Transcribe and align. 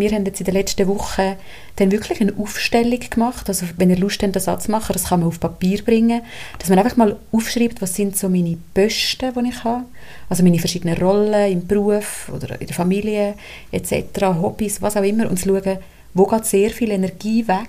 Wir 0.00 0.10
haben 0.10 0.24
jetzt 0.24 0.40
in 0.40 0.46
den 0.46 0.54
letzten 0.54 0.86
Wochen 0.88 1.36
dann 1.76 1.90
wirklich 1.90 2.20
eine 2.20 2.34
Aufstellung 2.36 3.00
gemacht. 3.10 3.48
Also 3.48 3.66
wenn 3.76 3.90
ihr 3.90 3.96
Lust 3.96 4.22
habt, 4.22 4.40
Satz 4.40 4.64
zu 4.64 4.70
machen, 4.70 4.92
das 4.92 5.04
kann 5.04 5.20
man 5.20 5.28
auf 5.28 5.40
Papier 5.40 5.82
bringen. 5.82 6.22
Dass 6.58 6.68
man 6.68 6.78
einfach 6.78 6.96
mal 6.96 7.16
aufschreibt, 7.32 7.80
was 7.80 7.94
sind 7.94 8.16
so 8.16 8.28
meine 8.28 8.56
Posten, 8.74 9.32
die 9.34 9.48
ich 9.48 9.64
habe. 9.64 9.84
Also 10.28 10.42
meine 10.42 10.58
verschiedenen 10.58 10.96
Rollen 10.96 11.52
im 11.52 11.66
Beruf 11.66 12.30
oder 12.34 12.60
in 12.60 12.66
der 12.66 12.76
Familie 12.76 13.34
etc., 13.72 14.22
Hobbys, 14.22 14.82
was 14.82 14.96
auch 14.96 15.02
immer. 15.02 15.30
Und 15.30 15.38
zu 15.38 15.48
schauen, 15.48 15.78
wo 16.14 16.26
geht 16.26 16.46
sehr 16.46 16.70
viel 16.70 16.90
Energie 16.90 17.46
weg 17.46 17.68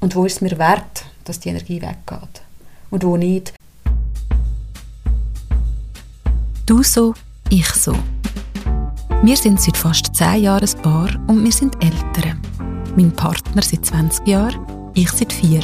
und 0.00 0.14
wo 0.14 0.24
ist 0.24 0.34
es 0.34 0.40
mir 0.40 0.58
wert, 0.58 1.04
dass 1.24 1.40
die 1.40 1.48
Energie 1.48 1.80
weggeht. 1.80 2.42
Und 2.90 3.04
wo 3.04 3.16
nicht. 3.16 3.52
Du 6.66 6.82
so, 6.82 7.14
ich 7.48 7.68
so. 7.68 7.94
Wir 9.22 9.36
sind 9.36 9.60
seit 9.60 9.76
fast 9.76 10.14
zehn 10.14 10.42
Jahren 10.42 10.68
ein 10.68 10.82
Paar 10.82 11.08
und 11.26 11.42
wir 11.42 11.50
sind 11.50 11.82
Eltern. 11.82 12.38
Mein 12.96 13.12
Partner 13.12 13.62
seit 13.62 13.84
20 13.84 14.26
Jahren, 14.26 14.90
ich 14.94 15.10
seit 15.10 15.32
vier. 15.32 15.62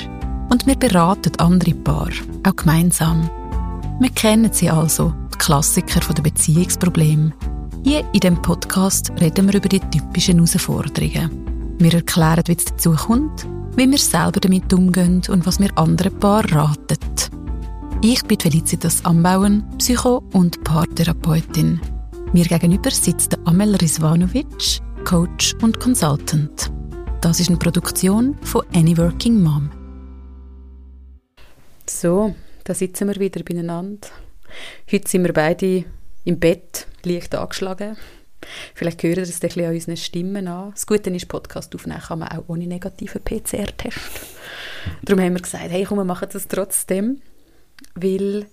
Und 0.51 0.67
wir 0.67 0.75
beraten 0.75 1.39
andere 1.39 1.75
Paare, 1.75 2.13
auch 2.45 2.57
gemeinsam. 2.57 3.31
Wir 4.01 4.11
kennen 4.11 4.53
sie 4.53 4.71
also, 4.71 5.13
die 5.33 5.39
Klassiker 5.39 6.01
der 6.01 6.23
Beziehungsprobleme. 6.23 7.33
Hier 7.85 8.05
in 8.13 8.21
dem 8.21 8.41
Podcast 8.41 9.13
reden 9.21 9.47
wir 9.47 9.55
über 9.59 9.69
die 9.69 9.81
typischen 9.81 10.37
Herausforderungen. 10.37 11.77
Wir 11.79 11.95
erklären, 11.95 12.45
wie 12.47 12.57
es 12.57 12.65
dazu 12.65 12.93
kommt, 12.93 13.47
wie 13.77 13.91
wir 13.91 13.99
selber 13.99 14.41
damit 14.41 14.73
umgehen 14.73 15.23
und 15.29 15.47
was 15.47 15.61
wir 15.61 15.77
anderen 15.77 16.19
Paaren 16.19 16.59
raten. 16.59 16.99
Ich 18.03 18.25
bin 18.25 18.41
Felicitas 18.41 19.05
Ambauen, 19.05 19.63
Psycho- 19.79 20.25
und 20.33 20.65
Paartherapeutin. 20.65 21.81
Mir 22.35 22.47
gegenüber 22.47 22.91
sitzt 22.91 23.37
Amel 23.45 23.77
Rizvanovic, 23.77 24.81
Coach 25.05 25.55
und 25.61 25.79
Consultant. 25.79 26.73
Das 27.21 27.39
ist 27.39 27.51
eine 27.51 27.59
Produktion 27.59 28.39
von 28.43 28.65
Any 28.73 28.97
Working 28.97 29.43
Mom. 29.43 29.71
So, 31.87 32.35
da 32.65 32.73
sitzen 32.73 33.09
wir 33.09 33.17
wieder 33.17 33.43
beieinander. 33.43 34.09
Heute 34.91 35.11
sind 35.11 35.25
wir 35.25 35.35
beide 35.35 35.85
im 36.25 36.41
Bett, 36.41 36.87
leicht 37.03 37.35
angeschlagen. 37.35 37.99
Vielleicht 38.75 39.03
hören 39.03 39.17
das 39.17 39.35
ein 39.35 39.41
bisschen 39.41 39.67
an 39.67 39.75
unseren 39.75 39.97
Stimmen 39.99 40.49
an. 40.49 40.71
Das 40.71 40.87
Gute 40.87 41.11
ist, 41.11 41.29
Podcast 41.29 41.75
aufnehmen 41.75 42.01
kann 42.01 42.21
man 42.21 42.29
auch 42.29 42.45
ohne 42.49 42.67
negativen 42.67 43.23
PCR-Test. 43.23 43.99
Darum 45.03 45.23
haben 45.23 45.35
wir 45.35 45.43
gesagt, 45.43 45.69
hey, 45.69 45.85
komm, 45.85 45.99
wir 45.99 46.05
machen 46.05 46.29
das 46.33 46.49
trotzdem, 46.49 47.21
weil 47.95 48.47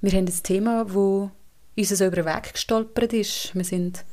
wir 0.00 0.12
haben 0.12 0.26
ein 0.26 0.42
Thema, 0.42 0.84
das 0.84 1.30
uns 1.76 1.88
so 1.88 2.04
über 2.04 2.16
den 2.16 2.26
Weg 2.26 2.52
gestolpert 2.52 3.12
ist. 3.12 3.54
Wir 3.54 3.64
sind 3.64 4.04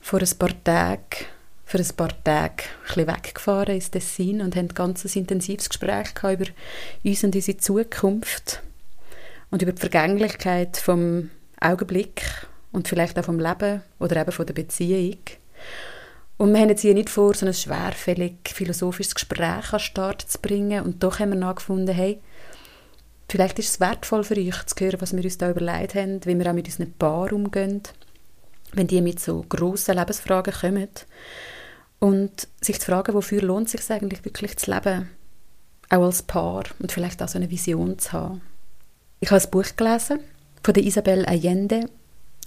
vor 0.00 0.20
ein 0.20 0.38
paar 0.38 0.64
Tagen, 0.64 1.26
für 1.64 1.78
ein 1.78 1.96
paar 1.96 2.24
Tage 2.24 2.64
ein 2.96 3.06
weggefahren 3.06 3.74
ins 3.74 3.90
Tessin 3.90 4.40
und 4.40 4.56
haben 4.56 4.66
ein 4.66 4.74
ganz 4.74 5.04
intensives 5.14 5.68
Gespräch 5.68 6.08
über 6.22 6.46
uns 7.04 7.24
und 7.24 7.34
unsere 7.34 7.58
Zukunft 7.58 8.62
und 9.50 9.62
über 9.62 9.72
die 9.72 9.80
Vergänglichkeit 9.80 10.76
vom 10.76 11.30
Augenblick 11.60 12.22
und 12.72 12.88
vielleicht 12.88 13.18
auch 13.18 13.24
vom 13.24 13.38
Leben 13.38 13.82
oder 13.98 14.20
eben 14.20 14.32
von 14.32 14.46
der 14.46 14.54
Beziehung. 14.54 15.18
Und 16.38 16.52
wir 16.52 16.60
haben 16.60 16.70
jetzt 16.70 16.80
hier 16.80 16.94
nicht 16.94 17.10
vor, 17.10 17.34
so 17.34 17.46
ein 17.46 17.54
schwerfällig 17.54 18.34
philosophisches 18.52 19.14
Gespräch 19.14 19.72
an 19.72 19.78
den 19.78 19.80
Start 19.80 20.22
zu 20.22 20.40
bringen 20.40 20.82
und 20.82 21.02
doch 21.02 21.20
haben 21.20 21.30
wir 21.30 21.38
nachgefunden, 21.38 21.94
hey, 21.94 22.20
Vielleicht 23.32 23.58
ist 23.58 23.70
es 23.70 23.80
wertvoll 23.80 24.24
für 24.24 24.36
euch 24.36 24.66
zu 24.66 24.84
hören, 24.84 25.00
was 25.00 25.16
wir 25.16 25.24
uns 25.24 25.38
da 25.38 25.50
überlegt 25.50 25.94
haben, 25.94 26.22
wie 26.26 26.38
wir 26.38 26.50
auch 26.50 26.52
mit 26.52 26.66
unseren 26.66 26.92
Paaren 26.92 27.32
umgehen, 27.32 27.80
wenn 28.74 28.86
die 28.86 29.00
mit 29.00 29.20
so 29.20 29.42
grossen 29.48 29.96
Lebensfragen 29.96 30.52
kommen. 30.52 30.90
Und 31.98 32.46
sich 32.60 32.78
zu 32.78 32.90
fragen, 32.90 33.14
wofür 33.14 33.40
lohnt 33.40 33.68
es 33.68 33.86
sich 33.86 33.90
eigentlich 33.90 34.22
wirklich 34.26 34.58
zu 34.58 34.70
leben? 34.70 35.08
Auch 35.88 36.02
als 36.02 36.24
Paar 36.24 36.64
und 36.78 36.92
vielleicht 36.92 37.22
auch 37.22 37.28
so 37.28 37.38
eine 37.38 37.48
Vision 37.48 37.98
zu 37.98 38.12
haben. 38.12 38.42
Ich 39.20 39.30
habe 39.30 39.42
ein 39.42 39.50
Buch 39.50 39.76
gelesen 39.78 40.20
von 40.62 40.74
der 40.74 40.84
Isabel 40.84 41.24
Allende, 41.24 41.88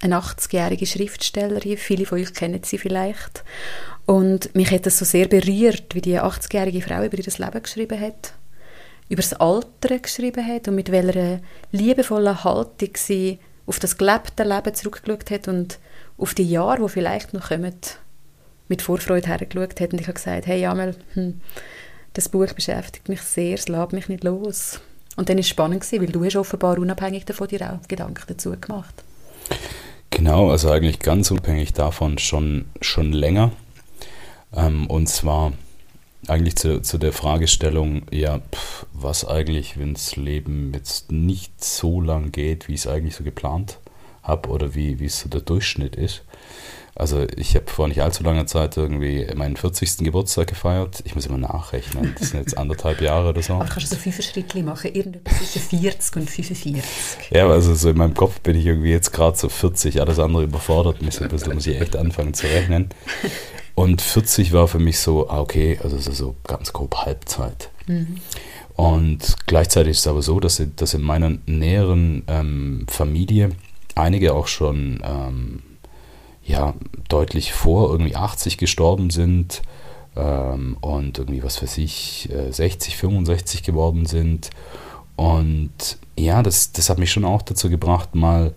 eine 0.01 0.19
80-jährige 0.19 0.85
Schriftstellerin. 0.85 1.77
Viele 1.77 2.05
von 2.05 2.19
euch 2.19 2.31
kennen 2.31 2.61
sie 2.61 2.77
vielleicht. 2.77 3.43
Und 4.05 4.53
mich 4.53 4.69
hat 4.69 4.85
es 4.85 4.99
so 4.99 5.05
sehr 5.05 5.27
berührt, 5.27 5.95
wie 5.95 6.01
die 6.01 6.19
80-jährige 6.19 6.83
Frau 6.83 7.03
über 7.03 7.17
ihr 7.17 7.23
Leben 7.25 7.63
geschrieben 7.63 7.99
hat 7.99 8.35
über 9.09 9.21
das 9.21 9.33
Alter 9.33 9.99
geschrieben 9.99 10.45
hat 10.45 10.67
und 10.67 10.75
mit 10.75 10.91
welcher 10.91 11.39
liebevollen 11.71 12.43
Haltung 12.43 12.89
sie 12.95 13.39
auf 13.65 13.79
das 13.79 13.97
gelebte 13.97 14.43
Leben 14.43 14.73
zurückgeschaut 14.73 15.31
hat 15.31 15.47
und 15.47 15.79
auf 16.17 16.33
die 16.33 16.49
Jahre, 16.49 16.83
die 16.83 16.89
vielleicht 16.89 17.33
noch 17.33 17.49
kommen, 17.49 17.75
mit 18.67 18.81
Vorfreude 18.81 19.27
hergeschaut 19.27 19.79
hat. 19.79 19.93
Und 19.93 20.01
ich 20.01 20.07
habe 20.07 20.15
gesagt, 20.15 20.47
hey 20.47 20.61
Jamel, 20.61 20.95
hm, 21.13 21.41
das 22.13 22.29
Buch 22.29 22.51
beschäftigt 22.53 23.09
mich 23.09 23.21
sehr, 23.21 23.55
es 23.55 23.67
lässt 23.67 23.91
mich 23.91 24.09
nicht 24.09 24.23
los. 24.23 24.79
Und 25.17 25.29
dann 25.29 25.37
war 25.37 25.41
es 25.41 25.47
spannend, 25.47 25.91
weil 25.91 26.07
du 26.07 26.23
hast 26.25 26.35
offenbar 26.35 26.77
unabhängig 26.77 27.25
davon 27.25 27.47
dir 27.47 27.71
auch 27.71 27.87
Gedanken 27.87 28.23
dazu 28.27 28.55
gemacht. 28.59 29.03
Genau, 30.09 30.49
also 30.49 30.71
eigentlich 30.71 30.99
ganz 30.99 31.31
unabhängig 31.31 31.73
davon 31.73 32.17
schon, 32.17 32.65
schon 32.81 33.11
länger. 33.11 33.51
Ähm, 34.55 34.87
und 34.87 35.07
zwar 35.07 35.53
eigentlich 36.27 36.55
zu, 36.55 36.81
zu 36.81 36.97
der 36.97 37.13
Fragestellung, 37.13 38.03
ja, 38.11 38.39
pff, 38.39 38.85
was 38.93 39.25
eigentlich, 39.25 39.79
wenn 39.79 39.93
das 39.93 40.15
Leben 40.15 40.71
jetzt 40.73 41.11
nicht 41.11 41.63
so 41.63 42.01
lang 42.01 42.31
geht, 42.31 42.67
wie 42.67 42.73
ich 42.73 42.81
es 42.81 42.87
eigentlich 42.87 43.15
so 43.15 43.23
geplant 43.23 43.79
habe 44.23 44.49
oder 44.49 44.75
wie, 44.75 44.99
wie 44.99 45.05
es 45.05 45.19
so 45.19 45.29
der 45.29 45.41
Durchschnitt 45.41 45.95
ist. 45.95 46.23
Also 46.97 47.27
ich 47.35 47.55
habe 47.55 47.69
vor 47.69 47.89
nicht 47.89 48.01
allzu 48.01 48.23
langer 48.23 48.47
Zeit 48.47 48.77
irgendwie 48.77 49.27
meinen 49.35 49.57
40. 49.57 49.97
Geburtstag 49.97 50.47
gefeiert. 50.47 51.03
Ich 51.03 51.13
muss 51.13 51.25
immer 51.25 51.37
nachrechnen. 51.37 52.15
Das 52.17 52.29
sind 52.29 52.39
jetzt 52.39 52.57
anderthalb 52.57 53.01
Jahre 53.01 53.29
oder 53.29 53.41
so. 53.41 53.55
Aber 53.55 53.65
kannst 53.65 53.91
du 53.91 53.95
so 53.95 54.01
fünf 54.01 54.21
Schritte 54.23 54.63
machen? 54.63 54.95
Irgendetwas 54.95 55.51
zwischen 55.51 55.79
40 55.81 56.15
und 56.15 56.29
45. 56.29 57.31
Ja, 57.31 57.49
also 57.49 57.75
so 57.75 57.89
in 57.89 57.97
meinem 57.97 58.13
Kopf 58.13 58.39
bin 58.39 58.55
ich 58.55 58.65
irgendwie 58.65 58.91
jetzt 58.91 59.11
gerade 59.11 59.37
so 59.37 59.49
40. 59.49 59.99
Alles 59.99 60.19
andere 60.19 60.43
überfordert 60.43 61.01
mich 61.01 61.15
so 61.15 61.25
ein 61.25 61.29
bisschen. 61.29 61.49
Da 61.49 61.55
muss 61.55 61.67
ich 61.67 61.81
echt 61.81 61.97
anfangen 61.97 62.33
zu 62.33 62.47
rechnen. 62.47 62.89
Und 63.75 64.01
40 64.01 64.53
war 64.53 64.69
für 64.69 64.79
mich 64.79 64.99
so, 64.99 65.29
ah, 65.29 65.41
okay, 65.41 65.77
also 65.83 65.97
so 65.99 66.37
ganz 66.45 66.71
grob 66.71 66.95
Halbzeit. 66.95 67.71
Mhm. 67.87 68.21
Und 68.75 69.35
gleichzeitig 69.47 69.91
ist 69.91 69.99
es 69.99 70.07
aber 70.07 70.21
so, 70.21 70.39
dass, 70.39 70.61
dass 70.77 70.93
in 70.93 71.01
meiner 71.01 71.37
näheren 71.45 72.23
ähm, 72.27 72.85
Familie 72.89 73.51
einige 73.95 74.33
auch 74.33 74.47
schon 74.47 75.01
ähm, 75.03 75.61
ja, 76.45 76.73
deutlich 77.09 77.53
vor 77.53 77.91
irgendwie 77.91 78.15
80 78.15 78.57
gestorben 78.57 79.09
sind 79.09 79.63
ähm, 80.15 80.77
und 80.79 81.17
irgendwie, 81.17 81.43
was 81.43 81.61
weiß 81.61 81.77
ich, 81.79 82.29
60, 82.49 82.95
65 82.97 83.63
geworden 83.63 84.05
sind. 84.05 84.51
Und 85.15 85.97
ja, 86.17 86.43
das, 86.43 86.71
das 86.71 86.89
hat 86.89 86.99
mich 86.99 87.11
schon 87.11 87.25
auch 87.25 87.41
dazu 87.41 87.69
gebracht, 87.69 88.15
mal 88.15 88.53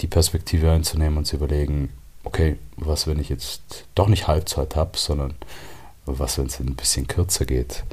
die 0.00 0.06
Perspektive 0.06 0.70
einzunehmen 0.70 1.18
und 1.18 1.26
zu 1.26 1.36
überlegen, 1.36 1.90
okay, 2.24 2.58
was, 2.76 3.06
wenn 3.06 3.20
ich 3.20 3.28
jetzt 3.28 3.62
doch 3.94 4.08
nicht 4.08 4.26
Halbzeit 4.26 4.74
habe, 4.74 4.98
sondern 4.98 5.34
was, 6.06 6.38
wenn 6.38 6.46
es 6.46 6.58
ein 6.58 6.74
bisschen 6.74 7.06
kürzer 7.06 7.44
geht? 7.44 7.84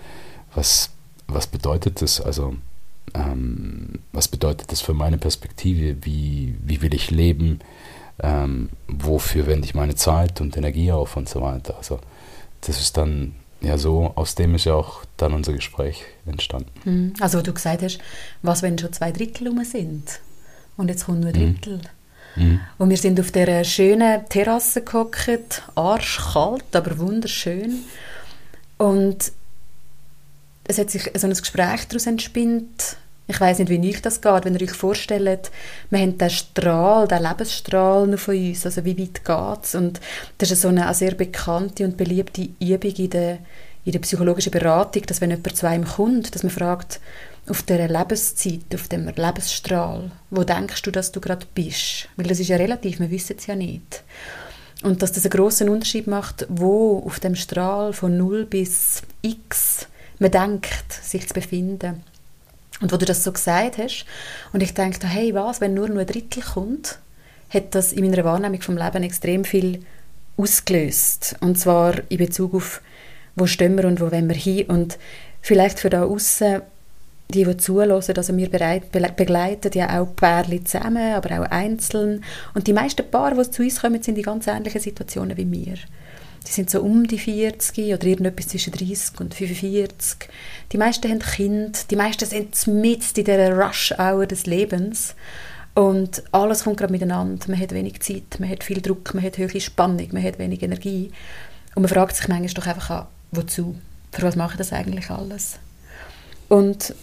Was, 0.56 0.90
was 1.28 1.46
bedeutet 1.46 2.02
das? 2.02 2.20
Also, 2.20 2.56
ähm, 3.14 4.00
was 4.12 4.28
bedeutet 4.28 4.72
das 4.72 4.82
für 4.82 4.94
meine 4.94 5.18
Perspektive? 5.18 5.98
Wie, 6.02 6.56
wie 6.64 6.82
will 6.82 6.94
ich 6.94 7.12
leben? 7.12 7.60
Ähm, 8.22 8.70
wofür 8.88 9.48
wende 9.48 9.66
ich 9.66 9.76
meine 9.76 9.96
Zeit 9.96 10.42
und 10.42 10.58
Energie 10.58 10.92
auf 10.92 11.16
und 11.18 11.30
so 11.30 11.42
weiter? 11.42 11.78
Also, 11.78 12.00
das 12.62 12.80
ist 12.80 12.98
dann 12.98 13.36
ja 13.62 13.78
so, 13.78 14.12
aus 14.16 14.36
dem 14.36 14.56
ist 14.56 14.66
ja 14.66 14.74
auch 14.74 15.04
dann 15.18 15.34
unser 15.34 15.54
Gespräch 15.54 16.04
entstanden. 16.26 16.72
Hm. 16.84 17.14
Also, 17.20 17.42
du 17.42 17.54
gesagt 17.54 17.84
hast, 17.84 18.00
was, 18.42 18.62
wenn 18.62 18.78
schon 18.78 18.94
zwei 18.94 19.12
Drittel 19.12 19.48
rum 19.48 19.64
sind 19.64 20.20
und 20.78 20.90
jetzt 20.90 21.06
kommt 21.06 21.22
nur 21.22 21.30
ein 21.30 21.36
hm. 21.36 21.56
Drittel? 21.56 21.78
Mhm. 21.78 22.00
Mhm. 22.36 22.60
Und 22.78 22.90
wir 22.90 22.98
sind 22.98 23.20
auf 23.20 23.32
der 23.32 23.64
schönen 23.64 24.28
Terrasse 24.30 24.82
gehockt, 24.82 25.64
arschkalt, 25.76 26.76
aber 26.76 26.98
wunderschön. 26.98 27.86
Und 28.78 29.32
es 30.64 30.78
hat 30.78 30.90
sich 30.90 31.12
so 31.16 31.28
ein 31.28 31.34
Gespräch 31.34 31.86
daraus 31.86 32.08
entspinnt. 32.08 32.98
Ich 33.32 33.40
weiß 33.40 33.60
nicht, 33.60 33.70
wie 33.70 33.88
euch 33.88 34.02
das 34.02 34.22
geht, 34.22 34.44
wenn 34.44 34.56
ihr 34.56 34.64
euch 34.64 34.72
vorstellt, 34.72 35.52
wir 35.92 36.00
haben 36.00 36.18
den 36.18 36.30
Strahl, 36.32 37.08
den 37.08 37.22
Lebensstrahl 37.22 38.08
noch 38.08 38.18
von 38.18 38.36
uns, 38.36 38.66
also 38.66 38.84
wie 38.86 38.98
weit 38.98 39.24
geht 39.24 39.66
es? 39.66 39.76
Und 39.76 40.02
das 40.40 40.50
ist 40.50 40.64
so 40.64 40.70
eine 40.70 40.92
sehr 40.96 41.14
bekannte 41.14 41.86
und 41.86 41.96
beliebte 41.96 42.50
Übung 42.60 42.96
in 42.96 43.10
der, 43.12 43.38
in 43.86 43.92
der 43.92 44.00
psychologischen 44.00 44.52
Beratung, 44.52 45.04
dass 45.06 45.22
wenn 45.22 45.30
jemand 45.30 45.56
zu 45.56 45.68
einem 45.68 45.86
kommt, 45.86 46.34
dass 46.34 46.42
man 46.42 46.50
fragt, 46.50 47.00
auf 47.48 47.62
dieser 47.62 47.88
Lebenszeit, 47.88 48.74
auf 48.74 48.88
dem 48.88 49.06
Lebensstrahl, 49.06 50.10
wo 50.32 50.44
denkst 50.44 50.82
du, 50.82 50.90
dass 50.90 51.12
du 51.12 51.22
gerade 51.22 51.46
bist? 51.54 52.10
Weil 52.16 52.26
das 52.26 52.40
ist 52.40 52.48
ja 52.48 52.58
relativ, 52.58 53.00
wir 53.00 53.12
wissen 53.12 53.36
es 53.38 53.46
ja 53.46 53.56
nicht. 53.56 54.04
Und 54.82 55.04
dass 55.04 55.12
das 55.12 55.26
einen 55.26 55.32
grossen 55.32 55.70
Unterschied 55.70 56.08
macht, 56.08 56.48
wo 56.50 57.04
auf 57.06 57.20
dem 57.20 57.36
Strahl 57.36 57.94
von 57.94 58.18
0 58.18 58.46
bis 58.46 59.04
x 59.22 59.88
man 60.18 60.32
denkt, 60.32 60.92
sich 60.92 61.28
zu 61.28 61.34
befinden. 61.36 62.04
Und 62.82 62.92
wo 62.92 62.98
du 62.98 63.06
das 63.06 63.24
so 63.24 63.32
gesagt 63.32 63.78
hast, 63.78 64.06
und 64.54 64.64
ich 64.64 64.74
dachte, 64.74 65.08
hey, 65.08 65.34
was, 65.34 65.62
wenn 65.62 65.74
nur 65.74 65.90
noch 65.90 66.00
ein 66.00 66.08
Drittel 66.08 66.44
kommt, 66.44 67.00
hat 67.50 67.76
das 67.76 67.92
in 67.92 68.10
meiner 68.10 68.24
Wahrnehmung 68.24 68.62
vom 68.62 68.78
Leben 68.78 69.04
extrem 69.04 69.44
viel 69.44 69.84
ausgelöst. 70.38 71.36
Und 71.42 71.60
zwar 71.60 71.96
in 72.10 72.18
Bezug 72.18 72.54
auf, 72.54 72.82
wo 73.36 73.48
stehen 73.48 73.76
wir 73.78 73.86
und 73.86 74.00
wo 74.00 74.12
wollen 74.12 74.30
wir 74.30 74.36
hin. 74.36 74.68
Und 74.68 74.98
vielleicht 75.42 75.80
für 75.80 75.90
da 75.90 76.04
außen 76.04 76.62
die, 77.34 77.44
die 77.44 77.58
zulassen, 77.58 78.18
also 78.18 78.36
wir 78.36 78.50
bereit, 78.50 78.92
begleiten 78.92 79.72
ja 79.74 80.00
auch 80.00 80.16
Pärchen 80.16 80.66
zusammen, 80.66 81.14
aber 81.14 81.42
auch 81.42 81.52
einzeln. 81.52 82.24
Und 82.54 82.68
die 82.68 82.74
meisten 82.74 83.10
Paare, 83.10 83.36
die 83.36 83.52
zu 83.52 83.62
uns 83.62 83.82
kommen, 83.82 84.02
sind 84.02 84.18
in 84.18 84.24
ganz 84.24 84.48
ähnlichen 84.48 84.82
Situationen 84.82 85.38
wie 85.38 85.52
wir. 85.52 85.78
Die 86.50 86.54
sind 86.54 86.72
so 86.72 86.82
um 86.82 87.06
die 87.06 87.20
40 87.20 87.94
oder 87.94 88.06
irgendetwas 88.08 88.48
zwischen 88.48 88.74
30 88.74 89.20
und 89.20 89.36
45. 89.36 90.28
Die 90.72 90.78
meisten 90.80 91.08
haben 91.08 91.20
Kinder, 91.20 91.78
die 91.92 91.96
meisten 91.96 92.26
sind 92.26 92.66
mit 92.66 93.16
in 93.16 93.24
dieser 93.24 93.56
Rush-Hour 93.56 94.26
des 94.26 94.48
Lebens. 94.48 95.14
Und 95.76 96.24
alles 96.32 96.64
kommt 96.64 96.78
gerade 96.78 96.92
miteinander. 96.92 97.46
Man 97.48 97.60
hat 97.60 97.72
wenig 97.72 98.02
Zeit, 98.02 98.40
man 98.40 98.50
hat 98.50 98.64
viel 98.64 98.82
Druck, 98.82 99.14
man 99.14 99.24
hat 99.24 99.38
hohe 99.38 99.62
Spannung, 99.62 100.08
man 100.12 100.24
hat 100.24 100.40
wenig 100.40 100.64
Energie. 100.64 101.12
Und 101.76 101.84
man 101.84 101.90
fragt 101.90 102.16
sich 102.16 102.28
manchmal 102.28 102.54
doch 102.56 102.66
einfach 102.66 102.90
an, 102.90 103.08
wozu? 103.32 103.76
Für 104.12 104.24
was 104.24 104.36
mache 104.36 104.54
ich 104.54 104.58
das 104.58 104.74
eigentlich 104.74 105.12
alles? 105.12 105.60
Und 106.48 106.96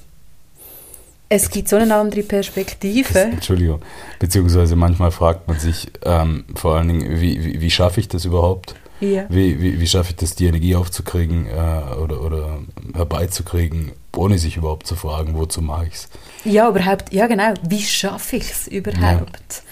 es 1.28 1.50
gibt 1.50 1.68
so 1.68 1.76
eine 1.76 1.94
andere 1.94 2.22
Perspektive. 2.22 3.18
Entschuldigung. 3.18 3.80
Beziehungsweise 4.18 4.76
manchmal 4.76 5.10
fragt 5.10 5.48
man 5.48 5.58
sich 5.58 5.88
ähm, 6.04 6.44
vor 6.54 6.76
allen 6.76 6.88
Dingen, 6.88 7.20
wie, 7.20 7.44
wie, 7.44 7.60
wie 7.60 7.70
schaffe 7.70 8.00
ich 8.00 8.08
das 8.08 8.24
überhaupt? 8.24 8.74
Ja. 9.00 9.26
Wie, 9.28 9.60
wie, 9.60 9.80
wie 9.80 9.86
schaffe 9.86 10.10
ich 10.10 10.16
das, 10.16 10.36
die 10.36 10.46
Energie 10.46 10.74
aufzukriegen 10.74 11.46
äh, 11.46 11.94
oder, 11.96 12.22
oder 12.22 12.58
herbeizukriegen, 12.94 13.92
ohne 14.14 14.38
sich 14.38 14.56
überhaupt 14.56 14.86
zu 14.86 14.96
fragen, 14.96 15.34
wozu 15.34 15.60
mache 15.60 15.86
ich 15.88 15.94
es? 15.94 16.08
Ja, 16.44 16.68
überhaupt, 16.68 17.12
ja 17.12 17.26
genau, 17.26 17.52
wie 17.62 17.82
schaffe 17.82 18.36
ich 18.36 18.50
es 18.50 18.68
überhaupt? 18.68 19.00
Ja. 19.00 19.62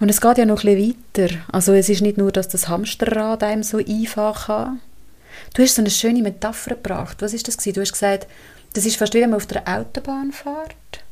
Und 0.00 0.08
es 0.08 0.20
geht 0.20 0.38
ja 0.38 0.44
noch 0.44 0.64
ein 0.64 0.74
bisschen 0.74 0.96
weiter. 1.14 1.34
Also 1.52 1.72
es 1.74 1.88
ist 1.88 2.02
nicht 2.02 2.18
nur, 2.18 2.32
dass 2.32 2.48
das 2.48 2.68
Hamsterrad 2.68 3.42
einem 3.42 3.62
so 3.62 3.78
einfahren 3.78 4.34
kann. 4.46 4.80
Du 5.54 5.62
hast 5.62 5.76
so 5.76 5.82
eine 5.82 5.90
schöne 5.90 6.22
Metapher 6.22 6.74
gebracht. 6.74 7.18
Was 7.20 7.34
ist 7.34 7.48
das 7.48 7.56
gewesen? 7.56 7.74
Du 7.74 7.80
hast 7.82 7.92
gesagt, 7.92 8.26
das 8.76 8.84
ist 8.84 8.96
fast 8.96 9.14
wie 9.14 9.20
wenn 9.20 9.30
man 9.30 9.38
auf 9.38 9.46
der 9.46 9.66
Autobahn 9.66 10.32
fährt. 10.32 11.04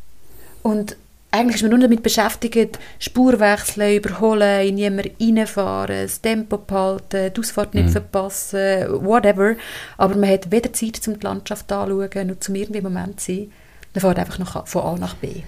Und 0.63 0.97
eigentlich 1.31 1.57
ist 1.57 1.63
man 1.63 1.71
nur 1.71 1.81
damit 1.81 2.03
beschäftigt, 2.03 2.79
Spurwechseln, 2.99 3.97
überholen, 3.97 4.69
in 4.69 4.79
jemanden 4.79 5.17
reinfahren, 5.21 6.03
das 6.03 6.21
Tempo 6.21 6.59
behalten, 6.59 7.33
die 7.35 7.41
Ausfahrt 7.41 7.75
nicht 7.75 7.87
mhm. 7.87 7.93
verpassen, 7.93 9.05
whatever. 9.05 9.57
Aber 9.97 10.15
man 10.15 10.31
hat 10.31 10.51
weder 10.51 10.73
Zeit, 10.73 11.01
um 11.09 11.19
die 11.19 11.25
Landschaft 11.25 11.73
anzuschauen, 11.73 12.29
noch 12.29 12.39
zum 12.41 12.55
irgendwie 12.55 12.81
Moment 12.81 13.21
zu 13.21 13.33
sein. 13.33 13.53
Man 13.95 14.01
fährt 14.01 14.19
einfach 14.19 14.39
noch 14.39 14.67
von 14.67 14.83
A 14.83 14.97
nach 14.97 15.15
B. 15.15 15.43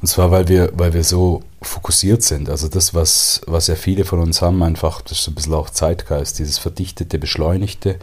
Und 0.00 0.08
zwar, 0.08 0.30
weil 0.30 0.48
wir, 0.48 0.70
weil 0.72 0.94
wir 0.94 1.04
so 1.04 1.42
fokussiert 1.60 2.22
sind. 2.22 2.48
Also 2.48 2.68
das, 2.68 2.94
was, 2.94 3.42
was 3.46 3.66
ja 3.66 3.74
viele 3.74 4.04
von 4.04 4.18
uns 4.18 4.40
haben, 4.40 4.62
einfach, 4.62 5.02
das 5.02 5.18
ist 5.18 5.24
so 5.24 5.30
ein 5.30 5.34
bisschen 5.34 5.54
auch 5.54 5.70
Zeitgeist, 5.70 6.38
dieses 6.38 6.58
verdichtete, 6.58 7.18
beschleunigte. 7.18 7.98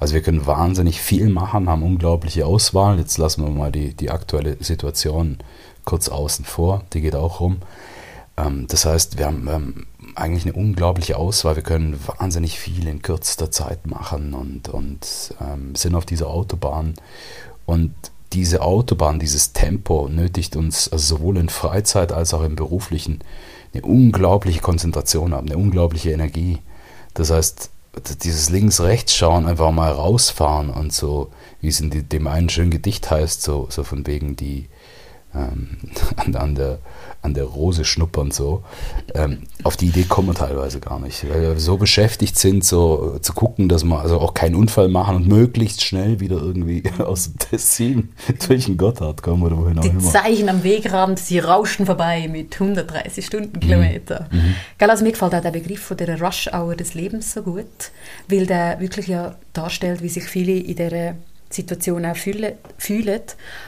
Also 0.00 0.14
wir 0.14 0.22
können 0.22 0.46
wahnsinnig 0.46 1.00
viel 1.00 1.28
machen, 1.28 1.68
haben 1.68 1.82
unglaubliche 1.82 2.46
Auswahl. 2.46 2.98
Jetzt 2.98 3.18
lassen 3.18 3.44
wir 3.44 3.50
mal 3.50 3.70
die, 3.70 3.94
die 3.94 4.10
aktuelle 4.10 4.56
Situation 4.58 5.38
kurz 5.84 6.08
außen 6.08 6.46
vor, 6.46 6.82
die 6.94 7.02
geht 7.02 7.14
auch 7.14 7.40
rum. 7.40 7.58
Ähm, 8.38 8.66
das 8.68 8.86
heißt, 8.86 9.18
wir 9.18 9.26
haben, 9.26 9.48
haben, 9.48 9.86
eigentlich 10.14 10.44
eine 10.46 10.54
unglaubliche 10.54 11.18
Auswahl. 11.18 11.56
Wir 11.56 11.62
können 11.62 12.00
wahnsinnig 12.18 12.58
viel 12.58 12.88
in 12.88 13.02
kürzester 13.02 13.50
Zeit 13.50 13.86
machen 13.86 14.32
und, 14.32 14.68
und 14.70 15.34
ähm, 15.40 15.74
sind 15.74 15.94
auf 15.94 16.06
dieser 16.06 16.28
Autobahn. 16.28 16.94
Und 17.66 17.94
diese 18.32 18.62
Autobahn, 18.62 19.18
dieses 19.18 19.52
Tempo 19.52 20.08
nötigt 20.08 20.56
uns 20.56 20.90
also 20.90 21.16
sowohl 21.16 21.36
in 21.36 21.48
Freizeit 21.50 22.10
als 22.10 22.32
auch 22.32 22.42
im 22.42 22.56
beruflichen 22.56 23.20
eine 23.74 23.82
unglaubliche 23.82 24.60
Konzentration 24.60 25.34
ab, 25.34 25.44
eine 25.46 25.58
unglaubliche 25.58 26.10
Energie. 26.10 26.58
Das 27.14 27.30
heißt, 27.30 27.70
dieses 28.22 28.50
Links-Rechts-Schauen, 28.50 29.46
einfach 29.46 29.72
mal 29.72 29.90
rausfahren 29.90 30.70
und 30.70 30.92
so, 30.92 31.32
wie 31.60 31.68
es 31.68 31.80
in 31.80 31.90
dem 32.08 32.26
einen 32.26 32.48
schönen 32.48 32.70
Gedicht 32.70 33.10
heißt, 33.10 33.42
so, 33.42 33.66
so 33.70 33.82
von 33.82 34.06
wegen 34.06 34.36
die, 34.36 34.68
ähm, 35.34 35.78
an, 36.16 36.34
an, 36.34 36.54
der, 36.54 36.78
an 37.22 37.34
der 37.34 37.44
Rose 37.44 37.84
schnuppern 37.84 38.30
so. 38.30 38.64
Ähm, 39.14 39.42
auf 39.62 39.76
die 39.76 39.86
Idee 39.86 40.04
kommen 40.04 40.28
wir 40.28 40.34
teilweise 40.34 40.80
gar 40.80 40.98
nicht, 40.98 41.28
weil 41.28 41.42
wir 41.42 41.60
so 41.60 41.76
beschäftigt 41.76 42.38
sind, 42.38 42.64
so 42.64 43.18
zu 43.20 43.32
gucken, 43.32 43.68
dass 43.68 43.84
wir 43.84 44.00
also 44.00 44.18
auch 44.20 44.34
keinen 44.34 44.54
Unfall 44.54 44.88
machen 44.88 45.16
und 45.16 45.28
möglichst 45.28 45.84
schnell 45.84 46.20
wieder 46.20 46.36
irgendwie 46.36 46.82
aus 46.98 47.24
dem 47.24 47.38
Tessin 47.38 48.08
durch 48.48 48.66
den 48.66 48.76
Gotthard 48.76 49.22
kommen 49.22 49.42
oder 49.42 49.56
wohin 49.56 49.78
auch 49.78 49.82
die 49.82 49.88
immer. 49.88 50.00
Die 50.00 50.06
Zeichen 50.06 50.48
am 50.48 50.64
Wegrand, 50.64 51.18
sie 51.18 51.38
rauschen 51.38 51.86
vorbei 51.86 52.28
mit 52.28 52.54
130 52.54 53.24
Stundenkilometer. 53.24 54.28
Mhm. 54.30 54.38
Mhm. 54.38 54.90
also 54.90 55.04
mir 55.04 55.12
gefällt 55.12 55.34
auch 55.34 55.42
der 55.42 55.50
Begriff 55.50 55.80
von 55.80 55.96
der 55.96 56.20
Rush-Hour 56.20 56.76
des 56.76 56.94
Lebens 56.94 57.32
so 57.32 57.42
gut, 57.42 57.66
weil 58.28 58.46
der 58.46 58.80
wirklich 58.80 59.06
ja 59.06 59.36
darstellt, 59.52 60.02
wie 60.02 60.08
sich 60.08 60.24
viele 60.24 60.52
in 60.52 60.76
dieser 60.76 61.14
Situation 61.50 62.06
auch 62.06 62.16
fühlen. 62.16 62.54
fühlen. 62.78 63.22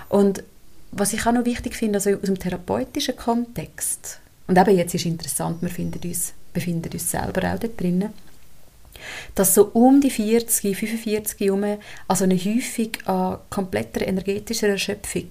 Und 0.08 0.42
was 0.92 1.12
ich 1.12 1.26
auch 1.26 1.32
noch 1.32 1.44
wichtig 1.44 1.74
finde, 1.74 1.96
also 1.96 2.10
aus 2.10 2.22
dem 2.22 2.38
therapeutischen 2.38 3.16
Kontext, 3.16 4.20
und 4.46 4.58
eben 4.58 4.76
jetzt 4.76 4.94
ist 4.94 5.06
interessant, 5.06 5.62
wir 5.62 5.70
finden 5.70 6.06
uns, 6.06 6.34
befinden 6.52 6.92
uns 6.92 7.10
selber 7.10 7.52
auch 7.52 7.58
dort 7.58 7.80
drinnen, 7.80 8.12
dass 9.34 9.54
so 9.54 9.70
um 9.72 10.00
die 10.00 10.10
40, 10.10 10.76
45 10.76 11.40
herum 11.40 11.78
also 12.06 12.24
eine 12.24 12.36
Häufung 12.36 12.90
an 13.06 13.38
kompletter 13.50 14.06
energetischer 14.06 14.68
Erschöpfung 14.68 15.28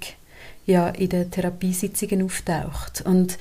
ja 0.66 0.90
in 0.90 1.10
den 1.10 1.32
Therapiesitzungen 1.32 2.24
auftaucht. 2.24 3.02
Und 3.02 3.38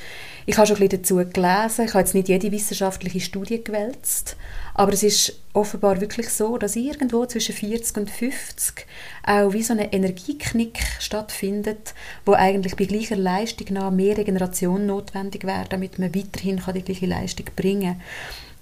ich 0.47 0.57
habe 0.57 0.67
schon 0.67 0.77
ein 0.77 0.89
bisschen 0.89 1.03
dazu 1.03 1.33
gelesen, 1.33 1.85
ich 1.85 1.91
habe 1.91 2.01
jetzt 2.01 2.15
nicht 2.15 2.29
jede 2.29 2.51
wissenschaftliche 2.51 3.21
Studie 3.21 3.63
gewälzt, 3.63 4.37
aber 4.75 4.93
es 4.93 5.03
ist 5.03 5.39
offenbar 5.53 6.01
wirklich 6.01 6.31
so, 6.31 6.57
dass 6.57 6.77
irgendwo 6.77 7.27
zwischen 7.27 7.55
40 7.55 7.97
und 7.99 8.11
50 8.11 8.87
auch 9.25 9.53
wie 9.53 9.63
so 9.63 9.75
ein 9.75 9.81
Energieknick 9.81 10.79
stattfindet, 10.99 11.95
wo 12.25 12.33
eigentlich 12.33 12.77
bei 12.77 12.87
gleicher 12.87 13.17
Leistung 13.17 13.75
noch 13.75 13.91
mehr 13.91 14.17
Regeneration 14.17 14.87
notwendig 14.87 15.45
wäre, 15.45 15.67
damit 15.69 15.99
man 15.99 16.15
weiterhin 16.15 16.61
die 16.75 16.83
gleiche 16.83 17.07
Leistung 17.07 17.47
bringen 17.55 18.01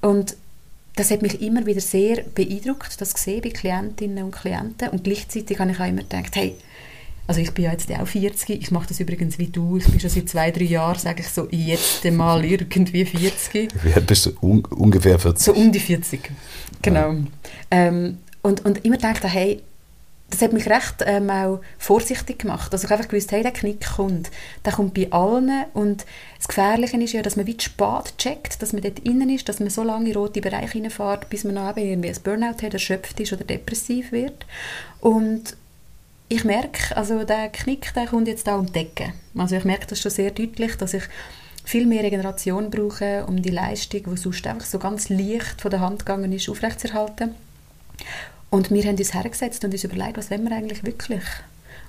kann. 0.01 0.11
Und 0.11 0.37
das 0.97 1.13
hat 1.13 1.23
mich 1.23 1.41
immer 1.41 1.65
wieder 1.65 1.81
sehr 1.81 2.25
beeindruckt, 2.35 3.01
das 3.01 3.15
gesehen 3.15 3.41
bei 3.41 3.51
Klientinnen 3.51 4.25
und 4.25 4.33
Klienten. 4.33 4.89
Und 4.89 5.05
gleichzeitig 5.05 5.59
habe 5.61 5.71
ich 5.71 5.79
auch 5.79 5.87
immer 5.87 6.03
gedacht, 6.03 6.35
hey, 6.35 6.57
also 7.29 7.43
ich 7.43 7.53
bin 7.53 7.67
ja 7.67 7.73
jetzt 7.73 7.93
auch 7.93 8.09
40, 8.09 8.63
ich 8.63 8.71
mache 8.71 8.89
das 8.89 9.01
übrigens 9.01 9.39
wie 9.39 9.49
du, 9.49 9.77
ich 9.77 9.85
bin 9.85 10.01
schon 10.01 10.09
seit 10.09 10.31
zwei, 10.31 10.51
drei 10.51 10.65
Jahren, 10.65 10.99
sage 10.99 11.21
ich 11.21 11.29
so, 11.29 11.47
jetzt 11.51 12.03
mal 12.07 12.43
irgendwie 12.43 13.05
40. 13.05 13.69
Wie 13.85 13.93
alt 13.93 14.07
bist 14.07 14.27
du? 14.27 14.31
Un 14.41 14.65
ungefähr 14.65 15.19
40? 15.19 15.45
So 15.45 15.53
um 15.53 15.71
die 15.71 15.79
40, 15.79 16.31
genau. 16.81 17.13
Ja. 17.13 17.19
Ähm, 17.71 18.19
und, 18.41 18.65
und 18.65 18.83
immer 18.87 18.97
dachte, 18.97 19.29
hey, 19.29 19.61
das 20.31 20.41
hat 20.41 20.55
mich 20.55 20.69
recht 20.69 21.05
ähm, 21.05 21.29
auch 21.29 21.61
vorsichtig 21.77 22.39
gemacht. 22.39 22.73
Also 22.73 22.85
ich 22.85 22.91
habe 22.91 23.01
einfach 23.01 23.11
gewusst, 23.11 23.31
hey, 23.33 23.43
der 23.43 23.53
Knick 23.53 23.85
kommt. 23.97 24.31
Der 24.65 24.73
kommt 24.73 24.95
bei 24.95 25.11
allen 25.11 25.65
und 25.75 26.07
das 26.39 26.49
Gefährliche 26.49 26.97
ist 26.99 27.13
ja, 27.13 27.23
dass 27.23 27.37
man 27.37 27.47
wie 27.47 27.57
spät 27.59 28.17
checkt, 28.17 28.63
dass 28.63 28.73
man 28.73 28.83
dort 28.83 29.01
innen 29.01 29.29
ist, 29.29 29.49
dass 29.49 29.61
man 29.61 29.69
so 29.69 29.83
lange 29.83 30.09
in 30.09 30.17
rote 30.17 30.41
Bereiche 30.41 30.79
reinfährt, 30.79 31.29
bis 31.29 31.45
man 31.45 31.57
dann 31.57 31.77
irgendwie 31.77 32.09
ein 32.09 32.23
Burnout 32.23 32.63
hat, 32.63 32.73
erschöpft 32.73 33.21
ist 33.21 33.33
oder 33.35 33.45
depressiv 33.45 34.13
wird. 34.13 34.47
Und 35.01 35.57
ich 36.29 36.45
merke, 36.45 36.97
also 36.97 37.25
der 37.25 37.49
Knick, 37.49 37.93
der 37.95 38.07
kommt 38.07 38.29
jetzt 38.29 38.47
da 38.47 38.57
um 38.57 38.71
die 38.71 38.81
Ecke. 38.81 39.15
Also 39.37 39.57
ich 39.57 39.65
merke 39.65 39.87
das 39.87 40.01
schon 40.01 40.11
sehr 40.11 40.31
deutlich, 40.31 40.77
dass 40.77 40.95
ich 40.95 41.05
viel 41.65 41.87
mehr 41.87 42.03
Regeneration 42.03 42.71
brauche, 42.71 43.25
um 43.27 43.43
die 43.43 43.51
Leistung, 43.51 44.03
die 44.05 44.17
sonst 44.17 44.47
einfach 44.47 44.67
so 44.67 44.79
ganz 44.79 45.09
leicht 45.09 45.61
von 45.61 45.71
der 45.71 45.81
Hand 45.81 46.01
gegangen 46.01 46.33
ist, 46.33 46.49
aufrechtzuerhalten. 46.49 47.35
Und 48.51 48.71
wir 48.71 48.83
haben 48.85 48.97
uns 48.97 49.15
hergesetzt 49.15 49.65
und 49.65 49.73
uns 49.73 49.85
überlegt, 49.85 50.17
was 50.17 50.31
wollen 50.31 50.49
wir 50.49 50.57
eigentlich 50.57 50.85
wirklich? 50.85 51.25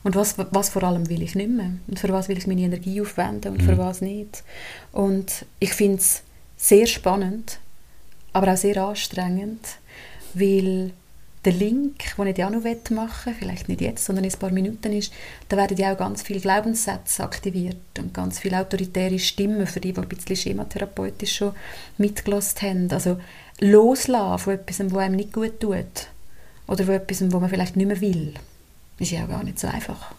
Und 0.04 0.16
was, 0.16 0.36
was 0.38 0.70
vor 0.70 0.84
allem 0.84 1.10
will 1.10 1.22
ich 1.22 1.36
nicht 1.36 1.50
mehr? 1.50 1.72
Und 1.88 2.00
für 2.00 2.10
was 2.10 2.30
will 2.30 2.38
ich 2.38 2.48
meine 2.48 2.62
Energie 2.62 3.02
aufwenden 3.02 3.54
und 3.54 3.62
mhm. 3.62 3.66
für 3.66 3.78
was 3.78 4.02
nicht? 4.02 4.44
Und 4.92 5.46
ich 5.60 5.74
finde 5.74 5.98
es 5.98 6.24
sehr 6.58 6.86
spannend, 6.86 7.60
aber 8.34 8.54
auch 8.54 8.58
sehr 8.58 8.78
anstrengend, 8.78 9.66
weil 10.34 10.92
der 11.46 11.54
Link, 11.54 12.16
den 12.18 12.28
ich 12.28 12.44
auch 12.44 12.50
noch 12.50 12.64
machen 12.64 12.96
möchte, 12.96 13.34
vielleicht 13.40 13.70
nicht 13.70 13.82
jetzt, 13.82 14.06
sondern 14.06 14.26
in 14.26 14.32
ein 14.32 14.40
paar 14.40 14.52
Minuten 14.52 14.92
ist, 14.92 15.14
da 15.48 15.56
werden 15.56 15.78
ja 15.78 15.94
auch 15.94 15.98
ganz 15.98 16.22
viele 16.22 16.42
Glaubenssätze 16.42 17.24
aktiviert 17.24 17.78
und 17.98 18.14
ganz 18.14 18.40
viele 18.40 18.60
autoritäre 18.60 19.20
Stimmen, 19.20 19.66
für 19.66 19.80
die, 19.80 19.94
die 19.94 20.02
ein 20.02 20.08
bisschen 20.08 20.36
schematherapeutisch 20.36 21.38
schon 21.38 21.54
mitgelassen 21.98 22.62
haben. 22.62 22.92
Also 22.92 23.20
loslassen 23.60 24.44
von 24.44 24.54
etwas, 24.54 24.80
was 24.80 24.98
einem 24.98 25.16
nicht 25.16 25.32
gut 25.32 25.60
tut 25.62 26.08
oder 26.68 26.84
von 26.84 26.96
etwas, 26.96 27.22
was 27.22 27.42
man 27.42 27.50
vielleicht 27.50 27.78
nicht 27.78 27.88
mehr 27.88 28.02
will, 28.02 28.34
ist 29.00 29.12
ja 29.12 29.24
auch 29.24 29.30
gar 29.30 29.44
nicht 29.44 29.60
so 29.60 29.68
einfach. 29.68 30.14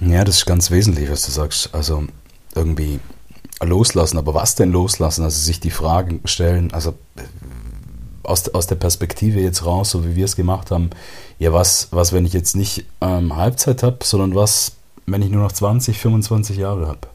Ja, 0.00 0.24
das 0.24 0.38
ist 0.38 0.46
ganz 0.46 0.70
wesentlich, 0.70 1.10
was 1.10 1.22
du 1.26 1.30
sagst. 1.30 1.74
Also 1.74 2.06
irgendwie 2.56 2.98
loslassen, 3.62 4.18
aber 4.18 4.34
was 4.34 4.54
denn 4.54 4.72
loslassen? 4.72 5.22
Also 5.22 5.40
sich 5.40 5.60
die 5.60 5.70
Fragen 5.70 6.20
stellen, 6.24 6.72
also 6.72 6.94
aus, 8.22 8.48
aus 8.48 8.66
der 8.66 8.76
Perspektive 8.76 9.40
jetzt 9.40 9.64
raus, 9.64 9.90
so 9.90 10.04
wie 10.04 10.16
wir 10.16 10.24
es 10.24 10.36
gemacht 10.36 10.70
haben, 10.70 10.90
ja, 11.38 11.52
was, 11.52 11.88
was 11.90 12.12
wenn 12.12 12.26
ich 12.26 12.32
jetzt 12.32 12.56
nicht 12.56 12.84
ähm, 13.00 13.36
Halbzeit 13.36 13.82
habe, 13.82 13.98
sondern 14.02 14.34
was, 14.34 14.72
wenn 15.06 15.22
ich 15.22 15.30
nur 15.30 15.42
noch 15.42 15.52
20, 15.52 15.98
25 15.98 16.56
Jahre 16.56 16.86
habe? 16.88 17.08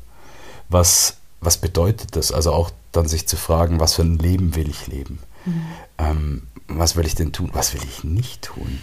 Was, 0.70 1.18
was 1.42 1.58
bedeutet 1.58 2.16
das? 2.16 2.32
Also 2.32 2.52
auch 2.52 2.72
dann 2.92 3.08
sich 3.08 3.28
zu 3.28 3.38
fragen, 3.38 3.80
was 3.80 3.96
für 3.96 4.02
ein 4.02 4.18
Leben 4.18 4.56
will 4.56 4.70
ich 4.70 4.88
leben? 4.88 5.20
Mhm. 5.46 5.62
Ähm, 5.98 6.42
was 6.68 6.96
will 6.96 7.06
ich 7.06 7.16
denn 7.16 7.32
tun? 7.32 7.50
Was 7.54 7.74
will 7.74 7.82
ich 7.84 8.04
nicht 8.04 8.42
tun? 8.44 8.80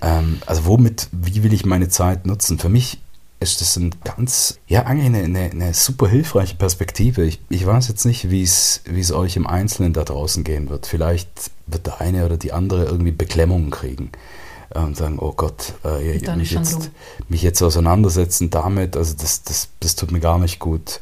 Ähm, 0.00 0.40
also 0.46 0.66
womit, 0.66 1.08
wie 1.10 1.42
will 1.42 1.52
ich 1.52 1.66
meine 1.66 1.88
Zeit 1.88 2.26
nutzen? 2.26 2.58
Für 2.58 2.68
mich 2.68 3.00
ist 3.40 3.62
das 3.62 3.76
ein 3.76 3.94
ganz, 4.04 4.58
ja, 4.66 4.84
eigentlich 4.84 5.06
eine, 5.06 5.24
eine, 5.24 5.50
eine 5.50 5.74
super 5.74 6.06
hilfreiche 6.06 6.56
Perspektive. 6.56 7.24
Ich, 7.24 7.40
ich 7.48 7.66
weiß 7.66 7.88
jetzt 7.88 8.04
nicht, 8.04 8.30
wie 8.30 8.42
es 8.42 9.12
euch 9.12 9.36
im 9.36 9.46
Einzelnen 9.46 9.94
da 9.94 10.04
draußen 10.04 10.44
gehen 10.44 10.68
wird. 10.68 10.86
Vielleicht 10.86 11.50
wird 11.66 11.86
der 11.86 12.02
eine 12.02 12.26
oder 12.26 12.36
die 12.36 12.52
andere 12.52 12.84
irgendwie 12.84 13.12
Beklemmungen 13.12 13.70
kriegen 13.70 14.12
und 14.74 14.96
sagen, 14.96 15.18
oh 15.18 15.32
Gott, 15.32 15.74
äh, 15.84 16.16
ich, 16.16 16.28
mich, 16.36 16.52
jetzt, 16.52 16.90
mich 17.28 17.42
jetzt 17.42 17.62
auseinandersetzen 17.62 18.50
damit, 18.50 18.96
also 18.96 19.16
das, 19.18 19.42
das, 19.42 19.68
das 19.80 19.96
tut 19.96 20.12
mir 20.12 20.20
gar 20.20 20.38
nicht 20.38 20.58
gut 20.58 21.00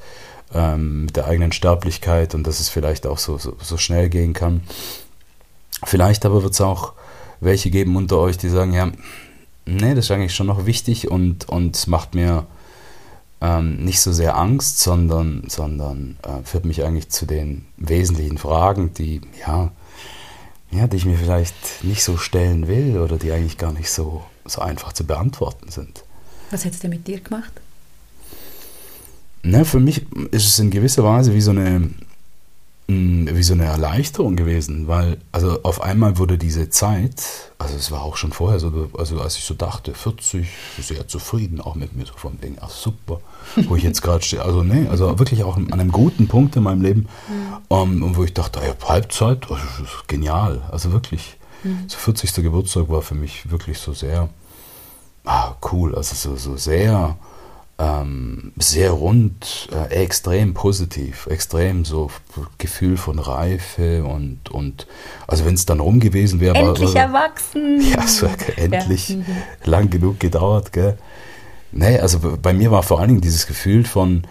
ähm, 0.54 1.07
mit 1.07 1.16
der 1.16 1.26
eigenen 1.26 1.52
Sterblichkeit 1.52 2.35
und 2.35 2.47
dass 2.47 2.61
es 2.61 2.68
vielleicht 2.68 3.07
auch 3.07 3.18
so, 3.18 3.37
so, 3.37 3.57
so 3.61 3.76
schnell 3.76 4.09
gehen 4.09 4.33
kann. 4.33 4.62
Vielleicht 5.85 6.25
aber 6.25 6.42
wird 6.42 6.54
es 6.54 6.61
auch 6.61 6.92
welche 7.40 7.71
geben 7.71 7.97
unter 7.97 8.18
euch, 8.18 8.38
die 8.38 8.49
sagen, 8.49 8.73
ja, 8.73 8.90
nee, 9.68 9.94
das 9.94 10.06
ist 10.06 10.10
eigentlich 10.10 10.34
schon 10.34 10.46
noch 10.46 10.66
wichtig 10.66 11.10
und, 11.10 11.48
und 11.48 11.87
macht 11.87 12.14
mir 12.14 12.46
ähm, 13.40 13.84
nicht 13.84 14.00
so 14.00 14.12
sehr 14.12 14.37
Angst, 14.37 14.80
sondern, 14.80 15.44
sondern 15.48 16.16
äh, 16.22 16.44
führt 16.44 16.64
mich 16.64 16.84
eigentlich 16.84 17.10
zu 17.10 17.26
den 17.26 17.66
wesentlichen 17.76 18.38
Fragen, 18.38 18.92
die, 18.94 19.20
ja, 19.46 19.70
ja, 20.70 20.87
die 20.87 20.96
ich 20.96 21.06
mir 21.06 21.16
vielleicht 21.16 21.84
nicht 21.84 22.02
so 22.02 22.16
stellen 22.16 22.68
will 22.68 22.98
oder 22.98 23.16
die 23.16 23.32
eigentlich 23.32 23.58
gar 23.58 23.72
nicht 23.72 23.90
so, 23.90 24.25
so 24.44 24.60
einfach 24.60 24.92
zu 24.92 25.04
beantworten 25.04 25.70
sind. 25.70 26.04
Was 26.50 26.64
hättest 26.64 26.84
du 26.84 26.88
mit 26.88 27.06
dir 27.06 27.20
gemacht? 27.20 27.52
Na, 29.42 29.64
für 29.64 29.80
mich 29.80 30.04
ist 30.30 30.46
es 30.46 30.58
in 30.58 30.70
gewisser 30.70 31.04
Weise 31.04 31.32
wie 31.32 31.40
so 31.40 31.52
eine 31.52 31.90
wie 32.90 33.42
so 33.42 33.52
eine 33.52 33.66
Erleichterung 33.66 34.35
gewesen, 34.35 34.88
weil 34.88 35.18
also 35.30 35.62
auf 35.62 35.83
einmal 35.83 36.16
wurde 36.16 36.38
diese 36.38 36.71
Zeit, 36.71 37.23
also 37.59 37.76
es 37.76 37.90
war 37.90 38.00
auch 38.00 38.16
schon 38.16 38.33
vorher 38.33 38.59
so, 38.59 38.88
also 38.97 39.21
als 39.21 39.37
ich 39.37 39.45
so 39.45 39.52
dachte, 39.52 39.92
40, 39.92 40.49
sehr 40.80 41.07
zufrieden 41.07 41.61
auch 41.61 41.75
mit 41.75 41.95
mir, 41.95 42.07
so 42.07 42.14
von 42.16 42.38
wegen, 42.40 42.57
ach 42.62 42.71
super, 42.71 43.21
wo 43.66 43.76
ich 43.76 43.83
jetzt 43.83 44.00
gerade 44.00 44.25
stehe, 44.25 44.42
also 44.42 44.62
nee, 44.62 44.88
also 44.88 45.18
wirklich 45.18 45.45
auch 45.45 45.59
an 45.59 45.71
einem 45.71 45.92
guten 45.92 46.28
Punkt 46.28 46.57
in 46.57 46.62
meinem 46.62 46.80
Leben, 46.80 47.09
mhm. 47.28 47.57
um, 47.68 47.92
ähm, 47.92 48.02
und 48.02 48.16
wo 48.16 48.25
ich 48.25 48.33
dachte, 48.33 48.61
ja, 48.61 48.75
Halbzeit, 48.88 49.47
ist 49.50 50.09
genial, 50.09 50.62
also 50.73 50.90
wirklich, 50.90 51.37
mhm. 51.64 51.85
so 51.88 51.99
40. 51.99 52.42
Geburtstag 52.42 52.88
war 52.88 53.02
für 53.02 53.14
mich 53.14 53.50
wirklich 53.50 53.78
so 53.80 53.92
sehr, 53.92 54.30
ah, 55.26 55.57
cool, 55.73 55.95
also 55.95 56.14
so, 56.14 56.37
so 56.37 56.57
sehr, 56.57 57.18
ähm, 57.78 58.52
sehr 58.58 58.90
rund, 58.90 59.68
äh, 59.73 59.94
extrem 59.94 60.52
positiv, 60.52 61.26
extrem 61.28 61.85
so 61.85 62.11
Gefühl 62.58 62.97
von 62.97 63.20
Reife 63.20 64.04
und, 64.04 64.50
und 64.50 64.88
also 65.28 65.47
wenn 65.47 65.54
es 65.54 65.64
dann 65.64 65.78
rum 65.78 66.00
gewesen 66.00 66.40
wäre. 66.40 66.56
Endlich 66.56 66.94
war, 66.94 67.02
erwachsen. 67.02 67.80
Ja, 67.88 68.06
so 68.06 68.28
endlich. 68.56 69.11
Ja. 69.11 69.16
Mhm. 69.16 69.25
Lang 69.64 69.90
genug 69.90 70.18
gedauert, 70.18 70.73
gell. 70.73 70.99
Nee, 71.70 71.99
also 71.99 72.18
bei 72.42 72.52
mir 72.52 72.70
war 72.70 72.82
vor 72.82 72.99
allen 72.99 73.08
Dingen 73.08 73.20
dieses 73.20 73.47
Gefühl 73.47 73.85
von, 73.85 74.23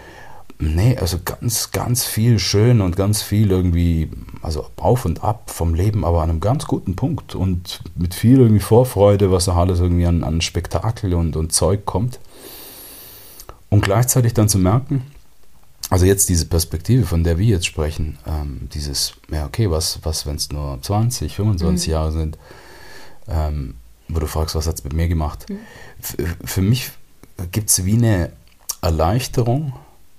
nee, 0.59 0.97
also 0.97 1.17
ganz, 1.23 1.71
ganz 1.71 2.05
viel 2.05 2.39
schön 2.39 2.81
und 2.81 2.95
ganz 2.97 3.21
viel 3.21 3.51
irgendwie, 3.51 4.09
also 4.41 4.65
auf 4.75 5.05
und 5.05 5.23
ab 5.23 5.51
vom 5.51 5.73
Leben, 5.73 6.03
aber 6.03 6.21
an 6.21 6.31
einem 6.31 6.39
ganz 6.39 6.65
guten 6.65 6.95
Punkt 6.95 7.35
und 7.35 7.81
mit 7.95 8.13
viel 8.13 8.39
irgendwie 8.39 8.59
Vorfreude, 8.59 9.31
was 9.31 9.47
auch 9.47 9.55
alles 9.55 9.79
irgendwie 9.79 10.05
an, 10.07 10.23
an 10.23 10.41
Spektakel 10.41 11.13
und, 11.13 11.35
und 11.37 11.53
Zeug 11.53 11.85
kommt. 11.85 12.19
Und 13.69 13.81
gleichzeitig 13.81 14.33
dann 14.33 14.49
zu 14.49 14.57
merken, 14.57 15.03
also 15.89 16.05
jetzt 16.05 16.29
diese 16.29 16.45
Perspektive, 16.45 17.05
von 17.05 17.23
der 17.23 17.37
wir 17.37 17.45
jetzt 17.45 17.65
sprechen, 17.65 18.17
ähm, 18.25 18.67
dieses, 18.73 19.13
ja 19.31 19.45
okay, 19.45 19.69
was, 19.71 19.99
was 20.03 20.25
wenn 20.25 20.35
es 20.35 20.51
nur 20.51 20.81
20, 20.81 21.35
25 21.35 21.87
mhm. 21.87 21.91
Jahre 21.91 22.11
sind, 22.11 22.37
ähm, 23.27 23.75
wo 24.09 24.19
du 24.19 24.27
fragst, 24.27 24.55
was 24.55 24.67
hat 24.67 24.75
es 24.75 24.83
mit 24.83 24.93
mir 24.93 25.07
gemacht? 25.07 25.45
Mhm. 25.49 25.57
Für 26.43 26.61
mich 26.61 26.91
gibt 27.51 27.69
es 27.69 27.85
wie 27.85 27.93
eine 27.93 28.31
Erleichterung 28.81 29.73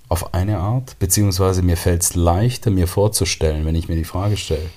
auf 0.09 0.33
eine 0.33 0.57
Art, 0.57 0.97
beziehungsweise 0.99 1.61
mir 1.61 1.77
fällt 1.77 2.01
es 2.01 2.15
leichter, 2.15 2.71
mir 2.71 2.87
vorzustellen, 2.87 3.65
wenn 3.65 3.75
ich 3.75 3.89
mir 3.89 3.95
die 3.95 4.03
Frage 4.03 4.37
stelle, 4.37 4.69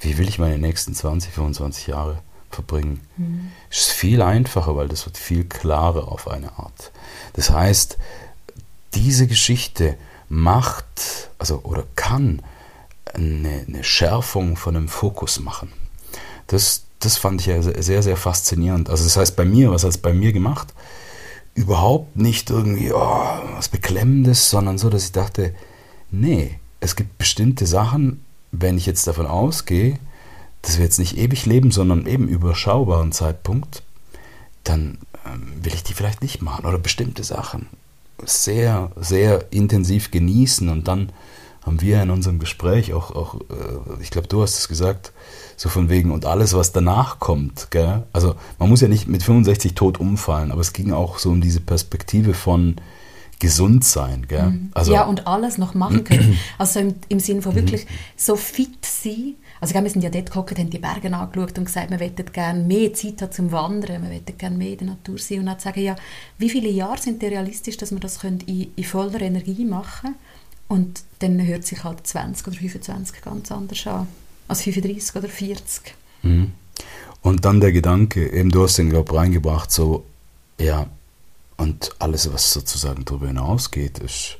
wie 0.00 0.18
will 0.18 0.28
ich 0.28 0.38
meine 0.38 0.58
nächsten 0.58 0.94
20, 0.94 1.32
25 1.32 1.88
Jahre 1.88 2.18
verbringen? 2.54 3.00
Mhm. 3.16 3.52
Ist 3.70 3.90
viel 3.90 4.22
einfacher, 4.22 4.76
weil 4.76 4.88
das 4.88 5.04
wird 5.06 5.18
viel 5.18 5.44
klarer 5.44 6.08
auf 6.08 6.28
eine 6.28 6.58
Art. 6.58 6.92
Das 7.34 7.50
heißt, 7.50 7.98
diese 8.94 9.26
Geschichte 9.26 9.96
macht, 10.28 11.30
also 11.38 11.60
oder 11.64 11.84
kann 11.96 12.42
eine, 13.12 13.64
eine 13.68 13.84
Schärfung 13.84 14.56
von 14.56 14.76
einem 14.76 14.88
Fokus 14.88 15.40
machen. 15.40 15.72
Das, 16.46 16.84
das 17.00 17.16
fand 17.16 17.40
ich 17.40 17.46
ja 17.46 17.60
sehr, 17.62 18.02
sehr 18.02 18.16
faszinierend. 18.16 18.90
Also 18.90 19.04
das 19.04 19.16
heißt, 19.16 19.36
bei 19.36 19.44
mir, 19.44 19.70
was 19.70 19.84
hat 19.84 19.90
es 19.90 19.98
bei 19.98 20.12
mir 20.12 20.32
gemacht? 20.32 20.74
Überhaupt 21.54 22.16
nicht 22.16 22.50
irgendwie 22.50 22.92
oh, 22.92 22.98
was 23.56 23.68
Beklemmendes, 23.68 24.50
sondern 24.50 24.78
so, 24.78 24.90
dass 24.90 25.04
ich 25.04 25.12
dachte, 25.12 25.54
nee, 26.10 26.58
es 26.80 26.96
gibt 26.96 27.16
bestimmte 27.18 27.66
Sachen, 27.66 28.24
wenn 28.50 28.76
ich 28.76 28.86
jetzt 28.86 29.06
davon 29.06 29.26
ausgehe, 29.26 29.98
dass 30.64 30.78
wir 30.78 30.84
jetzt 30.84 30.98
nicht 30.98 31.18
ewig 31.18 31.44
leben, 31.44 31.70
sondern 31.70 32.06
eben 32.06 32.26
überschaubaren 32.26 33.12
Zeitpunkt, 33.12 33.82
dann 34.64 34.98
ähm, 35.26 35.52
will 35.62 35.74
ich 35.74 35.82
die 35.82 35.92
vielleicht 35.92 36.22
nicht 36.22 36.40
machen 36.40 36.64
oder 36.64 36.78
bestimmte 36.78 37.22
Sachen 37.22 37.66
sehr, 38.24 38.90
sehr 38.96 39.52
intensiv 39.52 40.10
genießen 40.10 40.68
und 40.70 40.88
dann 40.88 41.10
haben 41.66 41.80
wir 41.80 42.02
in 42.02 42.10
unserem 42.10 42.38
Gespräch 42.38 42.92
auch, 42.92 43.10
auch 43.10 43.40
äh, 43.40 44.02
ich 44.02 44.10
glaube, 44.10 44.28
du 44.28 44.42
hast 44.42 44.58
es 44.58 44.68
gesagt, 44.68 45.12
so 45.56 45.68
von 45.68 45.88
wegen 45.88 46.10
und 46.10 46.26
alles, 46.26 46.54
was 46.54 46.72
danach 46.72 47.18
kommt, 47.18 47.70
gell? 47.70 48.04
Also 48.12 48.34
man 48.58 48.68
muss 48.68 48.80
ja 48.80 48.88
nicht 48.88 49.06
mit 49.06 49.22
65 49.22 49.74
tot 49.74 50.00
umfallen, 50.00 50.50
aber 50.50 50.60
es 50.60 50.72
ging 50.72 50.92
auch 50.92 51.18
so 51.18 51.30
um 51.30 51.40
diese 51.40 51.60
Perspektive 51.60 52.34
von 52.34 52.76
gesund 53.38 53.84
sein, 53.84 54.26
gell? 54.28 54.50
Mhm. 54.50 54.70
Also, 54.74 54.92
ja, 54.92 55.04
und 55.04 55.26
alles 55.26 55.58
noch 55.58 55.74
machen 55.74 56.04
können. 56.04 56.38
Also 56.58 56.80
im, 56.80 56.94
im 57.08 57.20
Sinn 57.20 57.42
von 57.42 57.54
wirklich 57.54 57.86
so 58.16 58.36
fit 58.36 58.84
sein, 58.84 59.34
also 59.60 59.74
wir 59.74 59.88
sind 59.88 60.02
ja 60.02 60.10
dort 60.10 60.26
geguckt, 60.26 60.58
haben 60.58 60.70
die 60.70 60.78
Berge 60.78 61.12
angeschaut 61.14 61.58
und 61.58 61.64
gesagt, 61.64 61.90
wir 61.90 61.98
möchten 61.98 62.30
gerne 62.32 62.62
mehr 62.62 62.92
Zeit 62.92 63.22
haben 63.22 63.32
zum 63.32 63.52
Wandern, 63.52 64.02
wir 64.02 64.10
möchten 64.10 64.36
gerne 64.36 64.56
mehr 64.56 64.72
in 64.72 64.78
der 64.78 64.86
Natur 64.88 65.18
sein 65.18 65.40
und 65.40 65.46
dann 65.46 65.58
sagen, 65.58 65.80
ja, 65.80 65.96
wie 66.38 66.50
viele 66.50 66.68
Jahre 66.68 67.00
sind 67.00 67.22
die 67.22 67.26
realistisch, 67.26 67.76
dass 67.76 67.90
wir 67.90 68.00
das 68.00 68.20
können 68.20 68.40
in, 68.46 68.72
in 68.74 68.84
voller 68.84 69.20
Energie 69.20 69.64
machen 69.64 70.16
und 70.68 71.02
dann 71.20 71.44
hört 71.46 71.64
sich 71.64 71.84
halt 71.84 72.06
20 72.06 72.46
oder 72.46 72.56
25 72.56 73.22
ganz 73.22 73.52
anders 73.52 73.86
an 73.86 74.08
als 74.48 74.62
35 74.62 75.16
oder 75.16 75.28
40. 75.28 75.94
Mhm. 76.22 76.52
Und 77.22 77.44
dann 77.44 77.60
der 77.60 77.72
Gedanke, 77.72 78.30
eben 78.30 78.50
du 78.50 78.64
hast 78.64 78.76
den, 78.76 78.90
glaube 78.90 79.14
reingebracht, 79.14 79.70
so, 79.70 80.04
ja, 80.58 80.86
und 81.56 81.94
alles, 81.98 82.30
was 82.32 82.52
sozusagen 82.52 83.04
darüber 83.04 83.28
hinausgeht, 83.28 83.98
ist 83.98 84.38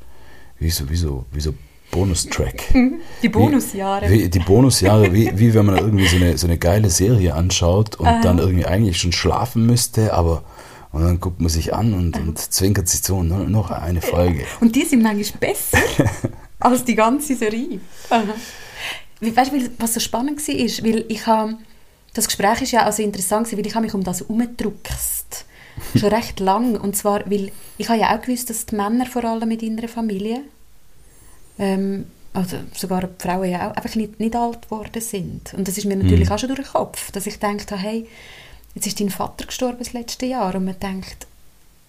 wie 0.59 0.71
so, 0.71 0.91
wie 0.91 0.97
so, 0.97 1.25
wie 1.33 1.41
so 1.41 1.55
Bonustrack. 1.95 2.75
Mhm. 2.75 3.01
Die 3.23 3.29
Bonusjahre. 3.29 4.11
Wie, 4.11 4.25
wie, 4.25 4.29
die 4.29 4.41
Bonusjahre, 4.41 5.13
wie, 5.13 5.31
wie 5.39 5.55
wenn 5.55 5.67
man 5.67 5.77
irgendwie 5.77 6.09
so 6.09 6.17
eine, 6.17 6.37
so 6.37 6.47
eine 6.47 6.59
geile 6.59 6.91
Serie 6.91 7.35
anschaut 7.35 7.95
und 7.97 8.07
Aha. 8.07 8.21
dann 8.21 8.39
irgendwie 8.39 8.67
eigentlich 8.67 8.99
schon 8.99 9.13
schlafen 9.13 9.65
müsste, 9.65 10.13
aber 10.13 10.43
und 10.91 11.03
dann 11.03 11.19
guckt 11.19 11.41
man 11.41 11.49
sich 11.49 11.75
an 11.75 11.93
und, 11.93 12.17
und 12.21 12.39
zwinkert 12.39 12.87
sich 12.89 13.03
zu, 13.03 13.17
und 13.17 13.51
noch 13.51 13.73
eine 13.73 14.01
Folge. 14.01 14.45
Und 14.61 14.77
die 14.77 14.85
sind 14.85 15.03
manchmal 15.03 15.41
besser 15.41 15.79
als 16.61 16.85
die 16.85 16.95
ganze 16.95 17.35
Serie. 17.35 17.81
Weißt 19.21 19.53
du, 19.53 19.71
was 19.79 19.95
so 19.95 19.99
spannend 19.99 20.39
war? 20.47 20.85
Weil 20.85 21.05
ich 21.09 21.27
habe, 21.27 21.57
das 22.13 22.27
Gespräch 22.27 22.63
ist 22.63 22.71
ja 22.71 22.85
also 22.85 23.03
interessant, 23.03 23.51
weil 23.51 23.67
ich 23.67 23.75
habe 23.75 23.85
mich 23.85 23.95
um 23.95 24.05
das 24.05 24.21
herumgedruckst. 24.21 25.47
Schon 25.97 26.11
recht 26.11 26.39
lang. 26.39 26.77
Und 26.77 26.97
zwar, 26.97 27.29
weil 27.29 27.51
ich 27.77 27.89
habe 27.89 27.99
ja 27.99 28.17
auch 28.17 28.23
gewusst, 28.23 28.51
dass 28.51 28.67
die 28.67 28.77
Männer 28.77 29.07
vor 29.07 29.25
allem 29.25 29.49
mit 29.49 29.63
ihrer 29.63 29.89
Familie 29.89 30.43
ähm, 31.59 32.07
also 32.33 32.57
sogar 32.75 33.03
die 33.03 33.23
Frauen 33.23 33.49
ja 33.49 33.71
auch 33.71 33.77
einfach 33.77 33.95
nicht, 33.95 34.19
nicht 34.19 34.35
alt 34.35 34.63
geworden 34.63 35.01
sind. 35.01 35.55
Und 35.55 35.69
das 35.69 35.79
ist 35.79 35.85
mir 35.85 35.97
natürlich 35.97 36.29
mhm. 36.29 36.35
auch 36.35 36.39
schon 36.39 36.49
durch 36.49 36.61
den 36.61 36.73
Kopf, 36.73 37.13
dass 37.13 37.27
ich 37.27 37.39
dachte, 37.39 37.77
hey, 37.77 38.07
jetzt 38.75 38.87
ist 38.87 39.01
dein 39.01 39.11
Vater 39.11 39.47
gestorben 39.47 39.79
das 39.79 39.93
letzte 39.93 40.27
Jahr 40.27 40.55
und 40.55 40.65
man 40.65 40.79
denkt, 40.79 41.27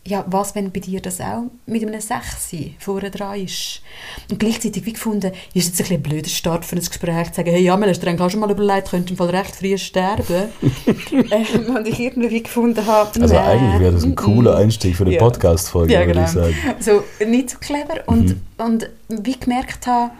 ja, 0.07 0.23
was, 0.27 0.53
wenn 0.53 0.71
bei 0.71 0.79
dir 0.81 1.01
das 1.01 1.19
auch 1.19 1.45
mit 1.65 1.81
einem 1.81 1.99
Sechsi 1.99 2.75
vorne 2.77 3.09
dran 3.09 3.39
ist? 3.39 3.81
Und 4.29 4.39
gleichzeitig 4.39 4.85
wie 4.85 4.93
gefunden, 4.93 5.31
ist 5.55 5.67
jetzt 5.67 5.73
ein, 5.73 5.77
bisschen 5.77 5.95
ein 5.97 6.03
blöder 6.03 6.29
Start 6.29 6.63
für 6.63 6.75
ein 6.75 6.85
Gespräch, 6.85 7.29
zu 7.29 7.37
sagen, 7.37 7.49
hey, 7.49 7.61
ja, 7.61 7.79
hast 7.79 8.03
dir 8.03 8.21
auch 8.21 8.29
schon 8.29 8.39
mal 8.39 8.51
überlegt, 8.51 8.91
könntest 8.91 9.09
im 9.09 9.17
Fall 9.17 9.29
recht 9.31 9.55
früh 9.55 9.77
sterben. 9.79 10.49
ähm, 11.11 11.75
und 11.75 11.87
ich 11.87 11.99
irgendwie 11.99 12.43
gefunden 12.43 12.85
habe, 12.85 13.19
Also 13.19 13.33
nee, 13.33 13.39
eigentlich 13.39 13.79
wäre 13.79 13.93
das 13.93 14.03
ein 14.03 14.15
cooler 14.15 14.57
Einstieg 14.57 14.95
für 14.95 15.05
eine 15.05 15.15
ja. 15.15 15.19
Podcast-Folge, 15.19 15.93
ja, 15.93 16.05
genau. 16.05 16.21
würde 16.21 16.51
ich 16.51 16.61
sagen. 16.61 16.75
So, 16.79 17.25
nicht 17.25 17.49
so 17.49 17.57
clever. 17.57 18.03
Und, 18.05 18.29
mhm. 18.29 18.41
und 18.57 18.89
wie 19.09 19.39
gemerkt 19.39 19.87
habe, 19.87 20.11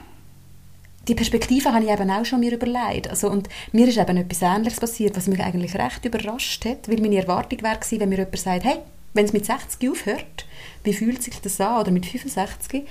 die 1.07 1.13
Perspektive 1.13 1.71
habe 1.71 1.85
ich 1.85 1.91
eben 1.91 2.09
auch 2.09 2.25
schon 2.25 2.39
mir 2.39 2.51
überlegt. 2.51 3.07
Also, 3.07 3.29
und 3.29 3.49
mir 3.71 3.87
ist 3.87 3.99
eben 3.99 4.17
etwas 4.17 4.41
Ähnliches 4.41 4.79
passiert, 4.79 5.15
was 5.15 5.27
mich 5.27 5.39
eigentlich 5.39 5.75
recht 5.75 6.03
überrascht 6.03 6.65
hat, 6.65 6.89
weil 6.89 6.99
meine 6.99 7.17
Erwartung 7.17 7.61
wäre 7.61 7.77
wenn 7.99 8.09
mir 8.09 8.17
jemand 8.17 8.39
sagt, 8.39 8.63
hey, 8.63 8.77
wenn 9.15 9.25
es 9.25 9.33
mit 9.33 9.45
60 9.45 9.89
aufhört, 9.89 10.45
wie 10.83 10.93
fühlt 10.93 11.23
sich 11.23 11.41
das 11.41 11.59
an? 11.59 11.81
Oder 11.81 11.91
mit 11.91 12.05
65? 12.05 12.83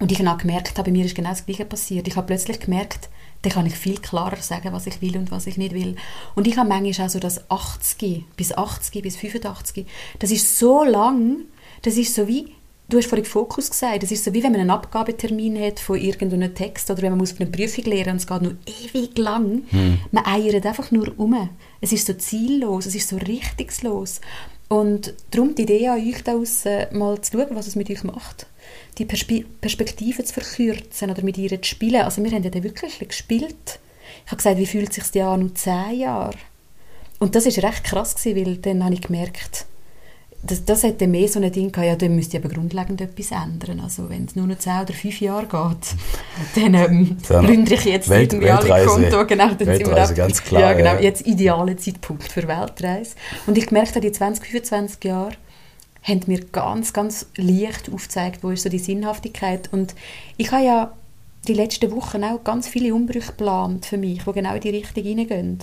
Und 0.00 0.12
ich 0.12 0.24
habe 0.24 0.40
gemerkt, 0.40 0.74
bei 0.74 0.90
mir 0.90 1.04
ist 1.04 1.14
genau 1.14 1.30
das 1.30 1.46
Gleiche 1.46 1.64
passiert. 1.64 2.08
Ich 2.08 2.16
habe 2.16 2.26
plötzlich 2.26 2.60
gemerkt, 2.60 3.08
dann 3.42 3.52
kann 3.52 3.66
ich 3.66 3.74
viel 3.74 3.98
klarer 3.98 4.36
sagen, 4.36 4.72
was 4.72 4.86
ich 4.86 5.00
will 5.00 5.16
und 5.16 5.30
was 5.30 5.46
ich 5.46 5.56
nicht 5.56 5.74
will. 5.74 5.96
Und 6.34 6.46
ich 6.46 6.56
habe 6.56 6.68
manchmal 6.68 7.06
auch 7.06 7.10
so 7.10 7.18
das 7.18 7.50
80 7.50 8.24
bis 8.36 8.52
80 8.52 9.02
bis 9.02 9.16
85, 9.16 9.86
das 10.18 10.30
ist 10.30 10.58
so 10.58 10.84
lang, 10.84 11.44
das 11.82 11.96
ist 11.96 12.14
so 12.14 12.28
wie, 12.28 12.52
du 12.88 12.98
hast 12.98 13.06
vorhin 13.06 13.24
Fokus 13.24 13.70
gesagt, 13.70 14.02
das 14.02 14.10
ist 14.10 14.24
so 14.24 14.34
wie 14.34 14.42
wenn 14.42 14.52
man 14.52 14.60
einen 14.60 14.70
Abgabetermin 14.70 15.58
hat 15.62 15.80
von 15.80 15.98
irgendeinem 15.98 16.54
Text 16.54 16.90
oder 16.90 17.02
wenn 17.02 17.12
man 17.12 17.18
muss 17.18 17.38
eine 17.38 17.48
Prüfung 17.48 17.84
lernen 17.84 18.12
und 18.12 18.16
es 18.16 18.26
geht 18.26 18.42
nur 18.42 18.56
ewig 18.66 19.16
lang. 19.16 19.62
Hm. 19.70 19.98
Man 20.10 20.26
eiert 20.26 20.66
einfach 20.66 20.90
nur 20.90 21.18
um. 21.18 21.48
Es 21.80 21.92
ist 21.92 22.06
so 22.06 22.14
ziellos, 22.14 22.86
es 22.86 22.94
ist 22.94 23.08
so 23.08 23.16
richtungslos. 23.16 24.20
Und 24.72 25.14
darum 25.32 25.56
die 25.56 25.62
Idee 25.62 25.88
an 25.88 25.98
euch 25.98 26.22
da 26.22 26.32
draussen, 26.32 26.86
mal 26.92 27.20
zu 27.20 27.32
schauen, 27.32 27.56
was 27.56 27.66
es 27.66 27.74
mit 27.74 27.90
euch 27.90 28.04
macht. 28.04 28.46
Die 28.98 29.04
Perspe 29.04 29.44
Perspektive 29.60 30.22
zu 30.22 30.32
verkürzen 30.32 31.10
oder 31.10 31.24
mit 31.24 31.36
ihr 31.38 31.60
zu 31.60 31.68
spielen. 31.68 32.02
Also 32.02 32.22
wir 32.22 32.30
haben 32.30 32.44
ja 32.44 32.62
wirklich 32.62 33.00
gespielt. 33.00 33.80
Ich 34.24 34.30
habe 34.30 34.36
gesagt, 34.36 34.58
wie 34.58 34.66
fühlt 34.66 34.96
es 34.96 35.08
sich 35.08 35.22
an, 35.24 35.40
nur 35.40 35.54
zehn 35.56 35.98
Jahre? 35.98 36.38
Und 37.18 37.34
das 37.34 37.46
war 37.46 37.64
recht 37.64 37.82
krass, 37.82 38.14
gewesen, 38.14 38.46
weil 38.46 38.56
dann 38.58 38.84
habe 38.84 38.94
ich 38.94 39.00
gemerkt, 39.00 39.66
das, 40.42 40.64
das 40.64 40.82
hätte 40.84 41.06
mehr 41.06 41.28
so 41.28 41.38
ein 41.38 41.52
Ding 41.52 41.70
gehabt, 41.70 41.86
ja, 41.86 41.96
dann 41.96 42.14
müsste 42.14 42.38
ich 42.38 42.44
aber 42.44 42.52
grundlegend 42.52 43.00
etwas 43.00 43.30
ändern. 43.30 43.80
Also 43.80 44.08
wenn 44.08 44.24
es 44.24 44.36
nur 44.36 44.46
noch 44.46 44.58
zehn 44.58 44.80
oder 44.80 44.92
fünf 44.94 45.20
Jahre 45.20 45.46
geht, 45.46 45.94
dann 46.54 46.74
ähm, 46.74 47.16
gründe 47.28 47.74
ich 47.74 47.84
jetzt 47.84 48.08
Welt, 48.08 48.32
irgendwie 48.32 48.50
alle 48.50 48.86
Konto. 48.86 49.26
Genau, 49.26 49.48
dann 49.48 49.66
Weltreise, 49.66 50.16
wir 50.16 50.24
ganz 50.24 50.42
klar. 50.42 50.62
Ja, 50.62 50.72
genau, 50.72 50.94
ja. 50.94 51.00
jetzt 51.00 51.26
idealer 51.26 51.76
Zeitpunkt 51.76 52.24
für 52.24 52.48
Weltreise. 52.48 53.16
Und 53.46 53.58
ich 53.58 53.66
gemerkt 53.66 53.90
habe, 53.90 54.00
die 54.00 54.12
20, 54.12 54.46
25 54.46 55.04
Jahre 55.04 55.32
haben 56.02 56.20
mir 56.26 56.40
ganz, 56.46 56.94
ganz 56.94 57.26
leicht 57.36 57.92
aufgezeigt, 57.92 58.42
wo 58.42 58.50
ist 58.50 58.62
so 58.62 58.70
die 58.70 58.78
Sinnhaftigkeit. 58.78 59.68
Und 59.72 59.94
ich 60.38 60.50
habe 60.52 60.64
ja 60.64 60.92
die 61.48 61.54
letzten 61.54 61.90
Wochen 61.92 62.24
auch 62.24 62.42
ganz 62.44 62.66
viele 62.66 62.94
Umbrüche 62.94 63.28
geplant 63.28 63.84
für 63.84 63.98
mich, 63.98 64.22
die 64.24 64.32
genau 64.32 64.54
in 64.54 64.60
die 64.60 64.70
Richtung 64.70 65.02
hineingehen 65.02 65.58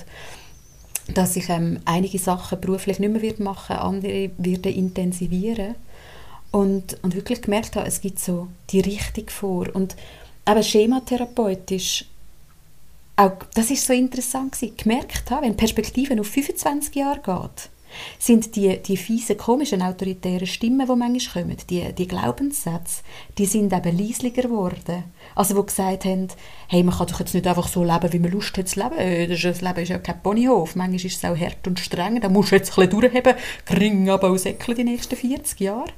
dass 1.14 1.36
ich 1.36 1.50
ähm, 1.50 1.80
einige 1.86 2.20
Sachen 2.20 2.60
beruflich 2.60 3.00
nicht 3.00 3.12
mehr 3.12 3.22
wird 3.22 3.40
machen 3.40 3.78
andere 3.78 4.32
werde 4.38 4.70
intensivieren. 4.70 5.76
Und, 6.52 6.98
und 7.04 7.16
wirklich 7.16 7.42
gemerkt 7.42 7.76
habe, 7.76 7.88
es 7.88 8.02
gibt 8.02 8.20
so 8.20 8.48
die 8.70 8.80
Richtung 8.80 9.30
vor. 9.30 9.68
Und 9.74 9.96
aber 10.46 10.64
schematherapeutisch 10.64 12.06
auch, 13.18 13.34
das 13.54 13.72
ist 13.72 13.86
so 13.86 13.94
interessant 13.94 14.54
gewesen, 14.54 14.78
gemerkt 14.78 15.30
habe, 15.32 15.46
wenn 15.46 15.58
Perspektiven 15.58 16.20
auf 16.20 16.28
25 16.28 16.96
Jahre 16.96 17.20
geht, 17.20 17.70
sind 18.20 18.56
die, 18.56 18.78
die 18.78 18.98
fiesen, 18.98 19.38
komischen, 19.38 19.82
autoritären 19.82 20.48
Stimmen, 20.48 20.88
die 20.88 20.96
manchmal 20.96 21.44
kommen, 21.44 21.58
die, 21.70 21.94
die 21.94 22.08
Glaubenssätze, 22.08 23.04
die 23.38 23.46
sind 23.46 23.74
eben 23.74 23.98
leislicher 23.98 24.44
geworden. 24.44 25.04
Also 25.36 25.60
die 25.60 25.66
gesagt 25.66 26.06
haben, 26.06 26.28
hey, 26.68 26.84
man 26.84 26.96
kann 26.96 27.08
doch 27.08 27.20
jetzt 27.20 27.34
nicht 27.34 27.48
einfach 27.48 27.68
so 27.68 27.84
leben, 27.84 28.12
wie 28.12 28.20
man 28.20 28.32
Lust 28.32 28.58
hat 28.58 28.68
zu 28.68 28.80
leben. 28.80 28.98
Äh, 28.98 29.28
das, 29.28 29.62
Leben 29.62 29.80
ist 29.80 29.90
ja 29.90 30.00
kein 30.00 30.22
Ponyhof. 30.22 30.76
Manchmal 30.76 30.96
ist 31.06 31.18
es 31.18 31.26
auch 31.26 31.38
hart 31.38 31.68
und 31.68 31.80
streng. 31.80 32.22
Da 32.22 32.30
musst 32.30 32.52
du 32.52 32.56
jetzt 32.56 32.72
ein 32.72 32.88
bisschen 32.88 33.02
durchheben, 33.02 33.36
gering 33.66 34.10
aber 34.10 34.32
auch 34.32 34.38
säckeln 34.38 34.78
die 34.78 34.84
nächsten 34.84 35.16
40 35.16 35.60
Jahre. 35.60 35.92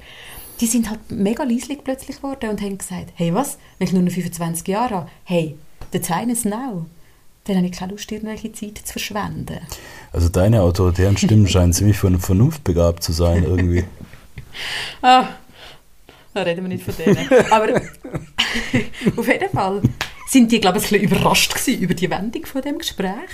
Die 0.60 0.66
sind 0.66 0.90
halt 0.90 1.10
mega 1.10 1.42
leislich 1.42 1.82
plötzlich 1.82 2.16
geworden 2.16 2.50
und 2.50 2.60
haben 2.60 2.76
gesagt, 2.76 3.12
hey, 3.14 3.32
was, 3.34 3.58
wenn 3.78 3.88
ich 3.88 3.94
nur 3.94 4.02
noch 4.02 4.12
25 4.12 4.68
Jahre 4.68 4.94
habe, 4.94 5.10
hey, 5.24 5.56
the 5.92 6.00
time 6.00 6.30
is 6.30 6.44
now 6.44 6.86
dann 7.44 7.56
habe 7.56 7.66
ich 7.66 7.72
keine 7.72 7.92
Lust, 7.92 8.10
irgendwelche 8.12 8.52
Zeit 8.52 8.78
zu 8.78 8.92
verschwenden. 8.92 9.58
Also 10.12 10.28
deine 10.28 10.62
autoritären 10.62 11.16
Stimmen 11.16 11.48
scheinen 11.48 11.72
ziemlich 11.72 11.98
von 11.98 12.18
Vernunft 12.20 12.64
begabt 12.64 13.02
zu 13.02 13.12
sein 13.12 13.44
irgendwie. 13.44 13.84
ah, 15.02 15.28
da 16.34 16.42
reden 16.42 16.62
wir 16.62 16.68
nicht 16.68 16.84
von 16.84 16.94
denen. 16.96 17.28
Aber 17.50 17.74
auf 19.16 19.28
jeden 19.28 19.50
Fall 19.50 19.82
sind 20.28 20.52
die, 20.52 20.60
glaube 20.60 20.78
ich, 20.78 20.84
ein 20.84 21.00
bisschen 21.00 21.04
überrascht 21.04 21.54
gewesen 21.54 21.82
über 21.82 21.94
die 21.94 22.10
Wendung 22.10 22.46
von 22.46 22.62
dem 22.62 22.78
Gespräch. 22.78 23.30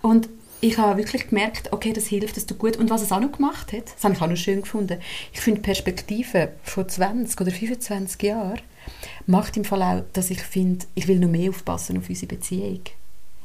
Und 0.00 0.28
ich 0.60 0.78
habe 0.78 0.98
wirklich 0.98 1.28
gemerkt, 1.28 1.72
okay, 1.72 1.92
das 1.92 2.06
hilft, 2.06 2.36
das 2.36 2.46
tut 2.46 2.58
gut. 2.58 2.76
Und 2.76 2.88
was 2.88 3.02
es 3.02 3.12
auch 3.12 3.20
noch 3.20 3.32
gemacht 3.32 3.72
hat, 3.72 3.92
das 3.94 4.04
habe 4.04 4.14
ich 4.14 4.22
auch 4.22 4.28
noch 4.28 4.36
schön 4.36 4.62
gefunden, 4.62 4.98
ich 5.32 5.40
finde 5.40 5.60
Perspektive 5.60 6.52
von 6.62 6.88
20 6.88 7.40
oder 7.40 7.50
25 7.50 8.22
Jahren 8.22 8.60
macht 9.26 9.56
im 9.56 9.64
Fall 9.64 9.82
auch, 9.82 10.04
dass 10.12 10.30
ich 10.30 10.40
finde, 10.40 10.86
ich 10.94 11.08
will 11.08 11.18
noch 11.18 11.28
mehr 11.28 11.50
aufpassen 11.50 11.98
auf 11.98 12.08
unsere 12.08 12.34
Beziehung. 12.34 12.80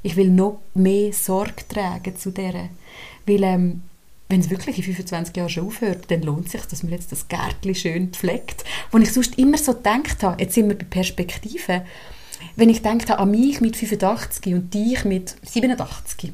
Ich 0.07 0.15
will 0.15 0.29
noch 0.29 0.61
mehr 0.73 1.11
Sorge 1.11 1.67
tragen 1.67 2.15
zu 2.15 2.31
der. 2.31 2.69
Weil, 3.25 3.43
ähm, 3.43 3.81
wenn 4.29 4.39
es 4.39 4.49
wirklich 4.49 4.77
in 4.77 4.85
25 4.85 5.35
Jahren 5.35 5.49
schon 5.49 5.67
aufhört, 5.67 6.09
dann 6.09 6.21
lohnt 6.21 6.45
es 6.45 6.53
sich, 6.53 6.61
dass 6.61 6.81
man 6.81 6.93
jetzt 6.93 7.11
das 7.11 7.27
Gärtchen 7.27 7.75
schön 7.75 8.13
pflegt. 8.13 8.63
Wo 8.89 8.99
ich 8.99 9.11
sonst 9.11 9.37
immer 9.37 9.57
so 9.57 9.73
gedacht 9.73 10.23
habe, 10.23 10.41
jetzt 10.41 10.53
sind 10.53 10.69
wir 10.69 10.77
bei 10.77 10.85
Perspektiven, 10.85 11.81
wenn 12.55 12.69
ich 12.69 12.81
denke 12.81 13.19
an 13.19 13.31
mich 13.31 13.59
mit 13.59 13.75
85 13.75 14.53
und 14.53 14.73
dich 14.73 15.03
mit 15.03 15.35
87, 15.41 16.31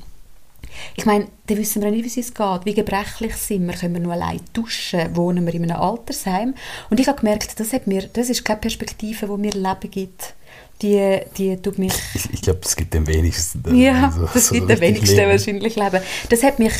ich 0.96 1.08
meine, 1.08 1.28
dann 1.48 1.58
wissen 1.58 1.82
wir 1.82 1.90
nicht, 1.90 2.16
wie 2.16 2.20
es 2.20 2.34
geht. 2.34 2.66
Wie 2.66 2.74
gebrechlich 2.76 3.36
sind 3.36 3.66
wir? 3.66 3.74
Können 3.74 3.96
wir 3.96 4.02
nur 4.02 4.14
allein 4.14 4.42
duschen? 4.54 5.16
Wohnen 5.16 5.48
wir 5.48 5.54
in 5.56 5.64
einem 5.64 5.82
Altersheim? 5.82 6.54
Und 6.92 7.00
ich 7.00 7.08
habe 7.08 7.20
gemerkt, 7.20 7.60
das, 7.60 7.74
hat 7.74 7.88
mir, 7.88 8.04
das 8.14 8.30
ist 8.30 8.46
keine 8.46 8.60
Perspektive, 8.60 9.26
die 9.26 9.38
mir 9.38 9.52
Leben 9.52 9.90
gibt 9.90 10.36
die, 10.84 11.22
die 11.38 11.58
tut 11.58 11.80
mich... 11.80 11.94
Ich, 12.32 12.42
glaube, 12.42 12.60
es 12.64 12.76
gibt 12.76 12.94
den 12.94 13.08
wenigsten. 13.08 13.76
Ja, 13.76 14.12
so, 14.12 14.28
das 14.34 14.48
so 14.48 14.56
gibt 14.56 14.70
den 14.70 14.80
wenigsten 14.80 15.16
leben. 15.16 15.32
wahrscheinlich 15.32 15.76
Leben. 15.76 16.02
Das 16.30 16.44
hat 16.44 16.60
mich... 16.60 16.74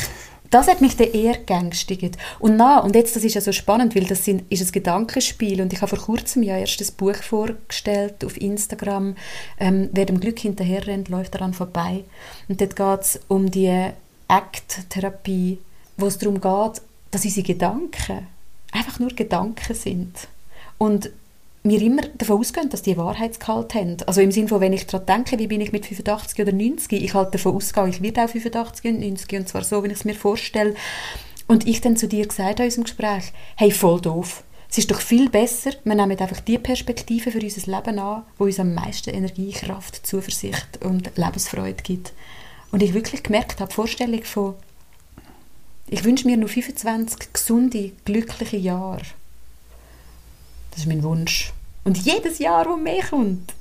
Das 0.50 0.68
hat 0.68 0.80
mich 0.80 1.00
eher 1.00 1.38
geängstigt. 1.38 2.16
Und 2.38 2.56
na, 2.56 2.78
und 2.78 2.94
jetzt, 2.94 3.16
das 3.16 3.24
ist 3.24 3.34
ja 3.34 3.40
so 3.40 3.50
spannend, 3.50 3.96
weil 3.96 4.04
das 4.04 4.24
sind, 4.24 4.44
ist 4.52 4.64
ein 4.64 4.70
Gedankenspiel 4.70 5.60
und 5.60 5.72
ich 5.72 5.82
habe 5.82 5.96
vor 5.96 6.04
kurzem 6.04 6.44
ja 6.44 6.56
erst 6.56 6.80
ein 6.80 6.94
Buch 6.96 7.16
vorgestellt 7.16 8.24
auf 8.24 8.40
Instagram, 8.40 9.16
ähm, 9.58 9.88
«Wer 9.92 10.04
dem 10.04 10.20
Glück 10.20 10.38
hinterher 10.38 10.86
rennt, 10.86 11.08
läuft 11.08 11.34
daran 11.34 11.54
vorbei». 11.54 12.04
Und 12.46 12.60
dort 12.60 12.76
geht 12.76 13.00
es 13.00 13.20
um 13.26 13.50
die 13.50 13.90
Act-Therapie, 14.28 15.58
wo 15.96 16.06
es 16.06 16.18
darum 16.18 16.40
geht, 16.40 16.82
dass 17.10 17.24
unsere 17.24 17.46
Gedanken 17.46 18.28
einfach 18.70 19.00
nur 19.00 19.10
Gedanken 19.10 19.74
sind. 19.74 20.28
Und 20.78 21.10
wir 21.66 21.80
immer 21.80 22.02
davon 22.18 22.40
ausgehen, 22.40 22.68
dass 22.68 22.82
die 22.82 22.98
Wahrheitsgehalt 22.98 23.74
haben. 23.74 23.96
Also 24.06 24.20
im 24.20 24.30
Sinne 24.30 24.48
von, 24.48 24.60
wenn 24.60 24.74
ich 24.74 24.86
daran 24.86 25.06
denke, 25.06 25.38
wie 25.38 25.46
bin 25.46 25.62
ich 25.62 25.72
mit 25.72 25.86
85 25.86 26.38
oder 26.40 26.52
90, 26.52 27.02
ich 27.02 27.14
halt 27.14 27.34
davon 27.34 27.56
ausgehe, 27.56 27.88
ich 27.88 28.02
werde 28.02 28.22
auch 28.22 28.28
85 28.28 28.92
und 28.92 29.00
90 29.00 29.38
und 29.38 29.48
zwar 29.48 29.64
so, 29.64 29.82
wie 29.82 29.88
ich 29.88 29.94
es 29.94 30.04
mir 30.04 30.14
vorstelle. 30.14 30.74
Und 31.46 31.66
ich 31.66 31.80
dann 31.80 31.96
zu 31.96 32.06
dir 32.06 32.26
gesagt 32.26 32.60
in 32.60 32.66
unserem 32.66 32.84
Gespräch, 32.84 33.32
hey, 33.56 33.70
voll 33.70 34.00
doof. 34.00 34.44
Es 34.70 34.76
ist 34.76 34.90
doch 34.90 35.00
viel 35.00 35.30
besser, 35.30 35.70
wir 35.84 35.94
nehmen 35.94 36.18
einfach 36.18 36.40
die 36.40 36.58
Perspektive 36.58 37.30
für 37.30 37.40
unser 37.40 37.70
Leben 37.70 37.98
an, 37.98 38.24
wo 38.36 38.44
uns 38.44 38.60
am 38.60 38.74
meisten 38.74 39.10
Energie, 39.10 39.52
Kraft, 39.52 40.06
Zuversicht 40.06 40.84
und 40.84 41.16
Lebensfreude 41.16 41.82
gibt. 41.82 42.12
Und 42.72 42.82
ich 42.82 42.92
wirklich 42.92 43.22
gemerkt 43.22 43.60
habe, 43.60 43.70
die 43.70 43.74
Vorstellung 43.74 44.24
von, 44.24 44.54
ich 45.88 46.04
wünsche 46.04 46.26
mir 46.26 46.36
nur 46.36 46.48
25 46.48 47.32
gesunde, 47.32 47.92
glückliche 48.04 48.56
Jahre 48.56 49.02
das 50.74 50.82
ist 50.82 50.88
mein 50.88 51.02
Wunsch. 51.02 51.52
Und 51.84 51.98
jedes 51.98 52.38
Jahr, 52.38 52.66
wo 52.66 52.76
mehr 52.76 53.02
kommt, 53.08 53.54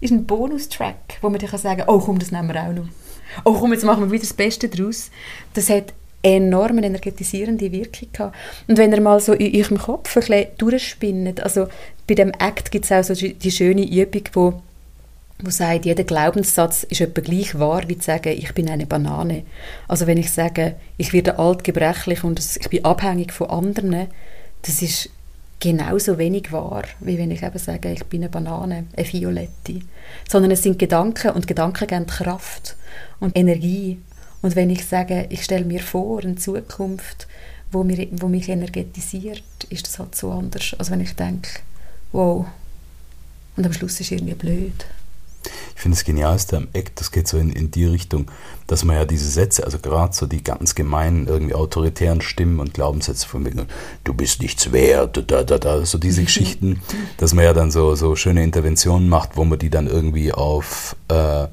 ist 0.00 0.12
ein 0.12 0.26
Bonustrack, 0.26 1.18
wo 1.20 1.28
man 1.28 1.40
dann 1.40 1.58
sagen 1.58 1.80
kann, 1.80 1.88
oh 1.88 1.98
komm, 1.98 2.18
das 2.18 2.30
nehmen 2.30 2.48
wir 2.48 2.62
auch 2.62 2.72
noch. 2.72 2.88
Oh 3.44 3.54
komm, 3.54 3.72
jetzt 3.72 3.84
machen 3.84 4.04
wir 4.04 4.10
wieder 4.10 4.22
das 4.22 4.32
Beste 4.32 4.68
daraus. 4.68 5.10
Das 5.54 5.68
hat 5.68 5.92
enorme 6.22 6.84
energetisierende 6.84 7.70
Wirkung 7.70 8.08
gehabt. 8.12 8.36
Und 8.66 8.78
wenn 8.78 8.92
ihr 8.92 9.00
mal 9.00 9.20
so 9.20 9.32
in 9.32 9.54
eurem 9.54 9.78
Kopf 9.78 10.16
ein 10.16 10.20
bisschen 10.20 10.46
durchspinnt, 10.56 11.40
also 11.42 11.68
bei 12.06 12.14
dem 12.14 12.32
Act 12.32 12.70
gibt 12.70 12.84
es 12.84 12.92
auch 12.92 13.04
so 13.04 13.14
die 13.14 13.50
schöne 13.50 13.88
Übung, 13.88 14.22
wo 14.32 14.62
wo 15.40 15.50
sagt, 15.50 15.84
jeder 15.84 16.02
Glaubenssatz 16.02 16.82
ist 16.82 17.00
etwa 17.00 17.20
gleich 17.20 17.56
wahr, 17.56 17.84
wie 17.86 17.96
zu 17.96 18.06
sagen, 18.06 18.30
ich 18.36 18.54
bin 18.54 18.68
eine 18.68 18.86
Banane. 18.86 19.44
Also 19.86 20.08
wenn 20.08 20.18
ich 20.18 20.32
sage, 20.32 20.74
ich 20.96 21.12
werde 21.12 21.38
alt, 21.38 21.62
gebrechlich 21.62 22.24
und 22.24 22.40
ich 22.40 22.68
bin 22.68 22.84
abhängig 22.84 23.32
von 23.32 23.48
anderen, 23.48 24.08
das 24.62 24.82
ist 24.82 25.10
genauso 25.60 26.18
wenig 26.18 26.52
wahr, 26.52 26.84
wie 27.00 27.18
wenn 27.18 27.30
ich 27.30 27.42
eben 27.42 27.58
sage, 27.58 27.92
ich 27.92 28.04
bin 28.04 28.22
eine 28.22 28.30
Banane, 28.30 28.86
eine 28.96 29.12
Violette. 29.12 29.80
Sondern 30.28 30.52
es 30.52 30.62
sind 30.62 30.78
Gedanken 30.78 31.30
und 31.30 31.46
Gedanken 31.46 31.86
geben 31.86 32.06
Kraft 32.06 32.76
und 33.20 33.36
Energie. 33.36 34.00
Und 34.40 34.54
wenn 34.56 34.70
ich 34.70 34.86
sage, 34.86 35.26
ich 35.30 35.44
stelle 35.44 35.64
mir 35.64 35.80
vor, 35.80 36.22
eine 36.22 36.36
Zukunft, 36.36 37.26
wo, 37.72 37.82
mir, 37.82 38.08
wo 38.12 38.28
mich 38.28 38.48
energetisiert, 38.48 39.42
ist 39.68 39.86
das 39.86 39.98
halt 39.98 40.14
so 40.14 40.30
anders, 40.30 40.74
als 40.78 40.90
wenn 40.90 41.00
ich 41.00 41.14
denke, 41.14 41.50
wow, 42.12 42.46
und 43.56 43.66
am 43.66 43.72
Schluss 43.72 44.00
ist 44.00 44.12
irgendwie 44.12 44.34
blöd. 44.34 44.86
Ich 45.78 45.82
finde 45.82 45.96
das 45.96 46.04
Genialste 46.04 46.56
am 46.56 46.66
Eck, 46.72 46.96
das 46.96 47.12
geht 47.12 47.28
so 47.28 47.38
in, 47.38 47.50
in 47.50 47.70
die 47.70 47.84
Richtung, 47.84 48.28
dass 48.66 48.84
man 48.84 48.96
ja 48.96 49.04
diese 49.04 49.28
Sätze, 49.28 49.62
also 49.62 49.78
gerade 49.78 50.12
so 50.12 50.26
die 50.26 50.42
ganz 50.42 50.74
gemeinen, 50.74 51.28
irgendwie 51.28 51.54
autoritären 51.54 52.20
Stimmen 52.20 52.58
und 52.58 52.74
Glaubenssätze 52.74 53.28
von 53.28 53.44
mir, 53.44 53.52
du 54.02 54.12
bist 54.12 54.42
nichts 54.42 54.72
wert, 54.72 55.22
da, 55.30 55.44
da, 55.44 55.56
da, 55.56 55.86
so 55.86 55.98
diese 55.98 56.22
Geschichten, 56.24 56.82
dass 57.18 57.32
man 57.32 57.44
ja 57.44 57.52
dann 57.52 57.70
so, 57.70 57.94
so 57.94 58.16
schöne 58.16 58.42
Interventionen 58.42 59.08
macht, 59.08 59.36
wo 59.36 59.44
man 59.44 59.60
die 59.60 59.70
dann 59.70 59.86
irgendwie 59.86 60.32
auf 60.32 60.96
äh, 61.06 61.46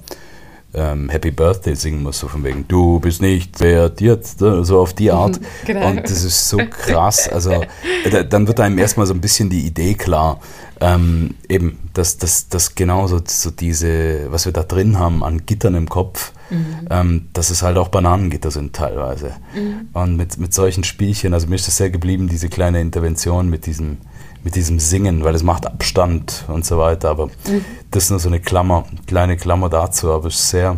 ähm, 0.76 1.10
Happy 1.10 1.32
Birthday 1.32 1.76
singen 1.76 2.04
muss, 2.04 2.20
so 2.20 2.28
von 2.28 2.44
wegen, 2.44 2.68
du 2.68 3.00
bist 3.00 3.22
nicht 3.22 3.60
wert 3.60 4.02
jetzt, 4.02 4.42
ne, 4.42 4.64
so 4.64 4.80
auf 4.80 4.94
die 4.94 5.12
Art. 5.12 5.40
genau. 5.66 5.90
Und 5.90 6.04
das 6.04 6.24
ist 6.24 6.50
so 6.50 6.58
krass. 6.58 7.28
Also 7.30 7.64
äh, 8.04 8.26
dann 8.26 8.48
wird 8.48 8.60
einem 8.60 8.78
erstmal 8.78 9.08
so 9.08 9.14
ein 9.14 9.22
bisschen 9.22 9.50
die 9.50 9.62
Idee 9.62 9.96
klar, 9.96 10.40
ähm, 10.82 11.36
eben, 11.48 11.80
dass, 11.94 12.18
dass, 12.18 12.50
dass 12.50 12.76
genau 12.76 13.08
so, 13.08 13.22
so 13.26 13.50
diese, 13.52 14.32
was 14.32 14.46
wir 14.46 14.52
da 14.52 14.64
drin 14.64 15.00
haben 15.00 15.24
an 15.24 15.46
Gittern 15.46 15.76
im 15.76 15.88
Kopf, 15.88 16.34
mhm. 16.50 16.88
ähm, 16.90 17.28
dass 17.34 17.50
es 17.50 17.62
halt 17.64 17.78
auch 17.78 17.88
Bananengitter 17.88 18.52
sind 18.52 18.76
teilweise. 18.76 19.32
Mhm. 19.56 19.90
Und 19.94 20.18
mit, 20.18 20.38
mit 20.38 20.54
solchen 20.54 20.84
Spielchen, 20.84 21.34
also 21.34 21.48
mir 21.48 21.56
ist 21.56 21.68
das 21.68 21.78
sehr 21.78 21.90
geblieben, 21.90 22.28
diese 22.28 22.50
kleine 22.50 22.82
Intervention 22.82 23.50
mit 23.50 23.66
diesem, 23.66 23.98
mit 24.46 24.56
diesem 24.56 24.80
Singen, 24.80 25.24
weil 25.24 25.34
es 25.34 25.42
macht 25.42 25.66
Abstand 25.66 26.46
und 26.48 26.66
so 26.66 26.78
weiter. 26.78 27.10
Aber 27.10 27.26
mhm. 27.26 27.66
das 27.92 28.06
ist 28.06 28.10
nur 28.12 28.20
so 28.20 28.30
eine 28.30 28.40
Klammer, 28.40 28.86
kleine 29.08 29.38
Klammer 29.38 29.70
dazu, 29.70 30.14
aber 30.14 30.28
es 30.28 30.36
ist 30.36 30.50
sehr, 30.52 30.78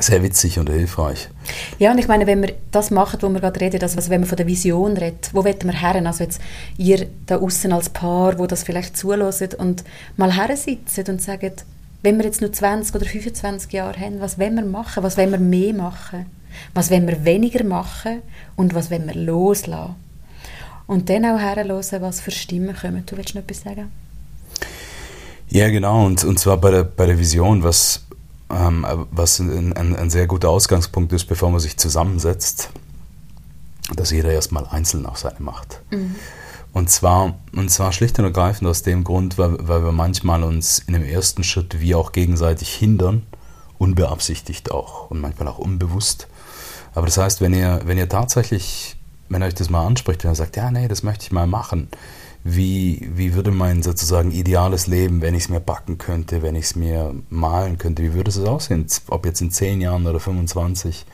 sehr 0.00 0.22
witzig 0.22 0.58
und 0.58 0.70
hilfreich. 0.70 1.28
Ja, 1.78 1.92
und 1.92 1.98
ich 1.98 2.08
meine, 2.08 2.26
wenn 2.26 2.40
wir 2.40 2.54
das 2.70 2.90
machen, 2.90 3.18
wo 3.20 3.28
wir 3.28 3.40
gerade 3.40 3.60
reden, 3.60 3.82
also 3.82 4.10
wenn 4.10 4.22
wir 4.22 4.26
von 4.26 4.38
der 4.38 4.46
Vision 4.46 4.96
reden, 4.96 5.18
wo 5.32 5.44
wollen 5.44 5.62
wir 5.62 5.72
her? 5.72 6.02
Also 6.06 6.24
jetzt 6.24 6.40
ihr 6.78 7.08
da 7.26 7.36
außen 7.36 7.70
als 7.74 7.90
Paar, 7.90 8.38
wo 8.38 8.46
das 8.46 8.62
vielleicht 8.62 8.96
zulässt 8.96 9.54
und 9.54 9.84
mal 10.16 10.34
her 10.34 10.56
sitzen 10.56 11.04
und 11.08 11.20
sagen, 11.20 11.52
wenn 12.02 12.16
wir 12.16 12.24
jetzt 12.24 12.40
nur 12.40 12.52
20 12.54 12.96
oder 12.96 13.04
25 13.04 13.70
Jahre 13.70 14.00
haben, 14.00 14.20
was 14.20 14.38
wollen 14.38 14.54
wir 14.54 14.64
machen? 14.64 15.02
Was 15.02 15.18
wollen 15.18 15.30
wir 15.30 15.38
mehr 15.38 15.74
machen? 15.74 16.24
Was 16.72 16.90
wollen 16.90 17.06
wir 17.06 17.22
weniger 17.26 17.64
machen? 17.64 18.22
Und 18.56 18.74
was 18.74 18.90
wollen 18.90 19.06
wir 19.06 19.14
loslassen? 19.14 19.94
Und 20.86 21.08
dann 21.08 21.24
auch 21.24 21.38
herhören, 21.38 22.02
was 22.02 22.20
für 22.20 22.30
Stimmen 22.30 22.76
kommen. 22.76 23.04
Du 23.06 23.16
willst 23.16 23.34
noch 23.34 23.42
etwas 23.42 23.62
sagen? 23.62 23.90
Ja, 25.48 25.68
genau. 25.68 26.06
Und, 26.06 26.24
und 26.24 26.38
zwar 26.38 26.56
bei 26.56 26.70
der, 26.70 26.84
bei 26.84 27.06
der 27.06 27.18
Vision, 27.18 27.62
was, 27.62 28.06
ähm, 28.50 28.86
was 29.10 29.38
ein, 29.38 29.72
ein, 29.74 29.94
ein, 29.94 30.10
sehr 30.10 30.26
guter 30.26 30.48
Ausgangspunkt 30.48 31.12
ist, 31.12 31.26
bevor 31.26 31.50
man 31.50 31.60
sich 31.60 31.76
zusammensetzt, 31.76 32.70
dass 33.94 34.10
jeder 34.10 34.32
erstmal 34.32 34.66
einzeln 34.66 35.04
auch 35.06 35.16
seine 35.16 35.40
macht. 35.40 35.80
Mhm. 35.90 36.14
Und 36.72 36.88
zwar, 36.88 37.34
und 37.54 37.70
zwar 37.70 37.92
schlicht 37.92 38.18
und 38.18 38.24
ergreifend 38.24 38.68
aus 38.68 38.82
dem 38.82 39.04
Grund, 39.04 39.36
weil, 39.36 39.56
weil 39.60 39.84
wir 39.84 39.92
manchmal 39.92 40.42
uns 40.42 40.78
in 40.78 40.94
dem 40.94 41.04
ersten 41.04 41.44
Schritt 41.44 41.80
wie 41.80 41.94
auch 41.94 42.12
gegenseitig 42.12 42.74
hindern, 42.74 43.26
unbeabsichtigt 43.78 44.70
auch 44.70 45.10
und 45.10 45.20
manchmal 45.20 45.48
auch 45.48 45.58
unbewusst. 45.58 46.28
Aber 46.94 47.06
das 47.06 47.18
heißt, 47.18 47.40
wenn 47.40 47.52
ihr, 47.52 47.82
wenn 47.84 47.98
ihr 47.98 48.08
tatsächlich, 48.08 48.96
wenn 49.32 49.42
euch 49.42 49.54
das 49.54 49.70
mal 49.70 49.86
anspricht, 49.86 50.24
wenn 50.24 50.32
ihr 50.32 50.36
sagt, 50.36 50.56
ja, 50.56 50.70
nee, 50.70 50.88
das 50.88 51.02
möchte 51.02 51.24
ich 51.24 51.32
mal 51.32 51.46
machen, 51.46 51.88
wie, 52.44 53.08
wie 53.14 53.34
würde 53.34 53.50
mein 53.50 53.82
sozusagen 53.82 54.32
ideales 54.32 54.86
Leben, 54.86 55.22
wenn 55.22 55.34
ich 55.34 55.44
es 55.44 55.48
mir 55.48 55.60
backen 55.60 55.98
könnte, 55.98 56.42
wenn 56.42 56.56
ich 56.56 56.64
es 56.66 56.76
mir 56.76 57.14
malen 57.30 57.78
könnte, 57.78 58.02
wie 58.02 58.14
würde 58.14 58.30
es 58.30 58.38
aussehen, 58.38 58.86
ob 59.08 59.26
jetzt 59.26 59.40
in 59.40 59.50
10 59.50 59.80
Jahren 59.80 60.06
oder 60.06 60.18
25? 60.18 61.06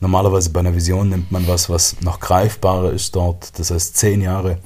Normalerweise 0.00 0.50
bei 0.50 0.60
einer 0.60 0.74
Vision 0.74 1.10
nimmt 1.10 1.30
man 1.30 1.46
was, 1.46 1.68
was 1.68 2.00
noch 2.00 2.20
greifbarer 2.20 2.90
ist 2.90 3.14
dort, 3.14 3.58
das 3.58 3.70
heißt 3.70 3.96
10 3.96 4.22
Jahre. 4.22 4.58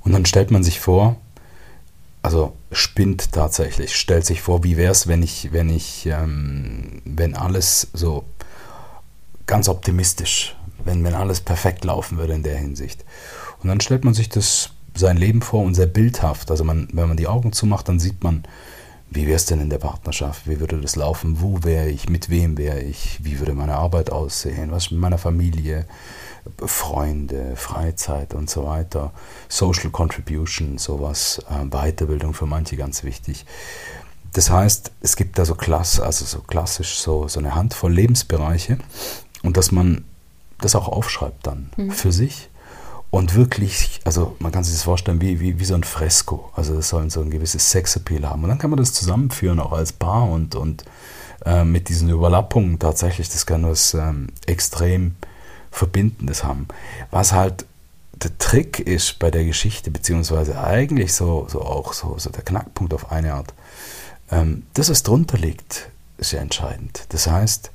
Und 0.00 0.12
dann 0.12 0.26
stellt 0.26 0.50
man 0.50 0.62
sich 0.62 0.80
vor, 0.80 1.16
also 2.22 2.54
spinnt 2.70 3.32
tatsächlich, 3.32 3.96
stellt 3.96 4.24
sich 4.24 4.42
vor, 4.42 4.62
wie 4.62 4.76
wäre 4.76 4.92
es, 4.92 5.08
wenn 5.08 5.22
ich, 5.22 5.52
wenn 5.52 5.68
ich, 5.68 6.06
ähm, 6.06 7.02
wenn 7.04 7.34
alles 7.34 7.88
so 7.92 8.24
ganz 9.46 9.68
optimistisch, 9.68 10.56
wenn, 10.84 11.04
wenn 11.04 11.14
alles 11.14 11.40
perfekt 11.40 11.84
laufen 11.84 12.18
würde 12.18 12.34
in 12.34 12.42
der 12.42 12.56
Hinsicht. 12.56 13.04
Und 13.62 13.68
dann 13.68 13.80
stellt 13.80 14.04
man 14.04 14.14
sich 14.14 14.28
das 14.28 14.70
sein 14.94 15.16
Leben 15.16 15.42
vor 15.42 15.62
und 15.62 15.74
sehr 15.74 15.86
bildhaft. 15.86 16.50
Also 16.50 16.64
man, 16.64 16.88
wenn 16.92 17.08
man 17.08 17.16
die 17.16 17.28
Augen 17.28 17.52
zumacht, 17.52 17.88
dann 17.88 18.00
sieht 18.00 18.22
man, 18.22 18.44
wie 19.10 19.26
wäre 19.26 19.36
es 19.36 19.46
denn 19.46 19.60
in 19.60 19.70
der 19.70 19.78
Partnerschaft? 19.78 20.48
Wie 20.48 20.58
würde 20.60 20.80
das 20.80 20.96
laufen? 20.96 21.40
Wo 21.40 21.62
wäre 21.62 21.88
ich? 21.88 22.08
Mit 22.08 22.30
wem 22.30 22.56
wäre 22.56 22.80
ich? 22.80 23.18
Wie 23.22 23.38
würde 23.38 23.52
meine 23.52 23.74
Arbeit 23.74 24.10
aussehen? 24.10 24.70
Was 24.70 24.90
mit 24.90 25.00
meiner 25.00 25.18
Familie? 25.18 25.86
Freunde, 26.64 27.54
Freizeit 27.54 28.34
und 28.34 28.50
so 28.50 28.66
weiter. 28.66 29.12
Social 29.48 29.90
Contribution, 29.90 30.78
sowas. 30.78 31.44
Äh, 31.50 31.66
Weiterbildung 31.66 32.34
für 32.34 32.46
manche 32.46 32.76
ganz 32.76 33.04
wichtig. 33.04 33.44
Das 34.32 34.50
heißt, 34.50 34.92
es 35.02 35.16
gibt 35.16 35.38
da 35.38 35.44
so 35.44 35.54
klass, 35.54 36.00
also 36.00 36.24
so 36.24 36.40
klassisch 36.40 36.98
so, 36.98 37.28
so 37.28 37.38
eine 37.38 37.54
Handvoll 37.54 37.92
Lebensbereiche 37.92 38.78
und 39.42 39.56
dass 39.58 39.72
man 39.72 40.04
das 40.64 40.74
auch 40.74 40.88
aufschreibt 40.88 41.46
dann 41.46 41.70
mhm. 41.76 41.90
für 41.90 42.12
sich 42.12 42.48
und 43.12 43.34
wirklich, 43.34 44.00
also 44.04 44.36
man 44.38 44.52
kann 44.52 44.64
sich 44.64 44.72
das 44.72 44.84
vorstellen 44.84 45.20
wie, 45.20 45.38
wie, 45.38 45.58
wie 45.58 45.64
so 45.66 45.74
ein 45.74 45.84
Fresko. 45.84 46.50
Also 46.56 46.74
das 46.74 46.88
soll 46.88 47.10
so 47.10 47.20
ein 47.20 47.28
gewisses 47.28 47.70
Sexappeal 47.70 48.26
haben. 48.26 48.42
Und 48.42 48.48
dann 48.48 48.56
kann 48.56 48.70
man 48.70 48.78
das 48.78 48.94
zusammenführen, 48.94 49.60
auch 49.60 49.72
als 49.72 49.92
Paar 49.92 50.30
und, 50.30 50.54
und 50.54 50.84
äh, 51.44 51.62
mit 51.62 51.90
diesen 51.90 52.08
Überlappungen 52.08 52.78
tatsächlich, 52.78 53.28
das 53.28 53.44
kann 53.44 53.68
was 53.68 53.92
ähm, 53.92 54.28
extrem 54.46 55.16
Verbindendes 55.70 56.42
haben. 56.42 56.68
Was 57.10 57.32
halt 57.32 57.66
der 58.14 58.38
Trick 58.38 58.78
ist 58.80 59.18
bei 59.18 59.30
der 59.30 59.44
Geschichte, 59.44 59.90
beziehungsweise 59.90 60.58
eigentlich 60.58 61.12
so, 61.12 61.46
so 61.50 61.60
auch 61.60 61.92
so, 61.92 62.14
so 62.16 62.30
der 62.30 62.42
Knackpunkt 62.42 62.94
auf 62.94 63.12
eine 63.12 63.34
Art, 63.34 63.52
ähm, 64.30 64.62
das, 64.72 64.88
was 64.88 65.02
drunter 65.02 65.36
liegt, 65.36 65.90
ist 66.16 66.32
ja 66.32 66.40
entscheidend. 66.40 67.04
Das 67.10 67.26
heißt, 67.26 67.71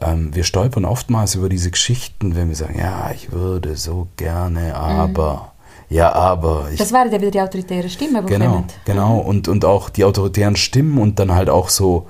ähm, 0.00 0.34
wir 0.34 0.44
stolpern 0.44 0.84
oftmals 0.84 1.34
über 1.34 1.48
diese 1.48 1.70
Geschichten, 1.70 2.34
wenn 2.36 2.48
wir 2.48 2.56
sagen, 2.56 2.78
ja, 2.78 3.10
ich 3.14 3.32
würde 3.32 3.76
so 3.76 4.08
gerne, 4.16 4.74
aber. 4.74 5.34
Mhm. 5.34 5.96
Ja, 5.96 6.12
aber. 6.12 6.68
Ich, 6.72 6.78
das 6.78 6.92
wäre 6.92 7.06
ja 7.10 7.20
wieder 7.20 7.32
die 7.32 7.40
autoritäre 7.40 7.88
Stimme, 7.88 8.22
Genau, 8.22 8.50
kommen. 8.50 8.64
genau. 8.84 9.18
Und, 9.18 9.48
und 9.48 9.64
auch 9.64 9.90
die 9.90 10.04
autoritären 10.04 10.54
Stimmen 10.54 10.98
und 10.98 11.18
dann 11.18 11.34
halt 11.34 11.50
auch 11.50 11.68
so 11.68 12.06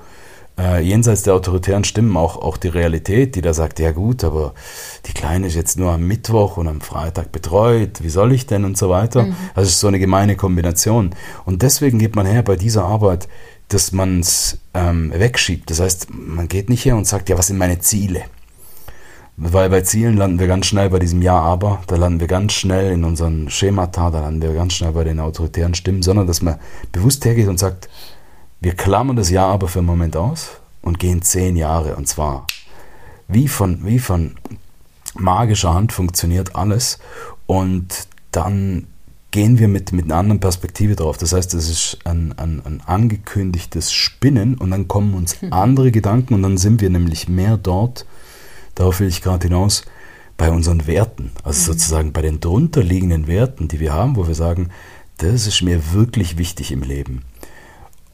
äh, 0.59 0.81
jenseits 0.83 1.23
der 1.23 1.33
autoritären 1.33 1.83
Stimmen 1.83 2.15
auch, 2.15 2.37
auch 2.37 2.57
die 2.57 2.67
Realität, 2.67 3.35
die 3.35 3.41
da 3.41 3.53
sagt, 3.53 3.79
ja 3.79 3.91
gut, 3.91 4.23
aber 4.23 4.53
die 5.07 5.13
Kleine 5.13 5.47
ist 5.47 5.55
jetzt 5.55 5.79
nur 5.79 5.91
am 5.91 6.03
Mittwoch 6.05 6.57
und 6.57 6.67
am 6.67 6.81
Freitag 6.81 7.31
betreut, 7.31 8.03
wie 8.03 8.09
soll 8.09 8.33
ich 8.33 8.45
denn 8.45 8.65
und 8.65 8.77
so 8.77 8.89
weiter. 8.89 9.23
Mhm. 9.23 9.35
Also 9.55 9.67
es 9.67 9.73
ist 9.73 9.79
so 9.79 9.87
eine 9.87 9.97
gemeine 9.99 10.35
Kombination. 10.35 11.15
Und 11.45 11.63
deswegen 11.63 11.97
geht 11.97 12.15
man 12.15 12.27
her 12.27 12.43
bei 12.43 12.55
dieser 12.57 12.85
Arbeit 12.85 13.27
dass 13.73 13.91
man 13.91 14.19
es 14.19 14.59
ähm, 14.73 15.11
wegschiebt. 15.13 15.69
Das 15.69 15.79
heißt, 15.79 16.07
man 16.13 16.47
geht 16.47 16.69
nicht 16.69 16.85
her 16.85 16.95
und 16.95 17.07
sagt, 17.07 17.29
ja, 17.29 17.37
was 17.37 17.47
sind 17.47 17.57
meine 17.57 17.79
Ziele? 17.79 18.23
Weil 19.37 19.69
bei 19.69 19.81
Zielen 19.81 20.17
landen 20.17 20.39
wir 20.39 20.47
ganz 20.47 20.65
schnell 20.65 20.89
bei 20.89 20.99
diesem 20.99 21.21
Ja, 21.21 21.39
aber, 21.39 21.81
da 21.87 21.95
landen 21.95 22.19
wir 22.19 22.27
ganz 22.27 22.53
schnell 22.53 22.91
in 22.91 23.03
unseren 23.03 23.49
Schemata, 23.49 24.11
da 24.11 24.19
landen 24.19 24.41
wir 24.41 24.53
ganz 24.53 24.73
schnell 24.73 24.91
bei 24.91 25.03
den 25.03 25.19
autoritären 25.19 25.73
Stimmen, 25.73 26.03
sondern 26.03 26.27
dass 26.27 26.41
man 26.41 26.59
bewusst 26.91 27.23
hergeht 27.25 27.47
und 27.47 27.57
sagt, 27.57 27.89
wir 28.59 28.73
klammern 28.73 29.15
das 29.15 29.29
Ja, 29.29 29.47
aber 29.47 29.67
für 29.67 29.79
einen 29.79 29.87
Moment 29.87 30.15
aus 30.15 30.49
und 30.81 30.99
gehen 30.99 31.21
zehn 31.21 31.55
Jahre 31.55 31.95
und 31.95 32.07
zwar 32.07 32.45
wie 33.27 33.47
von, 33.47 33.85
wie 33.85 33.99
von 33.99 34.35
magischer 35.15 35.73
Hand 35.73 35.93
funktioniert 35.93 36.55
alles 36.55 36.99
und 37.45 38.07
dann 38.31 38.87
gehen 39.31 39.59
wir 39.59 39.67
mit, 39.67 39.93
mit 39.93 40.05
einer 40.05 40.15
anderen 40.15 40.39
Perspektive 40.39 40.95
drauf. 40.95 41.17
Das 41.17 41.33
heißt, 41.33 41.53
es 41.53 41.69
ist 41.69 41.99
ein, 42.03 42.33
ein, 42.37 42.61
ein 42.65 42.81
angekündigtes 42.85 43.91
Spinnen 43.91 44.57
und 44.57 44.71
dann 44.71 44.87
kommen 44.87 45.13
uns 45.13 45.41
hm. 45.41 45.53
andere 45.53 45.91
Gedanken 45.91 46.33
und 46.33 46.43
dann 46.43 46.57
sind 46.57 46.81
wir 46.81 46.89
nämlich 46.89 47.29
mehr 47.29 47.57
dort, 47.57 48.05
darauf 48.75 48.99
will 48.99 49.07
ich 49.07 49.21
gerade 49.21 49.47
hinaus, 49.47 49.83
bei 50.37 50.51
unseren 50.51 50.87
Werten. 50.87 51.31
Also 51.43 51.61
mhm. 51.61 51.65
sozusagen 51.73 52.13
bei 52.13 52.23
den 52.23 52.39
drunterliegenden 52.39 53.27
Werten, 53.27 53.67
die 53.67 53.79
wir 53.79 53.93
haben, 53.93 54.15
wo 54.15 54.27
wir 54.27 54.33
sagen, 54.33 54.69
das 55.17 55.45
ist 55.45 55.61
mir 55.61 55.93
wirklich 55.93 56.39
wichtig 56.39 56.71
im 56.71 56.81
Leben. 56.81 57.21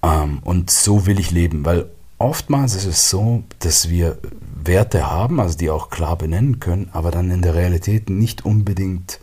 Ähm, 0.03 0.39
und 0.43 0.69
so 0.69 1.05
will 1.05 1.21
ich 1.21 1.31
leben, 1.31 1.63
weil 1.63 1.89
oftmals 2.17 2.75
ist 2.75 2.85
es 2.85 3.09
so, 3.09 3.43
dass 3.59 3.89
wir 3.89 4.17
Werte 4.61 5.09
haben, 5.09 5.39
also 5.39 5.57
die 5.57 5.69
auch 5.69 5.89
klar 5.89 6.17
benennen 6.17 6.59
können, 6.59 6.89
aber 6.91 7.11
dann 7.11 7.31
in 7.31 7.41
der 7.41 7.55
Realität 7.55 8.09
nicht 8.09 8.43
unbedingt 8.43 9.21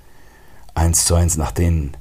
eins 0.74 1.04
zu 1.04 1.14
eins 1.14 1.36
nach 1.36 1.52
den 1.52 1.96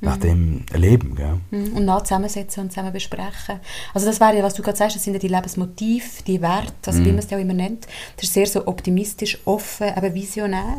nach 0.00 0.16
mhm. 0.16 0.20
dem 0.20 0.66
Leben. 0.74 1.14
Gell? 1.14 1.40
Mhm. 1.50 1.76
Und 1.76 1.84
nach 1.84 2.02
zusammensetzen 2.02 2.64
und 2.64 2.70
zusammen 2.70 2.92
besprechen. 2.92 3.60
Also 3.94 4.06
das 4.06 4.20
wäre 4.20 4.36
ja, 4.36 4.42
was 4.42 4.54
du 4.54 4.62
gerade 4.62 4.78
sagst, 4.78 4.96
das 4.96 5.04
sind 5.04 5.14
ja 5.14 5.18
die 5.18 5.28
Lebensmotive, 5.28 6.22
die 6.26 6.40
Werte, 6.40 6.72
also 6.86 7.00
mhm. 7.00 7.04
wie 7.04 7.10
man 7.10 7.18
es 7.18 7.30
ja 7.30 7.36
auch 7.36 7.42
immer 7.42 7.54
nennt. 7.54 7.86
Das 8.16 8.24
ist 8.24 8.34
sehr 8.34 8.46
so 8.46 8.66
optimistisch, 8.66 9.38
offen, 9.44 9.88
aber 9.94 10.14
visionär. 10.14 10.78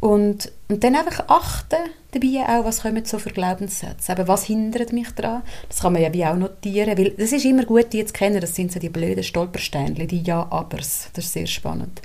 Und, 0.00 0.52
und 0.68 0.84
dann 0.84 0.96
einfach 0.96 1.28
achten 1.28 1.78
dabei 2.12 2.46
auch, 2.46 2.64
was 2.66 2.82
kommen 2.82 3.04
so 3.06 3.18
für 3.18 3.30
Glaubenssätze. 3.30 4.12
Aber 4.12 4.28
was 4.28 4.44
hindert 4.44 4.92
mich 4.92 5.10
daran? 5.12 5.42
Das 5.70 5.80
kann 5.80 5.94
man 5.94 6.02
ja 6.02 6.12
wie 6.12 6.26
auch 6.26 6.36
notieren, 6.36 6.98
weil 6.98 7.14
es 7.16 7.32
ist 7.32 7.46
immer 7.46 7.64
gut, 7.64 7.92
die 7.94 8.04
zu 8.04 8.12
kennen. 8.12 8.40
Das 8.40 8.54
sind 8.54 8.70
so 8.70 8.78
die 8.78 8.90
blöden 8.90 9.24
Stolpersteinchen, 9.24 10.06
die 10.06 10.22
Ja-Abers. 10.22 11.08
Das 11.14 11.24
ist 11.24 11.32
sehr 11.32 11.46
spannend. 11.46 12.02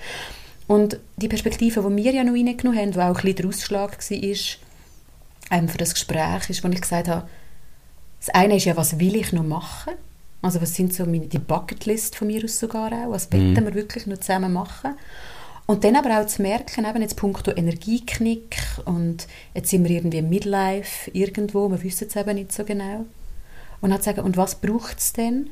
Und 0.70 1.00
die 1.18 1.28
Perspektive, 1.28 1.82
die 1.82 1.96
wir 1.96 2.12
ja 2.12 2.24
noch 2.24 2.34
reingenommen 2.34 2.80
haben, 2.80 2.92
die 2.92 3.00
auch 3.00 3.08
ein 3.08 3.14
bisschen 3.14 3.36
der 3.38 3.48
Ausschlag 3.48 3.98
war, 3.98 5.58
ähm, 5.58 5.68
für 5.68 5.80
das 5.80 5.96
Gespräch 5.96 6.48
ist, 6.48 6.64
wo 6.64 6.68
ich 6.68 6.80
gesagt 6.80 7.08
habe, 7.08 7.28
das 8.20 8.30
eine 8.30 8.58
ist 8.58 8.66
ja, 8.66 8.78
was 8.78 9.00
will 9.00 9.16
ich 9.16 9.34
noch 9.34 9.44
machen? 9.44 9.94
Also 10.44 10.62
was 10.62 10.76
sind 10.76 10.94
so 10.94 11.08
meine, 11.08 11.26
die 11.26 11.40
Bucketlist 11.40 12.16
von 12.16 12.28
mir 12.28 12.44
aus 12.44 12.60
sogar 12.60 12.92
auch, 12.92 13.10
was 13.10 13.32
mhm. 13.32 13.56
wir 13.56 13.74
wirklich 13.74 14.06
noch 14.06 14.20
zusammen 14.20 14.54
machen? 14.54 14.94
Und 15.66 15.84
dann 15.84 15.96
aber 15.96 16.22
auch 16.22 16.28
zu 16.28 16.44
merken, 16.44 16.86
eben 16.86 17.02
jetzt 17.02 17.16
punkto 17.16 17.50
Energieknick 17.50 18.58
und 18.86 19.26
jetzt 19.56 19.72
sind 19.72 19.86
wir 19.86 19.96
irgendwie 19.96 20.22
Midlife 20.22 21.10
irgendwo, 21.14 21.68
wir 21.72 21.82
wissen 21.82 22.10
es 22.10 22.16
eben 22.16 22.36
nicht 22.36 22.52
so 22.52 22.64
genau. 22.64 23.08
Und 23.82 23.90
dann 23.90 24.02
zu 24.02 24.06
sagen, 24.06 24.22
und 24.22 24.38
was 24.38 24.54
braucht 24.54 25.00
es 25.00 25.14
denn, 25.14 25.50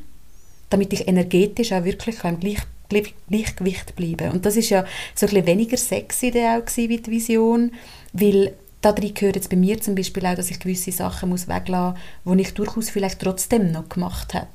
damit 0.70 0.94
ich 0.94 1.08
energetisch 1.08 1.72
auch 1.72 1.86
wirklich 1.86 2.24
im 2.24 2.40
Gleich 2.40 2.60
Gleichgewicht 2.90 3.96
bleiben. 3.96 4.32
Und 4.32 4.46
das 4.46 4.56
ist 4.56 4.70
ja 4.70 4.86
so 5.16 5.28
ein 5.28 5.46
weniger 5.46 5.78
sexy 5.78 6.28
auch 6.30 6.78
wie 6.78 6.98
die 6.98 7.12
Vision, 7.12 7.72
weil 8.14 8.54
darin 8.82 9.14
gehört 9.14 9.36
jetzt 9.36 9.50
bei 9.50 9.58
mir 9.58 9.82
zum 9.82 9.96
Beispiel 9.96 10.26
auch, 10.26 10.36
dass 10.36 10.52
ich 10.52 10.60
gewisse 10.60 10.92
Sachen 10.92 11.30
muss 11.30 11.48
weglassen 11.48 12.00
muss, 12.24 12.38
die 12.38 12.44
ich 12.44 12.54
durchaus 12.54 12.90
vielleicht 12.90 13.20
trotzdem 13.20 13.72
noch 13.72 13.90
gemacht 13.90 14.34
habe. 14.34 14.48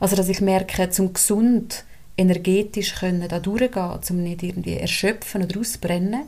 Also 0.00 0.16
dass 0.16 0.28
ich 0.28 0.40
merke, 0.40 0.90
zum 0.90 1.12
gesund 1.12 1.84
energetisch 2.16 2.94
können 2.96 3.26
da 3.28 3.40
durchgehen, 3.40 3.98
um 4.10 4.22
nicht 4.22 4.42
irgendwie 4.42 4.76
erschöpfen 4.76 5.42
oder 5.42 5.60
ausbrennen, 5.60 6.22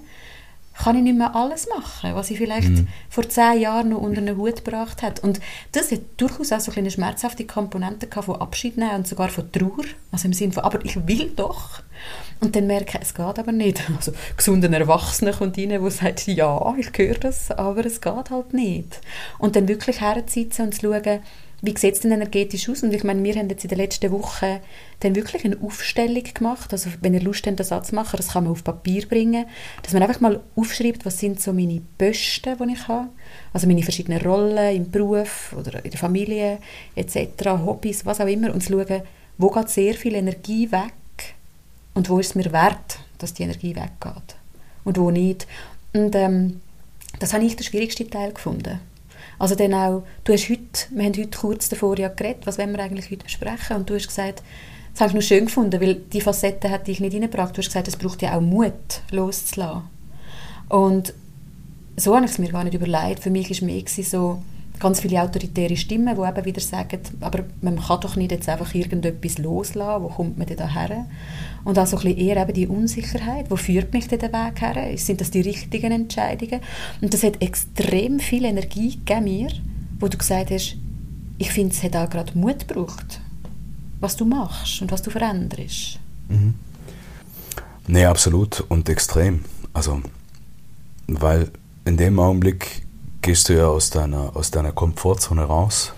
kann 0.76 0.96
ich 0.96 1.02
nicht 1.02 1.16
mehr 1.16 1.34
alles 1.36 1.68
machen, 1.68 2.14
was 2.14 2.30
ich 2.30 2.38
vielleicht 2.38 2.68
mhm. 2.68 2.88
vor 3.08 3.28
zehn 3.28 3.60
Jahren 3.60 3.90
noch 3.90 4.00
unter 4.00 4.20
einen 4.20 4.36
Hut 4.36 4.64
gebracht 4.64 5.02
habe. 5.02 5.20
Und 5.20 5.40
das 5.72 5.92
hat 5.92 6.00
durchaus 6.16 6.52
auch 6.52 6.60
so 6.60 6.72
eine 6.72 6.90
schmerzhafte 6.90 7.44
Komponente 7.44 8.08
von 8.22 8.40
Abschied 8.40 8.76
nehmen 8.76 8.96
und 8.96 9.08
sogar 9.08 9.28
von 9.28 9.50
Trauer. 9.52 9.84
Also 10.10 10.26
im 10.26 10.32
Sinne 10.32 10.52
von, 10.52 10.64
aber 10.64 10.84
ich 10.84 11.06
will 11.06 11.32
doch. 11.36 11.80
Und 12.40 12.56
dann 12.56 12.66
merke 12.66 12.98
ich, 12.98 13.02
es 13.02 13.14
geht 13.14 13.38
aber 13.38 13.52
nicht. 13.52 13.82
Also 13.96 14.12
gesunder 14.36 14.70
Erwachsener 14.70 15.32
kommt 15.32 15.56
rein, 15.56 15.68
der 15.68 15.90
sagt, 15.90 16.26
ja, 16.26 16.74
ich 16.76 16.90
höre 16.96 17.14
das, 17.14 17.50
aber 17.52 17.86
es 17.86 18.00
geht 18.00 18.30
halt 18.30 18.52
nicht. 18.52 19.00
Und 19.38 19.56
dann 19.56 19.68
wirklich 19.68 20.00
herzusitzen 20.00 20.66
und 20.66 20.74
zu 20.74 20.92
schauen, 20.92 21.20
wie 21.64 21.76
sieht 21.76 21.94
es 21.94 22.00
denn 22.00 22.12
energetisch 22.12 22.68
aus? 22.68 22.82
Und 22.82 22.92
ich 22.92 23.04
meine, 23.04 23.22
wir 23.22 23.34
haben 23.34 23.48
jetzt 23.48 23.64
in 23.64 23.68
den 23.68 23.78
letzten 23.78 24.10
Wochen 24.10 24.60
dann 25.00 25.14
wirklich 25.14 25.44
eine 25.44 25.56
Aufstellung 25.62 26.22
gemacht. 26.22 26.72
Also 26.72 26.90
wenn 27.00 27.14
ihr 27.14 27.22
Lust 27.22 27.46
habt, 27.46 27.58
einen 27.58 27.66
Satz 27.66 27.92
machen, 27.92 28.16
das 28.16 28.28
kann 28.28 28.44
man 28.44 28.52
auf 28.52 28.64
Papier 28.64 29.06
bringen, 29.06 29.46
dass 29.82 29.92
man 29.92 30.02
einfach 30.02 30.20
mal 30.20 30.40
aufschreibt, 30.56 31.04
was 31.04 31.18
sind 31.18 31.40
so 31.40 31.52
meine 31.52 31.80
Posten, 31.98 32.56
die 32.58 32.72
ich 32.72 32.88
habe. 32.88 33.08
Also 33.52 33.66
meine 33.66 33.82
verschiedenen 33.82 34.20
Rollen 34.20 34.76
im 34.76 34.90
Beruf 34.90 35.54
oder 35.58 35.84
in 35.84 35.90
der 35.90 36.00
Familie 36.00 36.58
etc., 36.96 37.46
Hobbys, 37.64 38.04
was 38.04 38.20
auch 38.20 38.26
immer. 38.26 38.52
Und 38.52 38.62
zu 38.62 38.72
schauen, 38.72 39.02
wo 39.38 39.50
geht 39.50 39.68
sehr 39.68 39.94
viel 39.94 40.14
Energie 40.14 40.70
weg 40.70 40.92
und 41.94 42.08
wo 42.08 42.18
ist 42.18 42.30
es 42.30 42.34
mir 42.34 42.52
wert, 42.52 42.98
dass 43.18 43.34
die 43.34 43.44
Energie 43.44 43.74
weggeht 43.74 44.36
und 44.84 44.98
wo 44.98 45.10
nicht. 45.10 45.46
Und 45.92 46.14
ähm, 46.14 46.60
das 47.20 47.32
habe 47.32 47.44
ich 47.44 47.56
den 47.56 47.64
schwierigsten 47.64 48.10
Teil 48.10 48.32
gefunden. 48.32 48.80
Also 49.38 49.54
dann 49.54 49.74
auch, 49.74 50.02
du 50.24 50.32
hast 50.32 50.48
heute, 50.48 50.60
wir 50.90 51.04
haben 51.04 51.16
heute 51.16 51.38
kurz 51.38 51.68
davor 51.68 51.98
ja 51.98 52.08
geredet, 52.08 52.46
was 52.46 52.58
wollen 52.58 52.72
wir 52.72 52.80
eigentlich 52.80 53.10
heute 53.10 53.24
besprechen 53.24 53.76
und 53.76 53.90
du 53.90 53.94
hast 53.94 54.08
gesagt, 54.08 54.42
das 54.92 55.00
habe 55.00 55.10
ich 55.10 55.14
noch 55.14 55.22
schön 55.22 55.46
gefunden, 55.46 55.80
weil 55.80 55.96
die 55.96 56.20
Facette 56.20 56.70
hat 56.70 56.86
dich 56.86 57.00
nicht 57.00 57.14
reingebracht. 57.14 57.56
Du 57.56 57.58
hast 57.58 57.66
gesagt, 57.66 57.88
es 57.88 57.96
braucht 57.96 58.22
ja 58.22 58.36
auch 58.36 58.40
Mut, 58.40 58.72
loszulassen. 59.10 59.82
Und 60.68 61.12
so 61.96 62.14
habe 62.14 62.26
ich 62.26 62.30
es 62.30 62.38
mir 62.38 62.50
gar 62.50 62.62
nicht 62.62 62.74
überlegt. 62.74 63.20
Für 63.20 63.30
mich 63.30 63.50
war 63.50 63.66
mehr 63.66 63.82
so, 63.86 64.38
ganz 64.80 65.00
viele 65.00 65.22
autoritäre 65.22 65.76
Stimmen, 65.76 66.14
die 66.16 66.22
eben 66.22 66.44
wieder 66.44 66.60
sagen, 66.60 67.00
aber 67.20 67.44
man 67.60 67.80
kann 67.80 68.00
doch 68.00 68.16
nicht 68.16 68.32
jetzt 68.32 68.48
einfach 68.48 68.74
irgendetwas 68.74 69.38
loslassen, 69.38 70.02
wo 70.02 70.08
kommt 70.08 70.38
man 70.38 70.46
denn 70.46 70.56
da 70.56 70.68
her? 70.68 71.06
Und 71.64 71.78
auch 71.78 71.86
so 71.86 71.96
ein 71.96 72.02
bisschen 72.02 72.18
eher 72.18 72.42
eben 72.42 72.52
die 72.52 72.66
Unsicherheit, 72.66 73.50
wo 73.50 73.56
führt 73.56 73.92
mich 73.92 74.06
denn 74.06 74.18
der 74.18 74.32
Weg 74.32 74.60
her? 74.60 74.98
Sind 74.98 75.20
das 75.20 75.30
die 75.30 75.40
richtigen 75.40 75.92
Entscheidungen? 75.92 76.60
Und 77.00 77.14
das 77.14 77.22
hat 77.22 77.40
extrem 77.40 78.20
viel 78.20 78.44
Energie 78.44 78.98
gegeben 78.98 79.24
mir, 79.24 79.48
wo 79.98 80.08
du 80.08 80.18
gesagt 80.18 80.50
hast, 80.50 80.76
ich 81.38 81.50
finde, 81.50 81.74
es 81.74 81.82
hat 81.82 81.96
auch 81.96 82.08
gerade 82.10 82.36
Mut 82.38 82.68
gebraucht, 82.68 83.20
was 84.00 84.16
du 84.16 84.24
machst 84.24 84.82
und 84.82 84.92
was 84.92 85.02
du 85.02 85.10
veränderst. 85.10 85.98
Mhm. 86.28 86.54
Nee, 87.86 88.04
absolut 88.04 88.60
und 88.68 88.88
extrem. 88.88 89.44
Also, 89.72 90.00
weil 91.06 91.50
in 91.84 91.96
dem 91.96 92.18
Augenblick 92.18 92.82
gehst 93.20 93.48
du 93.48 93.54
ja 93.54 93.66
aus 93.66 93.90
deiner, 93.90 94.36
aus 94.36 94.50
deiner 94.50 94.72
Komfortzone 94.72 95.42
raus. 95.42 95.92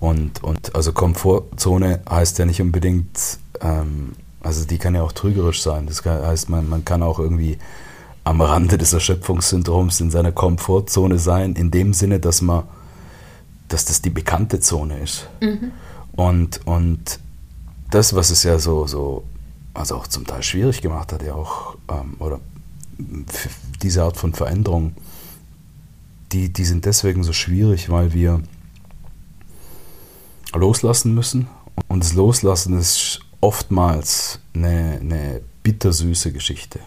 Und, 0.00 0.42
und 0.42 0.74
also 0.74 0.92
Komfortzone 0.92 2.00
heißt 2.08 2.38
ja 2.38 2.46
nicht 2.46 2.60
unbedingt, 2.60 3.38
ähm, 3.60 4.12
also 4.44 4.66
die 4.66 4.78
kann 4.78 4.94
ja 4.94 5.02
auch 5.02 5.12
trügerisch 5.12 5.62
sein. 5.62 5.86
Das 5.86 6.04
heißt, 6.04 6.50
man, 6.50 6.68
man 6.68 6.84
kann 6.84 7.02
auch 7.02 7.18
irgendwie 7.18 7.58
am 8.24 8.42
Rande 8.42 8.76
des 8.76 8.92
Erschöpfungssyndroms 8.92 10.00
in 10.00 10.10
seiner 10.10 10.32
Komfortzone 10.32 11.18
sein, 11.18 11.54
in 11.54 11.70
dem 11.70 11.94
Sinne, 11.94 12.20
dass 12.20 12.42
man, 12.42 12.64
dass 13.68 13.86
das 13.86 14.02
die 14.02 14.10
bekannte 14.10 14.60
Zone 14.60 15.00
ist. 15.00 15.28
Mhm. 15.40 15.72
Und, 16.12 16.60
und 16.66 17.20
das, 17.90 18.14
was 18.14 18.30
es 18.30 18.42
ja 18.42 18.58
so, 18.58 18.86
so, 18.86 19.24
also 19.72 19.96
auch 19.96 20.06
zum 20.06 20.26
Teil 20.26 20.42
schwierig 20.42 20.82
gemacht 20.82 21.12
hat, 21.12 21.22
ja 21.22 21.34
auch, 21.34 21.76
ähm, 21.90 22.16
oder 22.18 22.38
diese 23.82 24.02
Art 24.02 24.18
von 24.18 24.34
Veränderung, 24.34 24.94
die, 26.32 26.52
die 26.52 26.64
sind 26.64 26.84
deswegen 26.84 27.24
so 27.24 27.32
schwierig, 27.32 27.88
weil 27.88 28.12
wir 28.12 28.42
loslassen 30.54 31.14
müssen. 31.14 31.48
Und 31.88 32.04
das 32.04 32.12
Loslassen 32.12 32.78
ist 32.78 33.23
oftmals 33.44 34.40
eine, 34.54 34.98
eine 35.00 35.40
bittersüße 35.62 36.32
Geschichte. 36.32 36.80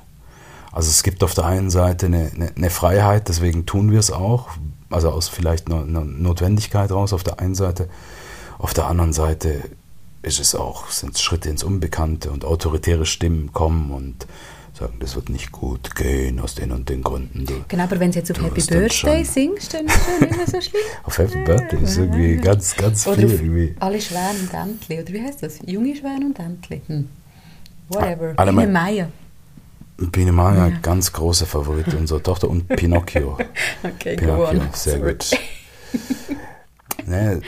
Also 0.71 0.89
es 0.89 1.03
gibt 1.03 1.23
auf 1.23 1.35
der 1.35 1.45
einen 1.45 1.69
Seite 1.69 2.07
eine, 2.07 2.31
eine, 2.33 2.51
eine 2.55 2.69
Freiheit, 2.71 3.29
deswegen 3.29 3.67
tun 3.67 3.91
wir 3.91 3.99
es 3.99 4.11
auch, 4.11 4.49
also 4.89 5.11
aus 5.11 5.29
vielleicht 5.29 5.71
einer, 5.71 5.85
Notwendigkeit 6.03 6.91
raus 6.91 7.13
auf 7.13 7.23
der 7.23 7.39
einen 7.39 7.53
Seite. 7.53 7.89
Auf 8.57 8.73
der 8.73 8.87
anderen 8.87 9.13
Seite 9.13 9.61
ist 10.23 10.39
es 10.39 10.55
auch, 10.55 10.89
sind 10.89 11.19
Schritte 11.19 11.49
ins 11.49 11.63
Unbekannte 11.63 12.31
und 12.31 12.43
autoritäre 12.43 13.05
Stimmen 13.05 13.53
kommen 13.53 13.91
und 13.91 14.25
sagen, 14.77 14.97
das 14.99 15.15
wird 15.15 15.29
nicht 15.29 15.51
gut 15.51 15.95
gehen 15.95 16.39
aus 16.39 16.55
den 16.55 16.71
und 16.71 16.87
den 16.89 17.01
Gründen. 17.01 17.45
Du, 17.45 17.53
genau, 17.67 17.83
aber 17.83 17.99
wenn 17.99 18.11
sie 18.11 18.19
jetzt 18.19 18.31
auf 18.31 18.41
Happy 18.41 18.61
Birthday 18.61 19.23
singst, 19.23 19.73
dann 19.73 19.87
ist 19.87 19.95
es 19.95 20.21
nicht 20.21 20.37
mehr 20.37 20.47
so 20.47 20.61
schlimm. 20.61 20.81
auf 21.03 21.17
Happy 21.17 21.43
Birthday 21.43 21.83
ist 21.83 21.97
irgendwie 21.97 22.35
ganz, 22.37 22.75
ganz 22.75 23.03
viel. 23.03 23.31
Irgendwie. 23.31 23.75
Alle 23.79 23.99
Schwäne 23.99 24.39
und 24.39 24.53
Entli, 24.53 24.99
oder 24.99 25.13
wie 25.13 25.21
heißt 25.21 25.43
das? 25.43 25.59
Junge 25.65 25.95
Schwäne 25.95 26.25
und 26.25 26.39
Entli. 26.39 26.81
Hm. 26.87 27.09
Whatever. 27.89 28.33
Alle 28.37 28.53
Biene 28.53 28.67
Meier. 28.67 29.09
Biene 29.97 30.31
Meier, 30.31 30.69
ja. 30.69 30.77
ganz 30.81 31.11
große 31.11 31.45
Favorit 31.47 31.93
unserer 31.95 32.21
Tochter 32.21 32.49
und 32.49 32.67
Pinocchio. 32.67 33.37
okay, 33.83 34.15
Pinocchio, 34.15 34.61
sehr 34.73 34.99
Sorry. 34.99 35.13
gut. 35.13 35.31
ne, 37.07 37.41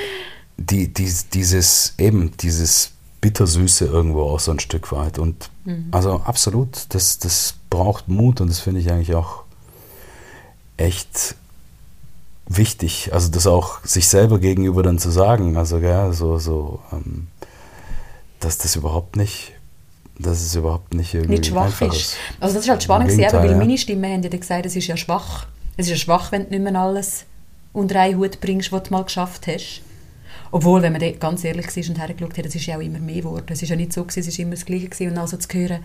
die, 0.57 0.91
die, 0.91 1.13
dieses, 1.31 1.93
eben, 1.99 2.31
dieses 2.37 2.91
Bittersüße 3.21 3.85
irgendwo 3.85 4.23
auch 4.23 4.39
so 4.39 4.51
ein 4.51 4.59
Stück 4.59 4.91
weit. 4.91 5.19
Und 5.19 5.49
mhm. 5.65 5.87
also 5.91 6.21
absolut, 6.23 6.85
das, 6.89 7.19
das 7.19 7.55
braucht 7.69 8.07
Mut 8.07 8.41
und 8.41 8.49
das 8.49 8.59
finde 8.59 8.79
ich 8.79 8.91
eigentlich 8.91 9.15
auch 9.15 9.43
echt 10.77 11.35
wichtig. 12.47 13.09
Also 13.13 13.29
das 13.29 13.47
auch 13.47 13.83
sich 13.83 14.07
selber 14.07 14.39
gegenüber 14.39 14.83
dann 14.83 14.99
zu 14.99 15.09
sagen, 15.09 15.57
also 15.57 15.77
ja, 15.77 16.11
so, 16.11 16.37
so, 16.37 16.79
ähm, 16.91 17.27
dass 18.39 18.57
das 18.57 18.75
überhaupt 18.75 19.15
nicht, 19.15 19.53
dass 20.17 20.41
es 20.41 20.55
überhaupt 20.55 20.93
nicht 20.93 21.13
irgendwie 21.13 21.39
nicht 21.39 21.47
schwach 21.47 21.81
ist. 21.81 21.95
ist. 21.95 22.15
Also 22.39 22.55
das 22.55 22.63
ist 22.63 22.69
halt 22.69 22.83
spannend 22.83 23.09
gewesen, 23.09 23.33
weil 23.33 23.51
ja. 23.51 23.57
meine 23.57 23.77
Stimme 23.77 24.07
haben 24.11 24.23
ja 24.23 24.29
gesagt, 24.29 24.65
es 24.65 24.75
ist 24.75 24.87
ja 24.87 24.97
schwach. 24.97 25.45
Es 25.77 25.85
ist 25.85 25.91
ja 25.91 25.97
schwach, 25.97 26.31
wenn 26.31 26.45
du 26.45 26.49
nicht 26.49 26.63
mehr 26.71 26.75
alles 26.81 27.25
unter 27.71 27.99
einen 27.99 28.17
Hut 28.17 28.41
bringst, 28.41 28.71
was 28.71 28.83
du 28.83 28.93
mal 28.93 29.03
geschafft 29.03 29.47
hast. 29.47 29.81
Obwohl, 30.51 30.81
wenn 30.81 30.93
man 30.93 31.19
ganz 31.19 31.43
ehrlich 31.43 31.67
war 31.67 31.89
und 31.89 31.99
hergeschaut 31.99 32.37
hat, 32.37 32.45
es 32.45 32.55
ist 32.55 32.65
ja 32.65 32.77
auch 32.77 32.81
immer 32.81 32.99
mehr 32.99 33.21
geworden. 33.21 33.45
Es 33.49 33.61
ist 33.61 33.69
ja 33.69 33.75
nicht 33.75 33.93
so, 33.93 34.03
gewesen, 34.03 34.19
es 34.21 34.27
ist 34.27 34.39
immer 34.39 34.51
das 34.51 34.65
Gleiche 34.65 34.89
gewesen. 34.89 35.11
Und 35.11 35.17
also 35.17 35.37
zu 35.37 35.47
hören, 35.57 35.79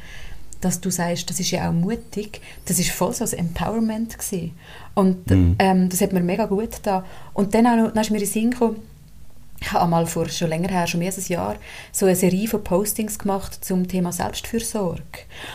dass 0.60 0.80
du 0.80 0.90
sagst, 0.90 1.28
das 1.28 1.40
ist 1.40 1.50
ja 1.50 1.68
auch 1.68 1.72
mutig, 1.72 2.40
das 2.64 2.78
ist 2.78 2.90
voll 2.90 3.12
so 3.12 3.24
ein 3.24 3.32
Empowerment 3.32 4.18
gewesen. 4.18 4.52
Und 4.94 5.30
mhm. 5.30 5.56
ähm, 5.58 5.88
das 5.88 6.00
hat 6.00 6.12
mir 6.12 6.20
mega 6.20 6.46
gut 6.46 6.72
getan. 6.72 7.04
Und 7.34 7.54
dann, 7.54 7.66
auch 7.66 7.76
noch, 7.76 7.92
dann 7.92 8.02
ist 8.02 8.10
mir 8.10 8.18
in 8.18 8.24
den 8.24 8.32
Sinn 8.32 8.50
gekommen, 8.50 8.76
ich 9.64 9.72
habe 9.72 9.84
einmal 9.84 10.06
vor 10.06 10.28
schon 10.28 10.50
länger 10.50 10.68
her, 10.68 10.86
schon 10.86 11.00
mehr 11.00 11.08
als 11.08 11.18
ein 11.18 11.32
Jahr, 11.32 11.56
so 11.90 12.04
eine 12.04 12.14
Serie 12.14 12.46
von 12.48 12.62
Postings 12.62 13.18
gemacht 13.18 13.64
zum 13.64 13.88
Thema 13.88 14.12
Selbstfürsorge. 14.12 15.00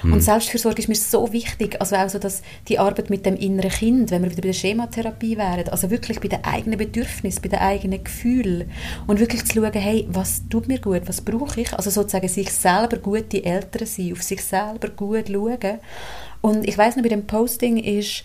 Mhm. 0.01 0.13
Und 0.13 0.21
Selbstfürsorge 0.21 0.81
ist 0.81 0.87
mir 0.87 0.95
so 0.95 1.31
wichtig, 1.31 1.79
also 1.79 1.95
auch 1.95 2.09
so, 2.09 2.17
dass 2.17 2.41
die 2.67 2.79
Arbeit 2.79 3.11
mit 3.11 3.27
dem 3.27 3.35
inneren 3.35 3.69
Kind, 3.69 4.09
wenn 4.09 4.23
wir 4.23 4.31
wieder 4.31 4.41
bei 4.41 4.47
der 4.47 4.53
Schematherapie 4.53 5.37
wären, 5.37 5.69
also 5.69 5.91
wirklich 5.91 6.19
bei 6.19 6.27
den 6.27 6.43
eigenen 6.43 6.79
Bedürfnissen, 6.79 7.41
bei 7.43 7.49
den 7.49 7.59
eigenen 7.59 8.03
Gefühlen 8.03 8.71
und 9.05 9.19
wirklich 9.19 9.45
zu 9.45 9.53
schauen, 9.53 9.73
hey, 9.73 10.07
was 10.09 10.41
tut 10.49 10.67
mir 10.67 10.79
gut, 10.79 11.03
was 11.05 11.21
brauche 11.21 11.61
ich? 11.61 11.71
Also 11.73 11.91
sozusagen 11.91 12.27
sich 12.27 12.51
selber 12.51 12.97
gute 12.97 13.45
Eltern 13.45 13.85
sein, 13.85 14.13
auf 14.13 14.23
sich 14.23 14.43
selber 14.43 14.89
gut 14.89 15.27
schauen. 15.27 15.79
Und 16.41 16.67
ich 16.67 16.75
weiß 16.75 16.95
noch, 16.95 17.03
bei 17.03 17.09
dem 17.09 17.27
Posting 17.27 17.77
ist 17.77 18.23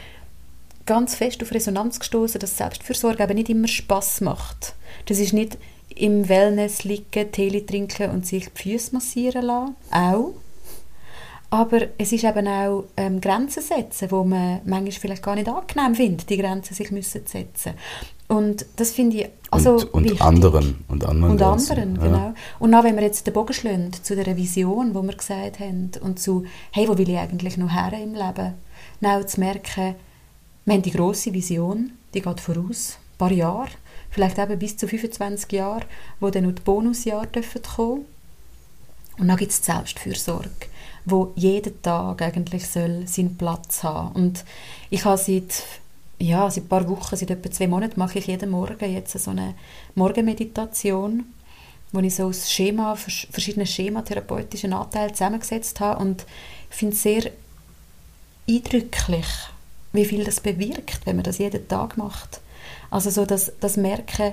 ganz 0.86 1.14
fest 1.14 1.42
auf 1.42 1.52
Resonanz 1.52 1.98
gestoßen, 1.98 2.40
dass 2.40 2.56
Selbstfürsorge 2.56 3.22
aber 3.22 3.34
nicht 3.34 3.50
immer 3.50 3.68
Spaß 3.68 4.22
macht. 4.22 4.74
Das 5.06 5.18
ist 5.18 5.32
nicht 5.34 5.58
im 5.96 6.28
Wellness 6.28 6.84
liegen, 6.84 7.30
Tee 7.32 7.60
trinken 7.64 8.10
und 8.10 8.26
sich 8.26 8.48
die 8.50 8.62
Füße 8.62 8.94
massieren 8.94 9.46
lassen. 9.46 9.76
Auch. 9.90 10.34
Aber 11.50 11.82
es 11.98 12.10
ist 12.10 12.24
eben 12.24 12.48
auch 12.48 12.84
ähm, 12.96 13.20
Grenzen 13.20 13.62
setzen, 13.62 14.10
wo 14.10 14.24
man 14.24 14.60
manchmal 14.64 14.90
vielleicht 14.90 15.22
gar 15.22 15.36
nicht 15.36 15.48
angenehm 15.48 15.94
findet, 15.94 16.28
die 16.28 16.36
Grenzen 16.36 16.74
sich 16.74 16.90
müssen 16.90 17.24
setzen. 17.26 17.74
Und 18.26 18.66
das 18.76 18.90
finde 18.90 19.18
ich 19.18 19.28
also 19.50 19.74
und, 19.92 20.10
und 20.10 20.20
anderen 20.20 20.84
und 20.88 21.04
anderen, 21.04 21.32
und 21.32 21.42
anderen 21.42 21.94
genau. 21.94 22.16
Ja. 22.16 22.34
Und 22.58 22.74
auch 22.74 22.82
wenn 22.82 22.96
wir 22.96 23.04
jetzt 23.04 23.26
den 23.26 23.34
Bogen 23.34 23.52
schlagen 23.52 23.92
zu 23.92 24.16
der 24.16 24.36
Vision, 24.36 24.94
wo 24.94 25.02
wir 25.02 25.14
gesagt 25.14 25.60
haben 25.60 25.92
und 26.00 26.18
zu 26.18 26.44
hey, 26.72 26.88
wo 26.88 26.98
will 26.98 27.08
ich 27.08 27.18
eigentlich 27.18 27.56
noch 27.56 27.72
her 27.72 27.92
im 27.92 28.14
Leben, 28.14 28.54
auch 29.04 29.24
zu 29.24 29.38
merken, 29.38 29.94
wir 30.64 30.74
haben 30.74 30.82
die 30.82 30.90
grosse 30.90 31.32
Vision, 31.32 31.92
die 32.14 32.22
geht 32.22 32.40
voraus, 32.40 32.98
ein 33.12 33.18
paar 33.18 33.32
Jahre 33.32 33.68
vielleicht 34.14 34.38
eben 34.38 34.58
bis 34.58 34.76
zu 34.76 34.86
25 34.86 35.50
Jahre, 35.52 35.82
wo 36.20 36.30
dann 36.30 36.44
noch 36.44 36.52
die 36.52 36.62
Bonusjahre 36.62 37.28
kommen 37.76 38.06
Und 39.18 39.28
dann 39.28 39.36
gibt 39.36 39.50
es 39.50 39.60
die 39.60 39.72
Selbstfürsorge, 39.72 40.68
wo 41.04 41.32
jeden 41.34 41.82
Tag 41.82 42.22
eigentlich 42.22 42.68
soll 42.68 43.06
seinen 43.08 43.36
Platz 43.36 43.82
haben. 43.82 44.14
Und 44.14 44.44
ich 44.88 45.04
habe 45.04 45.18
seit, 45.18 45.64
ja, 46.20 46.48
seit 46.48 46.64
ein 46.64 46.68
paar 46.68 46.88
Wochen, 46.88 47.16
seit 47.16 47.30
etwa 47.30 47.50
zwei 47.50 47.66
Monaten, 47.66 47.98
mache 47.98 48.20
ich 48.20 48.28
jeden 48.28 48.50
Morgen 48.50 48.92
jetzt 48.92 49.18
so 49.18 49.30
eine 49.32 49.54
Morgenmeditation, 49.96 51.24
wo 51.90 51.98
ich 51.98 52.14
so 52.14 52.26
aus 52.26 52.50
Schema, 52.50 52.94
verschiedene 52.94 53.66
schematherapeutischen 53.66 54.72
Anteile 54.72 55.12
zusammengesetzt 55.12 55.80
habe 55.80 56.00
und 56.00 56.24
ich 56.70 56.76
finde 56.76 56.94
es 56.94 57.02
sehr 57.02 57.30
eindrücklich, 58.48 59.26
wie 59.92 60.04
viel 60.04 60.24
das 60.24 60.40
bewirkt, 60.40 61.00
wenn 61.04 61.16
man 61.16 61.24
das 61.24 61.38
jeden 61.38 61.66
Tag 61.68 61.96
macht. 61.96 62.40
Also 62.90 63.10
so 63.10 63.26
das, 63.26 63.52
das 63.60 63.76
Merken, 63.76 64.32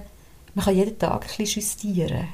man 0.53 0.65
kann 0.65 0.75
jeden 0.75 0.97
Tag 0.97 1.23
ein 1.23 1.37
bisschen 1.37 1.61
justieren. 1.61 2.27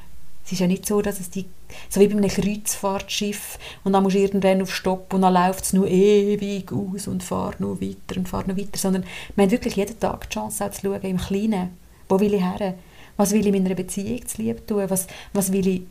Es 0.45 0.53
ist 0.53 0.59
ja 0.59 0.67
nicht 0.67 0.85
so, 0.85 1.01
dass 1.01 1.19
es 1.19 1.29
die, 1.29 1.45
so 1.89 1.99
wie 1.99 2.07
bei 2.07 2.15
einem 2.15 2.29
Kreuzfahrtschiff 2.29 3.59
und 3.83 3.91
dann 3.91 4.03
musst 4.03 4.15
du 4.15 4.19
irgendwann 4.19 4.61
auf 4.61 4.73
Stopp 4.73 5.13
und 5.13 5.21
dann 5.21 5.33
läuft 5.33 5.65
es 5.65 5.73
nur 5.73 5.87
ewig 5.87 6.71
aus 6.71 7.07
und 7.07 7.21
fahrt 7.21 7.59
noch 7.59 7.81
weiter 7.81 8.15
und 8.15 8.29
fahrt 8.29 8.47
noch 8.47 8.55
weiter, 8.55 8.77
sondern 8.77 9.03
man 9.35 9.45
hat 9.45 9.51
wirklich 9.51 9.75
jeden 9.75 9.99
Tag 9.99 10.29
die 10.29 10.33
Chance 10.35 10.65
auch 10.65 10.71
zu 10.71 10.81
schauen, 10.81 11.01
im 11.01 11.17
Kleinen, 11.17 11.71
wo 12.07 12.17
will 12.19 12.33
ich 12.33 12.41
her, 12.41 12.75
was 13.17 13.33
will 13.33 13.45
ich 13.45 13.51
meiner 13.51 13.75
Beziehung 13.75 14.25
zu 14.25 14.41
lieb 14.41 14.65
tun, 14.65 14.85
was, 14.87 15.07
was 15.33 15.51
will 15.51 15.67
ich 15.67 15.81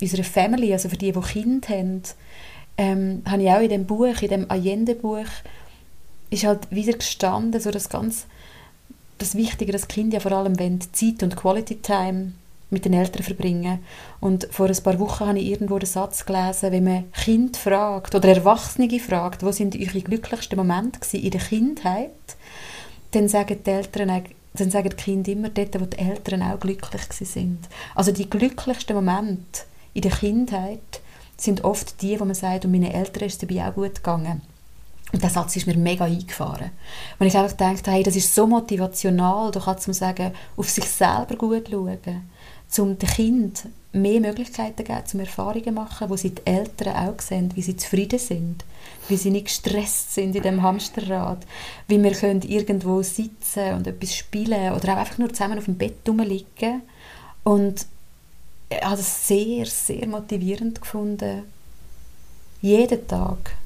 unserer 0.00 0.24
Family, 0.24 0.72
also 0.72 0.88
für 0.88 0.96
die, 0.96 1.12
die 1.12 1.20
Kinder 1.20 1.68
haben, 1.68 2.02
ähm, 2.78 3.22
habe 3.26 3.42
ich 3.42 3.50
auch 3.50 3.60
in 3.60 3.68
dem 3.68 3.86
Buch, 3.86 4.22
in 4.22 4.28
dem 4.28 4.50
Allende-Buch, 4.50 5.26
ist 6.30 6.44
halt 6.44 6.70
wieder 6.70 6.94
gestanden, 6.94 7.60
so 7.60 7.70
das 7.70 7.88
ganz 7.88 8.26
das 9.20 9.34
Wichtige, 9.34 9.72
dass 9.72 9.88
Kinder 9.88 10.14
ja 10.14 10.20
vor 10.20 10.32
allem 10.32 10.56
Zeit 10.92 11.22
und 11.22 11.36
Quality 11.36 11.76
Time 11.76 12.32
mit 12.70 12.84
den 12.84 12.94
Eltern 12.94 13.22
verbringen. 13.22 13.80
Und 14.20 14.48
vor 14.50 14.66
ein 14.66 14.82
paar 14.82 14.98
Wochen 14.98 15.26
habe 15.26 15.38
ich 15.38 15.50
irgendwo 15.50 15.78
den 15.78 15.86
Satz 15.86 16.24
gelesen, 16.24 16.72
wenn 16.72 16.84
man 16.84 17.12
Kind 17.12 17.56
fragt 17.56 18.14
oder 18.14 18.28
Erwachsene 18.28 18.98
fragt, 19.00 19.42
wo 19.42 19.52
sind 19.52 19.76
eure 19.76 20.00
glücklichsten 20.00 20.56
Momente 20.56 21.16
in 21.16 21.30
der 21.30 21.40
Kindheit, 21.40 22.10
dann 23.10 23.28
sagen 23.28 23.58
die 23.64 23.70
Eltern 23.70 24.24
dann 24.54 24.70
sagen 24.70 24.90
die 24.90 24.96
Kinder 24.96 25.30
immer 25.30 25.48
dort, 25.48 25.80
wo 25.80 25.84
die 25.84 25.98
Eltern 25.98 26.42
auch 26.42 26.58
glücklich 26.58 27.02
sind. 27.10 27.68
Also 27.94 28.10
die 28.10 28.28
glücklichsten 28.28 28.96
Momente 28.96 29.62
in 29.94 30.02
der 30.02 30.10
Kindheit 30.10 31.00
sind 31.36 31.64
oft 31.64 32.02
die, 32.02 32.18
wo 32.18 32.24
man 32.24 32.34
sagt, 32.34 32.64
und 32.64 32.72
meinen 32.72 32.90
Eltern 32.90 33.24
ist 33.24 33.34
es 33.34 33.48
dabei 33.48 33.68
auch 33.68 33.74
gut 33.74 33.96
gegangen. 33.96 34.42
Und 35.12 35.22
der 35.22 35.30
Satz 35.30 35.56
ist 35.56 35.66
mir 35.66 35.76
mega 35.76 36.04
eingefahren. 36.04 36.70
Und 37.18 37.26
ich 37.26 37.36
einfach 37.36 37.56
gedacht, 37.56 37.86
hey, 37.86 38.02
das 38.02 38.16
ist 38.16 38.34
so 38.34 38.46
motivational, 38.46 39.50
du 39.50 39.60
kannst 39.60 39.92
sagen, 39.94 40.32
auf 40.56 40.68
sich 40.68 40.84
selber 40.84 41.36
gut 41.36 41.68
schauen, 41.70 41.98
um 42.78 42.98
dem 42.98 43.08
Kind 43.08 43.64
mehr 43.92 44.20
Möglichkeiten 44.20 44.84
geben, 44.84 45.06
zum 45.06 45.20
Erfahrungen 45.20 45.64
zu 45.64 45.72
machen, 45.72 46.10
wo 46.10 46.16
sie 46.16 46.30
die 46.30 46.46
Eltern 46.46 46.94
auch 46.94 47.20
sehen, 47.20 47.50
wie 47.54 47.62
sie 47.62 47.76
zufrieden 47.76 48.20
sind, 48.20 48.64
wie 49.08 49.16
sie 49.16 49.30
nicht 49.30 49.46
gestresst 49.46 50.14
sind 50.14 50.36
in 50.36 50.42
dem 50.42 50.62
Hamsterrad, 50.62 51.44
wie 51.88 52.00
wir 52.00 52.12
können 52.12 52.42
irgendwo 52.42 53.02
sitzen 53.02 53.74
und 53.74 53.88
etwas 53.88 54.14
spielen 54.14 54.72
oder 54.72 54.92
auch 54.92 54.98
einfach 54.98 55.18
nur 55.18 55.32
zusammen 55.32 55.58
auf 55.58 55.64
dem 55.64 55.76
Bett 55.76 56.08
rumliegen. 56.08 56.82
Und 57.42 57.86
ich 58.68 58.80
habe 58.80 59.00
es 59.00 59.26
sehr, 59.26 59.66
sehr 59.66 60.06
motivierend 60.06 60.80
gefunden, 60.80 61.42
jeden 62.62 63.08
Tag 63.08 63.56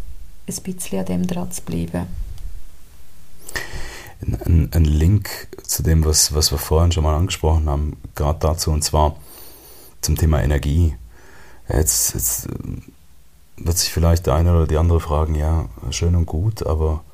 ein 0.46 0.62
bisschen 0.62 1.00
an 1.00 1.06
dem 1.06 1.26
dran 1.26 1.50
zu 1.50 1.62
bleiben. 1.62 2.06
Ein, 4.44 4.70
ein, 4.72 4.84
Link 4.84 5.48
zu 5.62 5.82
dem, 5.82 6.04
was, 6.04 6.34
was 6.34 6.50
wir 6.50 6.58
vorhin 6.58 6.92
schon 6.92 7.04
mal 7.04 7.16
angesprochen 7.16 7.68
haben, 7.68 7.96
gerade 8.14 8.38
dazu, 8.38 8.70
und 8.70 8.82
zwar 8.82 9.16
zum 10.00 10.16
Thema 10.16 10.42
Energie. 10.42 10.94
Jetzt, 11.68 12.14
jetzt 12.14 12.48
wird 13.56 13.78
sich 13.78 13.92
vielleicht 13.92 14.26
der 14.26 14.34
eine 14.34 14.52
oder 14.52 14.66
die 14.66 14.78
andere 14.78 15.00
fragen, 15.00 15.34
ja, 15.34 15.68
schön 15.90 16.16
und 16.16 16.26
gut, 16.26 16.64
aber 16.66 17.04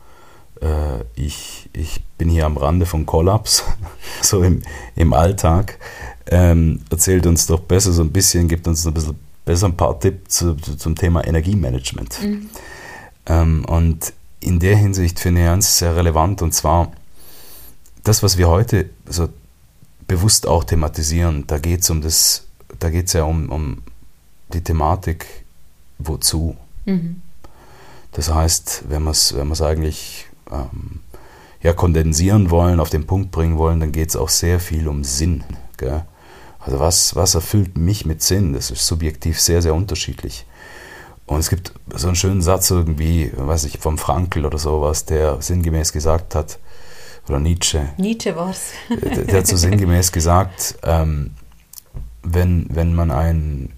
äh, 0.60 1.04
ich, 1.14 1.68
ich 1.72 2.02
bin 2.18 2.28
hier 2.28 2.46
am 2.46 2.56
Rande 2.56 2.86
von 2.86 3.06
Kollaps, 3.06 3.64
so 4.22 4.42
im, 4.42 4.62
im 4.94 5.12
Alltag. 5.12 5.78
Ähm, 6.26 6.80
erzählt 6.90 7.26
uns 7.26 7.46
doch 7.46 7.60
besser 7.60 7.92
so 7.92 8.02
ein 8.02 8.12
bisschen, 8.12 8.48
gibt 8.48 8.68
uns 8.68 8.86
ein 8.86 8.94
bisschen 8.94 9.18
besser 9.44 9.66
ein 9.66 9.76
paar 9.76 9.98
Tipps 9.98 10.36
zu, 10.38 10.54
zu, 10.54 10.76
zum 10.76 10.94
Thema 10.94 11.26
Energiemanagement. 11.26 12.22
Mhm. 12.22 12.50
Ähm, 13.30 13.64
und 13.64 14.12
in 14.40 14.58
der 14.58 14.76
Hinsicht 14.76 15.20
finde 15.20 15.42
ich 15.42 15.48
eins 15.48 15.78
sehr 15.78 15.94
relevant 15.94 16.42
und 16.42 16.52
zwar 16.52 16.92
das, 18.02 18.22
was 18.22 18.38
wir 18.38 18.48
heute 18.48 18.90
so 19.06 19.28
bewusst 20.08 20.48
auch 20.48 20.64
thematisieren, 20.64 21.46
da 21.46 21.58
geht 21.58 21.82
es 21.82 21.90
um 21.90 22.00
das, 22.00 22.46
da 22.78 22.90
geht 22.90 23.06
es 23.06 23.12
ja 23.12 23.24
um, 23.24 23.50
um 23.50 23.82
die 24.52 24.62
Thematik, 24.62 25.26
wozu. 25.98 26.56
Mhm. 26.86 27.22
Das 28.12 28.34
heißt, 28.34 28.84
wenn 28.88 29.04
wir 29.04 29.12
es 29.12 29.36
wenn 29.36 29.52
eigentlich 29.60 30.26
ähm, 30.50 31.00
ja, 31.62 31.72
kondensieren 31.72 32.50
wollen, 32.50 32.80
auf 32.80 32.90
den 32.90 33.06
Punkt 33.06 33.30
bringen 33.30 33.58
wollen, 33.58 33.78
dann 33.78 33.92
geht 33.92 34.08
es 34.08 34.16
auch 34.16 34.30
sehr 34.30 34.58
viel 34.58 34.88
um 34.88 35.04
Sinn. 35.04 35.44
Gell? 35.76 36.04
Also 36.58 36.80
was, 36.80 37.14
was 37.14 37.36
erfüllt 37.36 37.78
mich 37.78 38.04
mit 38.04 38.22
Sinn? 38.22 38.54
Das 38.54 38.70
ist 38.72 38.86
subjektiv 38.86 39.38
sehr, 39.38 39.62
sehr 39.62 39.74
unterschiedlich. 39.74 40.46
Und 41.30 41.38
es 41.38 41.48
gibt 41.48 41.72
so 41.94 42.08
einen 42.08 42.16
schönen 42.16 42.42
Satz 42.42 42.72
irgendwie, 42.72 43.30
weiß 43.36 43.62
ich, 43.62 43.78
vom 43.78 43.98
Frankl 43.98 44.44
oder 44.44 44.58
sowas, 44.58 45.04
der 45.04 45.40
sinngemäß 45.40 45.92
gesagt 45.92 46.34
hat, 46.34 46.58
oder 47.28 47.38
Nietzsche. 47.38 47.90
Nietzsche 47.98 48.34
war 48.34 48.50
es. 48.50 48.72
der, 48.88 49.24
der, 49.26 49.38
hat 49.38 49.46
so 49.46 49.56
sinngemäß 49.56 50.10
gesagt, 50.12 50.74
ähm, 50.82 51.30
wenn, 52.24 52.66
wenn 52.70 52.96
man 52.96 53.12
ein 53.12 53.70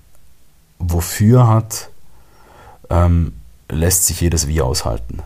Wofür 0.78 1.46
hat, 1.46 1.90
ähm, 2.88 3.34
lässt 3.68 4.06
sich 4.06 4.22
jedes 4.22 4.48
Wie 4.48 4.62
aushalten. 4.62 5.18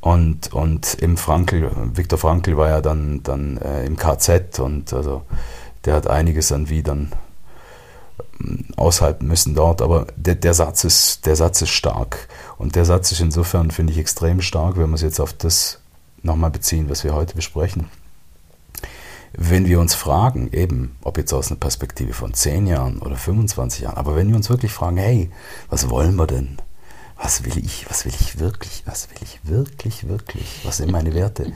Und, 0.00 0.52
und 0.52 0.94
im 1.00 1.16
Frankl, 1.16 1.68
Viktor 1.94 2.20
Frankl 2.20 2.56
war 2.56 2.68
ja 2.68 2.80
dann, 2.80 3.24
dann 3.24 3.56
äh, 3.56 3.84
im 3.86 3.96
KZ 3.96 4.60
und 4.60 4.92
also 4.92 5.22
der 5.84 5.94
hat 5.94 6.06
einiges 6.06 6.52
an 6.52 6.68
Wie 6.68 6.84
dann 6.84 7.10
aushalten 8.76 9.26
müssen 9.26 9.54
dort. 9.54 9.82
Aber 9.82 10.06
der, 10.16 10.34
der, 10.34 10.54
Satz 10.54 10.84
ist, 10.84 11.26
der 11.26 11.36
Satz 11.36 11.62
ist 11.62 11.70
stark. 11.70 12.28
Und 12.58 12.76
der 12.76 12.84
Satz 12.84 13.12
ist 13.12 13.20
insofern, 13.20 13.70
finde 13.70 13.92
ich, 13.92 13.98
extrem 13.98 14.40
stark, 14.40 14.76
wenn 14.76 14.90
wir 14.90 14.94
es 14.94 15.02
jetzt 15.02 15.20
auf 15.20 15.32
das 15.32 15.78
nochmal 16.22 16.50
beziehen, 16.50 16.90
was 16.90 17.04
wir 17.04 17.14
heute 17.14 17.34
besprechen. 17.34 17.86
Wenn 19.32 19.66
wir 19.66 19.80
uns 19.80 19.94
fragen, 19.94 20.52
eben, 20.52 20.96
ob 21.02 21.16
jetzt 21.16 21.32
aus 21.32 21.50
einer 21.50 21.60
Perspektive 21.60 22.12
von 22.12 22.34
10 22.34 22.66
Jahren 22.66 22.98
oder 22.98 23.16
25 23.16 23.82
Jahren, 23.82 23.96
aber 23.96 24.16
wenn 24.16 24.28
wir 24.28 24.36
uns 24.36 24.50
wirklich 24.50 24.72
fragen, 24.72 24.96
hey, 24.96 25.30
was 25.68 25.88
wollen 25.88 26.16
wir 26.16 26.26
denn? 26.26 26.58
Was 27.16 27.44
will 27.44 27.58
ich? 27.58 27.88
Was 27.88 28.04
will 28.04 28.12
ich 28.18 28.40
wirklich? 28.40 28.82
Was 28.86 29.08
will 29.10 29.18
ich 29.22 29.40
wirklich, 29.44 30.08
wirklich? 30.08 30.60
Was 30.64 30.78
sind 30.78 30.90
meine 30.90 31.14
Werte? 31.14 31.52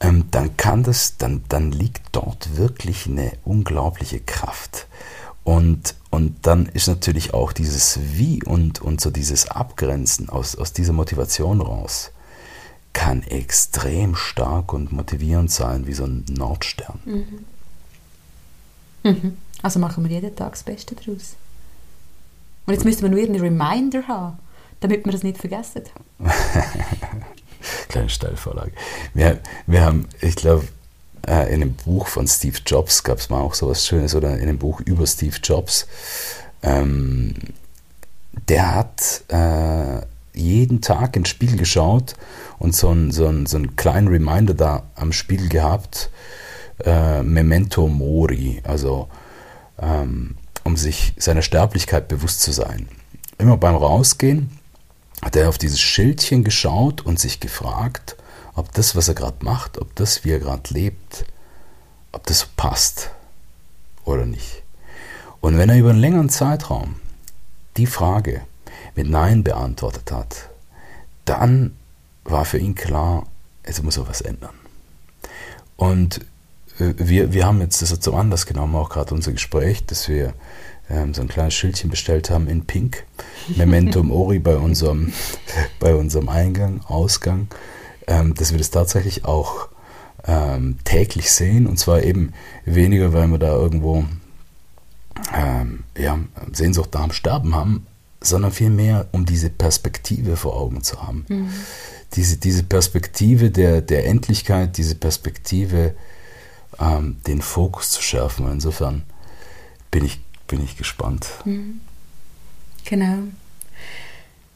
Ähm, 0.00 0.24
dann 0.30 0.56
kann 0.56 0.82
das, 0.82 1.18
dann, 1.18 1.44
dann 1.48 1.72
liegt 1.72 2.02
dort 2.12 2.56
wirklich 2.56 3.06
eine 3.06 3.32
unglaubliche 3.44 4.20
Kraft. 4.20 4.86
Und, 5.48 5.94
und 6.10 6.46
dann 6.46 6.66
ist 6.66 6.88
natürlich 6.88 7.32
auch 7.32 7.54
dieses 7.54 7.98
Wie 8.02 8.42
und, 8.42 8.82
und 8.82 9.00
so 9.00 9.10
dieses 9.10 9.48
Abgrenzen 9.48 10.28
aus, 10.28 10.56
aus 10.56 10.74
dieser 10.74 10.92
Motivation 10.92 11.62
raus, 11.62 12.10
kann 12.92 13.22
extrem 13.22 14.14
stark 14.14 14.74
und 14.74 14.92
motivierend 14.92 15.50
sein, 15.50 15.86
wie 15.86 15.94
so 15.94 16.04
ein 16.04 16.26
Nordstern. 16.28 17.00
Mhm. 17.06 17.44
Mhm. 19.04 19.38
Also 19.62 19.78
machen 19.78 20.04
wir 20.04 20.10
jeden 20.10 20.36
Tag 20.36 20.50
das 20.50 20.64
Beste 20.64 20.94
daraus. 20.94 21.36
Und 22.66 22.74
jetzt 22.74 22.84
müssten 22.84 23.04
wir 23.04 23.08
nur 23.08 23.20
einen 23.20 23.40
Reminder 23.40 24.06
haben, 24.06 24.36
damit 24.80 25.06
wir 25.06 25.12
das 25.12 25.22
nicht 25.22 25.38
vergessen. 25.38 25.80
Kleine 27.88 28.10
Steilvorlage. 28.10 28.72
Wir, 29.14 29.40
wir 29.66 29.80
haben, 29.80 30.08
ich 30.20 30.36
glaube, 30.36 30.68
äh, 31.26 31.52
in 31.52 31.62
einem 31.62 31.74
Buch 31.74 32.06
von 32.08 32.26
Steve 32.26 32.58
Jobs 32.64 33.02
gab 33.02 33.18
es 33.18 33.30
mal 33.30 33.40
auch 33.40 33.54
so 33.54 33.68
was 33.68 33.86
Schönes 33.86 34.14
oder 34.14 34.34
in 34.36 34.42
einem 34.42 34.58
Buch 34.58 34.80
über 34.80 35.06
Steve 35.06 35.36
Jobs. 35.42 35.86
Ähm, 36.62 37.34
der 38.48 38.74
hat 38.74 39.22
äh, 39.28 40.06
jeden 40.34 40.80
Tag 40.80 41.16
ins 41.16 41.28
Spiel 41.28 41.56
geschaut 41.56 42.14
und 42.58 42.74
so 42.74 42.90
einen 42.90 43.10
so 43.10 43.30
so 43.46 43.56
einen 43.56 43.76
kleinen 43.76 44.08
Reminder 44.08 44.54
da 44.54 44.84
am 44.94 45.12
Spiel 45.12 45.48
gehabt, 45.48 46.10
äh, 46.84 47.22
Memento 47.22 47.88
Mori, 47.88 48.60
also 48.64 49.08
ähm, 49.80 50.36
um 50.64 50.76
sich 50.76 51.14
seiner 51.16 51.42
Sterblichkeit 51.42 52.08
bewusst 52.08 52.42
zu 52.42 52.52
sein. 52.52 52.88
Immer 53.38 53.56
beim 53.56 53.74
Rausgehen 53.74 54.50
hat 55.22 55.36
er 55.36 55.48
auf 55.48 55.58
dieses 55.58 55.80
Schildchen 55.80 56.44
geschaut 56.44 57.00
und 57.04 57.18
sich 57.18 57.40
gefragt, 57.40 58.16
ob 58.58 58.72
das, 58.74 58.96
was 58.96 59.08
er 59.08 59.14
gerade 59.14 59.44
macht, 59.44 59.78
ob 59.78 59.94
das, 59.94 60.24
wie 60.24 60.32
er 60.32 60.40
gerade 60.40 60.74
lebt, 60.74 61.24
ob 62.12 62.26
das 62.26 62.46
passt 62.56 63.10
oder 64.04 64.26
nicht. 64.26 64.62
Und 65.40 65.56
wenn 65.58 65.68
er 65.68 65.78
über 65.78 65.90
einen 65.90 66.00
längeren 66.00 66.28
Zeitraum 66.28 66.96
die 67.76 67.86
Frage 67.86 68.42
mit 68.96 69.08
Nein 69.08 69.44
beantwortet 69.44 70.10
hat, 70.10 70.48
dann 71.24 71.76
war 72.24 72.44
für 72.44 72.58
ihn 72.58 72.74
klar, 72.74 73.26
es 73.62 73.80
muss 73.82 73.96
er 73.96 74.08
was 74.08 74.22
ändern. 74.22 74.54
Und 75.76 76.20
wir, 76.78 77.32
wir 77.32 77.46
haben 77.46 77.60
jetzt 77.60 77.80
das 77.80 77.98
zum 78.00 78.16
Anlass 78.16 78.46
genommen, 78.46 78.74
auch 78.74 78.88
gerade 78.88 79.14
unser 79.14 79.32
Gespräch, 79.32 79.86
dass 79.86 80.08
wir 80.08 80.34
ähm, 80.90 81.14
so 81.14 81.22
ein 81.22 81.28
kleines 81.28 81.54
Schildchen 81.54 81.90
bestellt 81.90 82.30
haben 82.30 82.48
in 82.48 82.64
Pink. 82.64 83.04
Memento 83.56 84.02
Mori 84.02 84.40
bei 84.40 84.56
unserem, 84.56 85.12
bei 85.78 85.94
unserem 85.94 86.28
Eingang, 86.28 86.80
Ausgang, 86.86 87.46
ähm, 88.08 88.34
dass 88.34 88.50
wir 88.50 88.58
das 88.58 88.70
tatsächlich 88.70 89.24
auch 89.24 89.68
ähm, 90.26 90.78
täglich 90.84 91.30
sehen. 91.30 91.66
Und 91.66 91.78
zwar 91.78 92.02
eben 92.02 92.32
weniger, 92.64 93.12
weil 93.12 93.28
wir 93.28 93.38
da 93.38 93.52
irgendwo 93.52 94.04
ähm, 95.34 95.84
ja, 95.96 96.18
Sehnsucht 96.52 96.94
nach 96.94 97.04
dem 97.04 97.12
Sterben 97.12 97.54
haben, 97.54 97.86
sondern 98.20 98.50
vielmehr, 98.50 99.06
um 99.12 99.26
diese 99.26 99.50
Perspektive 99.50 100.36
vor 100.36 100.56
Augen 100.56 100.82
zu 100.82 101.02
haben. 101.02 101.24
Mhm. 101.28 101.50
Diese, 102.14 102.38
diese 102.38 102.62
Perspektive 102.62 103.50
der, 103.50 103.82
der 103.82 104.06
Endlichkeit, 104.06 104.78
diese 104.78 104.94
Perspektive, 104.94 105.94
ähm, 106.80 107.18
den 107.26 107.42
Fokus 107.42 107.90
zu 107.90 108.02
schärfen. 108.02 108.46
Und 108.46 108.52
insofern 108.52 109.02
bin 109.90 110.04
ich, 110.04 110.20
bin 110.46 110.64
ich 110.64 110.76
gespannt. 110.76 111.26
Mhm. 111.44 111.80
Genau. 112.84 113.18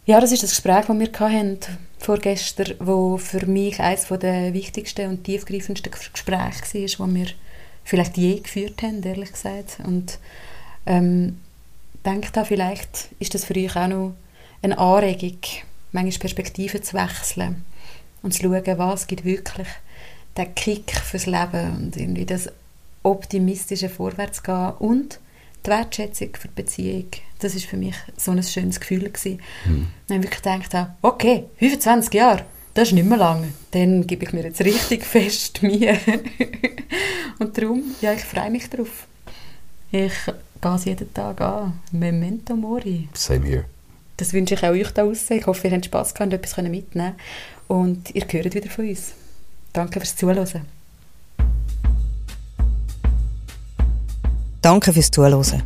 Ja, 0.06 0.20
das 0.20 0.32
ist 0.32 0.42
das 0.42 0.50
Gespräch, 0.50 0.86
das 0.86 0.88
wir 0.88 1.12
hatten 1.12 1.78
vorgestern, 2.04 2.74
wo 2.80 3.16
für 3.16 3.46
mich 3.46 3.80
eines 3.80 4.06
der 4.06 4.52
wichtigsten 4.54 5.08
und 5.08 5.24
tiefgreifendsten 5.24 5.92
Gespräche 5.92 6.98
war, 6.98 7.08
die 7.08 7.14
wir 7.14 7.26
vielleicht 7.84 8.16
je 8.16 8.40
geführt 8.40 8.82
haben, 8.82 9.02
ehrlich 9.02 9.32
gesagt. 9.32 9.78
Und 9.84 10.18
ähm, 10.86 11.38
denkt 12.04 12.36
da 12.36 12.44
vielleicht, 12.44 13.08
ist 13.18 13.34
das 13.34 13.44
für 13.44 13.56
euch 13.56 13.76
auch 13.76 13.88
noch 13.88 14.14
eine 14.62 14.78
Anregung, 14.78 15.38
manchmal 15.92 16.18
Perspektiven 16.18 16.82
zu 16.82 16.94
wechseln 16.94 17.64
und 18.22 18.32
zu 18.32 18.42
schauen, 18.42 18.78
was 18.78 19.06
gibt 19.06 19.24
wirklich 19.24 19.68
den 20.36 20.54
Kick 20.54 20.92
fürs 20.96 21.26
Leben 21.26 21.76
und 21.76 21.96
irgendwie 21.96 22.24
das 22.24 22.48
optimistische 23.02 23.88
Vorwärtsgehen 23.88 24.72
und 24.78 25.18
die 25.64 25.70
Wertschätzung 25.70 26.30
für 26.38 26.48
die 26.48 26.54
Beziehung. 26.54 27.06
Das 27.38 27.54
ist 27.54 27.66
für 27.66 27.76
mich 27.76 27.94
so 28.16 28.30
ein 28.30 28.42
schönes 28.42 28.80
Gefühl 28.80 29.10
gewesen. 29.10 29.40
Mhm. 29.64 29.88
Dann 30.06 30.16
habe 30.18 30.26
ich 30.26 30.32
wirklich 30.42 30.64
gedacht, 30.64 30.90
okay, 31.02 31.44
25 31.58 32.14
Jahre, 32.14 32.44
das 32.74 32.88
ist 32.88 32.94
nicht 32.94 33.08
mehr 33.08 33.18
lange. 33.18 33.48
Dann 33.72 34.06
gebe 34.06 34.24
ich 34.24 34.32
mir 34.32 34.42
jetzt 34.44 34.60
richtig 34.60 35.04
fest 35.04 35.62
Mühe. 35.62 35.98
und 37.38 37.56
darum, 37.56 37.82
ja, 38.00 38.12
ich 38.12 38.24
freue 38.24 38.50
mich 38.50 38.68
darauf. 38.70 39.06
Ich 39.90 40.12
gehe 40.60 40.74
es 40.74 40.84
jeden 40.84 41.12
Tag 41.12 41.40
an. 41.40 41.80
Memento 41.92 42.56
Mori. 42.56 43.08
Same 43.12 43.46
here. 43.46 43.64
Das 44.16 44.32
wünsche 44.32 44.54
ich 44.54 44.62
auch 44.62 44.70
euch 44.70 44.90
da 44.92 45.02
draußen. 45.04 45.36
Ich 45.36 45.46
hoffe, 45.46 45.68
ihr 45.68 45.74
habt 45.74 45.84
Spass 45.84 46.14
gehabt 46.14 46.32
und 46.32 46.38
etwas 46.38 46.56
mitnehmen 46.56 47.14
Und 47.68 48.14
ihr 48.14 48.24
hört 48.28 48.54
wieder 48.54 48.70
von 48.70 48.88
uns. 48.88 49.12
Danke 49.72 50.00
fürs 50.00 50.16
Zuhören. 50.16 50.66
Danke 54.62 54.92
fürs 54.92 55.10
Zuhören. 55.10 55.62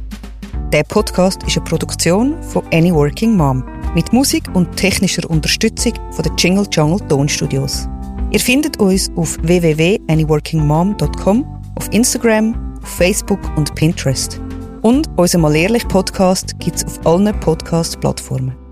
Der 0.73 0.83
Podcast 0.83 1.43
ist 1.43 1.59
eine 1.59 1.67
Produktion 1.67 2.43
von 2.43 2.65
Any 2.73 2.93
Working 2.93 3.37
Mom 3.37 3.63
mit 3.95 4.13
Musik 4.13 4.45
und 4.55 4.75
technischer 4.75 5.29
Unterstützung 5.29 5.93
von 6.13 6.25
den 6.25 6.35
Jingle 6.37 6.67
Jungle 6.73 7.07
Tonstudios. 7.07 7.87
Ihr 8.31 8.41
findet 8.41 8.81
uns 8.81 9.11
auf 9.17 9.37
www.anyworkingmom.com, 9.43 11.63
auf 11.77 11.93
Instagram, 11.93 12.79
auf 12.83 12.89
Facebook 12.89 13.41
und 13.57 13.75
Pinterest. 13.75 14.41
Und 14.81 15.11
unser 15.17 15.39
Mal 15.39 15.55
Ehrlich 15.55 15.87
Podcast 15.89 16.59
gibt 16.59 16.77
es 16.77 16.87
auf 16.87 17.07
allen 17.07 17.39
Podcast-Plattformen. 17.41 18.66